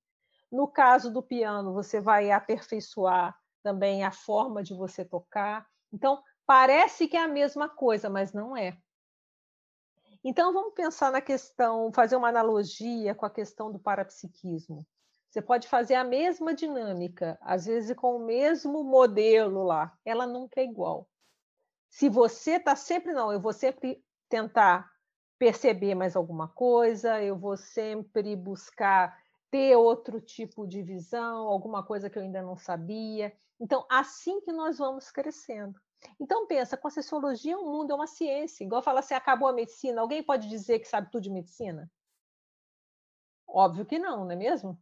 No 0.51 0.67
caso 0.67 1.13
do 1.13 1.23
piano, 1.23 1.75
você 1.75 2.01
vai 2.01 2.31
aperfeiçoar 2.31 3.39
também 3.63 4.03
a 4.03 4.11
forma 4.11 4.63
de 4.63 4.73
você 4.73 5.05
tocar. 5.05 5.67
Então, 5.93 6.23
parece 6.47 7.07
que 7.07 7.17
é 7.17 7.23
a 7.23 7.29
mesma 7.29 7.69
coisa, 7.69 8.09
mas 8.09 8.33
não 8.33 8.57
é. 8.57 8.77
Então, 10.25 10.53
vamos 10.53 10.73
pensar 10.73 11.13
na 11.13 11.21
questão, 11.21 11.93
fazer 11.93 12.17
uma 12.17 12.29
analogia 12.29 13.15
com 13.15 13.27
a 13.27 13.31
questão 13.31 13.71
do 13.71 13.79
parapsiquismo. 13.79 14.87
Você 15.29 15.43
pode 15.43 15.69
fazer 15.69 15.95
a 15.95 16.05
mesma 16.05 16.55
dinâmica, 16.55 17.39
às 17.43 17.67
vezes 17.67 17.95
com 17.97 18.17
o 18.17 18.25
mesmo 18.25 18.83
modelo 18.85 19.65
lá, 19.65 19.97
ela 20.05 20.27
nunca 20.27 20.61
é 20.61 20.65
igual. 20.65 21.09
Se 21.91 22.09
você 22.09 22.53
está 22.53 22.77
sempre, 22.77 23.13
não, 23.13 23.33
eu 23.33 23.41
vou 23.41 23.53
sempre 23.53 24.03
tentar 24.29 24.91
perceber 25.39 25.95
mais 25.95 26.17
alguma 26.17 26.49
coisa, 26.49 27.23
eu 27.23 27.37
vou 27.37 27.57
sempre 27.57 28.35
buscar 28.35 29.19
ter 29.51 29.77
outro 29.77 30.21
tipo 30.21 30.67
de 30.67 30.83
visão, 30.83 31.47
alguma 31.49 31.85
coisa 31.85 32.11
que 32.11 32.19
eu 32.19 32.23
ainda 32.23 32.43
não 32.43 32.57
sabia. 32.57 33.37
Então, 33.61 33.87
assim 33.91 34.41
que 34.41 34.53
nós 34.53 34.79
vamos 34.79 35.11
crescendo. 35.11 35.81
Então, 36.21 36.47
pensa, 36.47 36.77
com 36.77 36.89
a 36.89 36.91
sociologia 36.91 37.57
um 37.59 37.65
mundo, 37.65 37.93
é 37.93 37.95
uma 37.95 38.07
ciência. 38.07 38.65
Igual 38.65 38.83
fala 38.83 39.01
assim, 39.01 39.15
acabou 39.15 39.49
a 39.49 39.53
medicina. 39.53 40.01
Alguém 40.01 40.23
pode 40.23 40.49
dizer 40.49 40.79
que 40.79 40.89
sabe 40.89 41.11
tudo 41.11 41.23
de 41.23 41.31
medicina? 41.31 41.91
Óbvio 43.47 43.87
que 43.87 43.99
não, 43.99 44.25
não 44.25 44.31
é 44.31 44.37
mesmo? 44.37 44.79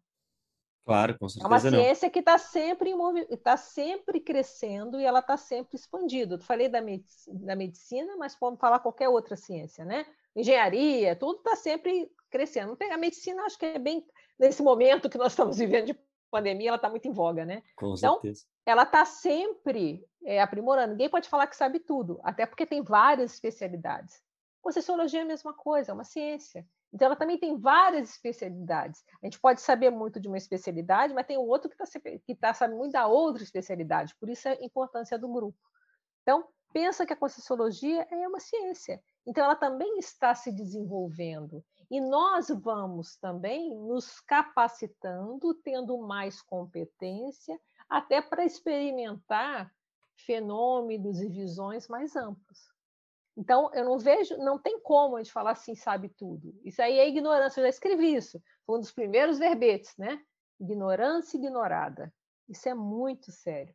Claro, 0.85 1.19
com 1.19 1.29
certeza. 1.29 1.47
É 1.47 1.49
uma 1.49 1.61
ciência 1.61 2.07
não. 2.07 2.13
que 2.13 2.19
está 2.19 2.37
sempre, 2.37 2.95
tá 3.43 3.57
sempre 3.57 4.21
crescendo 4.21 5.01
e 5.01 5.05
ela 5.05 5.21
está 5.21 5.37
sempre 5.37 5.77
expandindo. 5.77 6.35
Eu 6.35 6.41
falei 6.41 6.69
da, 6.69 6.81
da 7.29 7.57
medicina, 7.57 8.17
mas 8.19 8.35
podemos 8.35 8.61
falar 8.61 8.81
qualquer 8.81 9.09
outra 9.09 9.35
ciência, 9.35 9.85
né? 9.85 10.05
Engenharia, 10.37 11.17
tudo 11.17 11.39
está 11.39 11.57
sempre 11.57 12.11
crescendo. 12.31 12.77
A 12.91 12.99
medicina, 12.99 13.43
acho 13.45 13.59
que 13.59 13.65
é 13.65 13.79
bem 13.79 14.07
nesse 14.39 14.63
momento 14.63 15.09
que 15.09 15.17
nós 15.17 15.33
estamos 15.33 15.57
vivendo 15.57 15.87
de 15.87 15.99
pandemia, 16.31 16.69
ela 16.69 16.77
está 16.77 16.91
muito 16.91 17.07
em 17.07 17.13
voga, 17.13 17.45
né? 17.45 17.63
Com 17.77 17.95
então, 17.95 18.15
certeza. 18.15 18.45
ela 18.67 18.83
está 18.83 19.05
sempre 19.05 20.05
é, 20.25 20.43
aprimorando. 20.43 20.93
Ninguém 20.93 21.09
pode 21.09 21.29
falar 21.29 21.47
que 21.47 21.57
sabe 21.57 21.79
tudo, 21.79 22.21
até 22.25 22.45
porque 22.45 22.67
tem 22.67 22.83
várias 22.83 23.33
especialidades. 23.33 24.21
Concessiologia 24.61 25.21
é 25.21 25.23
a 25.23 25.27
mesma 25.27 25.55
coisa, 25.55 25.93
é 25.93 25.95
uma 25.95 26.05
ciência. 26.05 26.67
Então, 26.95 27.07
ela 27.07 27.17
também 27.17 27.37
tem 27.37 27.59
várias 27.59 28.11
especialidades. 28.11 29.03
A 29.21 29.27
gente 29.27 29.41
pode 29.41 29.61
saber 29.61 29.91
muito 29.91 30.21
de 30.21 30.29
uma 30.29 30.39
especialidade, 30.39 31.13
mas 31.13 31.27
tem 31.27 31.37
outro 31.37 31.69
que 31.69 31.75
está 31.83 32.01
que 32.25 32.35
tá 32.37 32.55
sabendo 32.55 32.79
muito 32.79 32.93
da 32.93 33.09
outra 33.09 33.43
especialidade. 33.43 34.15
Por 34.15 34.31
isso 34.31 34.49
a 34.49 34.55
importância 34.61 35.19
do 35.19 35.27
grupo. 35.27 35.59
Então, 36.23 36.47
pensa 36.73 37.05
que 37.05 37.13
a 37.13 37.17
Concessiologia 37.17 38.07
é 38.09 38.29
uma 38.29 38.39
ciência. 38.39 39.03
Então, 39.27 39.45
ela 39.45 39.57
também 39.57 39.99
está 39.99 40.37
se 40.37 40.53
desenvolvendo. 40.53 41.65
E 41.91 42.01
nós 42.01 42.49
vamos 42.49 43.17
também 43.17 43.77
nos 43.77 44.21
capacitando, 44.21 45.53
tendo 45.65 45.99
mais 45.99 46.41
competência, 46.43 47.61
até 47.89 48.23
para 48.23 48.45
experimentar 48.45 49.69
fenômenos 50.17 51.21
e 51.21 51.29
visões 51.29 51.89
mais 51.89 52.15
amplos. 52.15 52.74
Então, 53.37 53.71
eu 53.75 53.85
não 53.85 53.99
vejo, 53.99 54.37
não 54.39 54.59
tem 54.59 54.81
como 54.81 55.17
a 55.17 55.23
gente 55.23 55.33
falar 55.33 55.53
assim, 55.53 55.75
sabe 55.75 56.09
tudo. 56.09 56.55
Isso 56.65 56.81
aí 56.81 56.99
é 56.99 57.09
ignorância, 57.09 57.61
eu 57.61 57.65
já 57.65 57.69
escrevi 57.71 58.15
isso. 58.15 58.41
Foi 58.65 58.77
um 58.77 58.81
dos 58.81 58.93
primeiros 58.93 59.39
verbetes, 59.39 59.93
né? 59.99 60.23
Ignorância 60.61 61.37
ignorada. 61.37 62.15
Isso 62.49 62.69
é 62.69 62.75
muito 62.75 63.33
sério. 63.33 63.75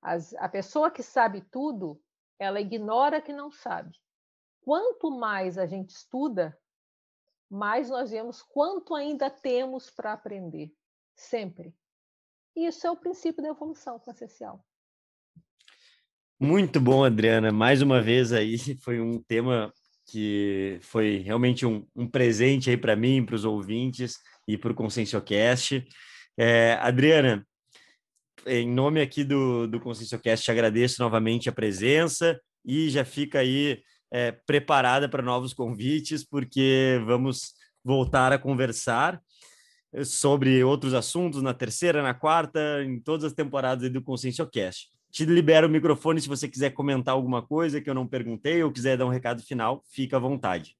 As, 0.00 0.32
a 0.34 0.48
pessoa 0.48 0.90
que 0.90 1.02
sabe 1.02 1.42
tudo, 1.42 2.00
ela 2.38 2.60
ignora 2.60 3.20
que 3.20 3.32
não 3.32 3.50
sabe. 3.50 3.96
Quanto 4.62 5.10
mais 5.10 5.58
a 5.58 5.66
gente 5.66 5.90
estuda, 5.90 6.58
mais 7.50 7.90
nós 7.90 8.10
vemos 8.10 8.42
quanto 8.42 8.94
ainda 8.94 9.28
temos 9.28 9.90
para 9.90 10.14
aprender, 10.14 10.74
sempre. 11.14 11.76
Isso 12.56 12.86
é 12.86 12.90
o 12.90 12.96
princípio 12.96 13.42
da 13.42 13.50
evolução 13.50 13.98
consciencial. 13.98 14.64
Muito 16.42 16.80
bom, 16.80 17.04
Adriana. 17.04 17.52
Mais 17.52 17.82
uma 17.82 18.02
vez 18.02 18.32
aí 18.32 18.58
foi 18.82 19.00
um 19.00 19.22
tema 19.22 19.72
que 20.10 20.76
foi 20.82 21.18
realmente 21.18 21.64
um, 21.64 21.86
um 21.94 22.04
presente 22.04 22.68
aí 22.68 22.76
para 22.76 22.96
mim, 22.96 23.24
para 23.24 23.36
os 23.36 23.44
ouvintes 23.44 24.18
e 24.48 24.58
para 24.58 24.72
o 24.72 24.74
Conscienciocast. 24.74 25.86
É, 26.36 26.72
Adriana, 26.80 27.46
em 28.44 28.68
nome 28.68 29.00
aqui 29.00 29.22
do, 29.22 29.68
do 29.68 29.78
Conscienciocast, 29.78 30.44
te 30.44 30.50
agradeço 30.50 31.00
novamente 31.00 31.48
a 31.48 31.52
presença 31.52 32.36
e 32.64 32.90
já 32.90 33.04
fica 33.04 33.38
aí 33.38 33.80
é, 34.10 34.32
preparada 34.32 35.08
para 35.08 35.22
novos 35.22 35.54
convites, 35.54 36.24
porque 36.24 37.00
vamos 37.06 37.52
voltar 37.84 38.32
a 38.32 38.38
conversar 38.38 39.22
sobre 40.04 40.64
outros 40.64 40.92
assuntos 40.92 41.40
na 41.40 41.54
terceira, 41.54 42.02
na 42.02 42.14
quarta, 42.14 42.82
em 42.82 42.98
todas 42.98 43.26
as 43.26 43.32
temporadas 43.32 43.88
do 43.92 44.02
Conscienciocast. 44.02 44.88
Te 45.12 45.26
libero 45.26 45.66
o 45.66 45.70
microfone 45.70 46.22
se 46.22 46.28
você 46.28 46.48
quiser 46.48 46.70
comentar 46.70 47.12
alguma 47.12 47.46
coisa 47.46 47.82
que 47.82 47.90
eu 47.90 47.92
não 47.92 48.08
perguntei 48.08 48.62
ou 48.64 48.72
quiser 48.72 48.96
dar 48.96 49.04
um 49.04 49.10
recado 49.10 49.42
final, 49.42 49.82
fica 49.84 50.16
à 50.16 50.20
vontade. 50.20 50.74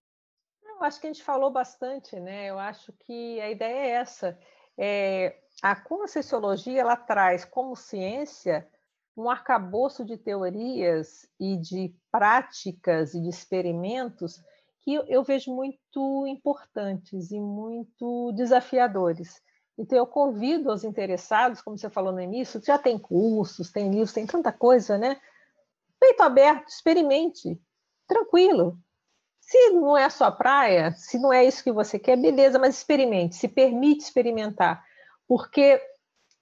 Eu 0.65 0.83
acho 0.83 0.99
que 0.99 1.07
a 1.07 1.13
gente 1.13 1.23
falou 1.23 1.51
bastante, 1.51 2.19
né? 2.19 2.49
Eu 2.49 2.59
acho 2.59 2.95
que 3.05 3.39
a 3.43 3.51
ideia 3.51 3.77
é 3.77 3.91
essa. 3.91 4.39
É, 4.79 5.37
a 5.63 5.77
conscienciologia 5.77 6.81
ela 6.81 6.97
traz 6.97 7.45
como 7.45 7.77
ciência 7.77 8.67
um 9.15 9.29
arcabouço 9.29 10.03
de 10.03 10.17
teorias 10.17 11.29
e 11.39 11.59
de 11.59 11.95
práticas 12.11 13.13
e 13.13 13.21
de 13.21 13.29
experimentos 13.29 14.43
que 14.81 14.95
eu 14.95 15.23
vejo 15.23 15.55
muito 15.55 16.27
importantes 16.27 17.31
e 17.31 17.39
muito 17.39 18.33
desafiadores. 18.33 19.43
Então, 19.79 19.97
eu 19.97 20.07
convido 20.07 20.73
os 20.73 20.85
interessados, 20.85 21.63
como 21.63 21.79
você 21.79 21.89
falou 21.89 22.13
no 22.13 22.21
início, 22.21 22.63
já 22.65 22.79
tem 22.79 22.99
cursos, 22.99 23.71
tem 23.73 23.91
livros, 23.91 24.13
tem 24.13 24.27
tanta 24.27 24.53
coisa, 24.53 24.99
né? 24.99 25.21
Peito 25.99 26.23
aberto, 26.23 26.69
experimente, 26.69 27.61
tranquilo. 28.07 28.79
Se 29.41 29.71
não 29.71 29.97
é 29.97 30.05
a 30.05 30.11
sua 30.11 30.31
praia, 30.31 30.93
se 30.93 31.19
não 31.19 31.33
é 31.33 31.45
isso 31.45 31.65
que 31.65 31.73
você 31.73 31.99
quer, 31.99 32.17
beleza, 32.17 32.59
mas 32.59 32.77
experimente, 32.77 33.35
se 33.35 33.49
permite 33.49 34.05
experimentar, 34.05 34.85
porque 35.27 35.81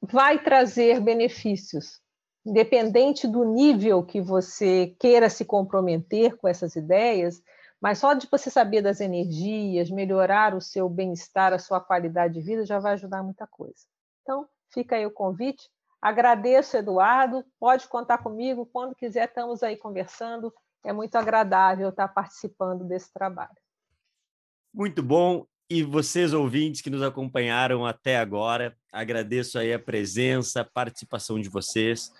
vai 0.02 0.42
trazer 0.42 1.00
benefícios 1.00 2.00
independente 2.44 3.26
do 3.26 3.44
nível 3.44 4.02
que 4.02 4.20
você 4.20 4.94
queira 4.98 5.28
se 5.28 5.44
comprometer 5.44 6.36
com 6.36 6.48
essas 6.48 6.74
ideias, 6.74 7.42
mas 7.80 7.98
só 7.98 8.12
de 8.12 8.28
você 8.30 8.50
saber 8.50 8.82
das 8.82 9.00
energias, 9.00 9.90
melhorar 9.90 10.54
o 10.54 10.60
seu 10.60 10.88
bem-estar, 10.88 11.52
a 11.52 11.58
sua 11.58 11.80
qualidade 11.80 12.34
de 12.34 12.40
vida, 12.40 12.66
já 12.66 12.78
vai 12.78 12.92
ajudar 12.92 13.22
muita 13.22 13.46
coisa. 13.46 13.86
Então, 14.22 14.46
fica 14.68 14.96
aí 14.96 15.06
o 15.06 15.10
convite. 15.10 15.68
Agradeço, 16.00 16.76
Eduardo. 16.76 17.44
Pode 17.58 17.88
contar 17.88 18.18
comigo. 18.18 18.66
Quando 18.66 18.94
quiser, 18.94 19.28
estamos 19.28 19.62
aí 19.62 19.76
conversando. 19.76 20.52
É 20.84 20.92
muito 20.92 21.16
agradável 21.16 21.88
estar 21.88 22.08
participando 22.08 22.84
desse 22.84 23.12
trabalho. 23.12 23.56
Muito 24.72 25.02
bom. 25.02 25.46
E 25.68 25.82
vocês, 25.82 26.32
ouvintes 26.32 26.80
que 26.80 26.90
nos 26.90 27.02
acompanharam 27.02 27.86
até 27.86 28.18
agora, 28.18 28.76
agradeço 28.92 29.58
aí 29.58 29.72
a 29.72 29.78
presença, 29.78 30.62
a 30.62 30.64
participação 30.64 31.40
de 31.40 31.48
vocês. 31.48 32.10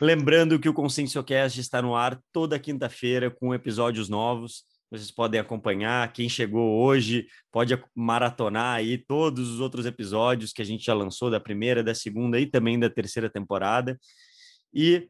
Lembrando 0.00 0.58
que 0.58 0.68
o 0.68 0.74
Conscienciocast 0.74 1.60
está 1.60 1.82
no 1.82 1.94
ar 1.94 2.18
toda 2.32 2.58
quinta-feira 2.58 3.30
com 3.30 3.54
episódios 3.54 4.08
novos. 4.08 4.64
Vocês 4.90 5.10
podem 5.10 5.40
acompanhar. 5.40 6.12
Quem 6.12 6.28
chegou 6.28 6.82
hoje 6.82 7.26
pode 7.50 7.76
maratonar 7.94 8.76
aí 8.76 8.98
todos 8.98 9.50
os 9.50 9.60
outros 9.60 9.86
episódios 9.86 10.52
que 10.52 10.62
a 10.62 10.64
gente 10.64 10.84
já 10.84 10.94
lançou 10.94 11.30
da 11.30 11.40
primeira, 11.40 11.82
da 11.82 11.94
segunda 11.94 12.38
e 12.38 12.46
também 12.46 12.78
da 12.78 12.88
terceira 12.88 13.28
temporada. 13.28 13.98
E 14.72 15.08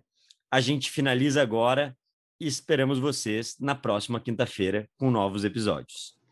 a 0.51 0.61
gente 0.61 0.91
finaliza 0.91 1.43
agora 1.43 1.97
e 2.41 2.47
esperamos 2.47 2.99
vocês 2.99 3.57
na 3.61 3.75
próxima 3.75 4.21
quinta-feira 4.21 4.89
com 4.97 5.11
novos 5.11 5.45
episódios. 5.45 6.24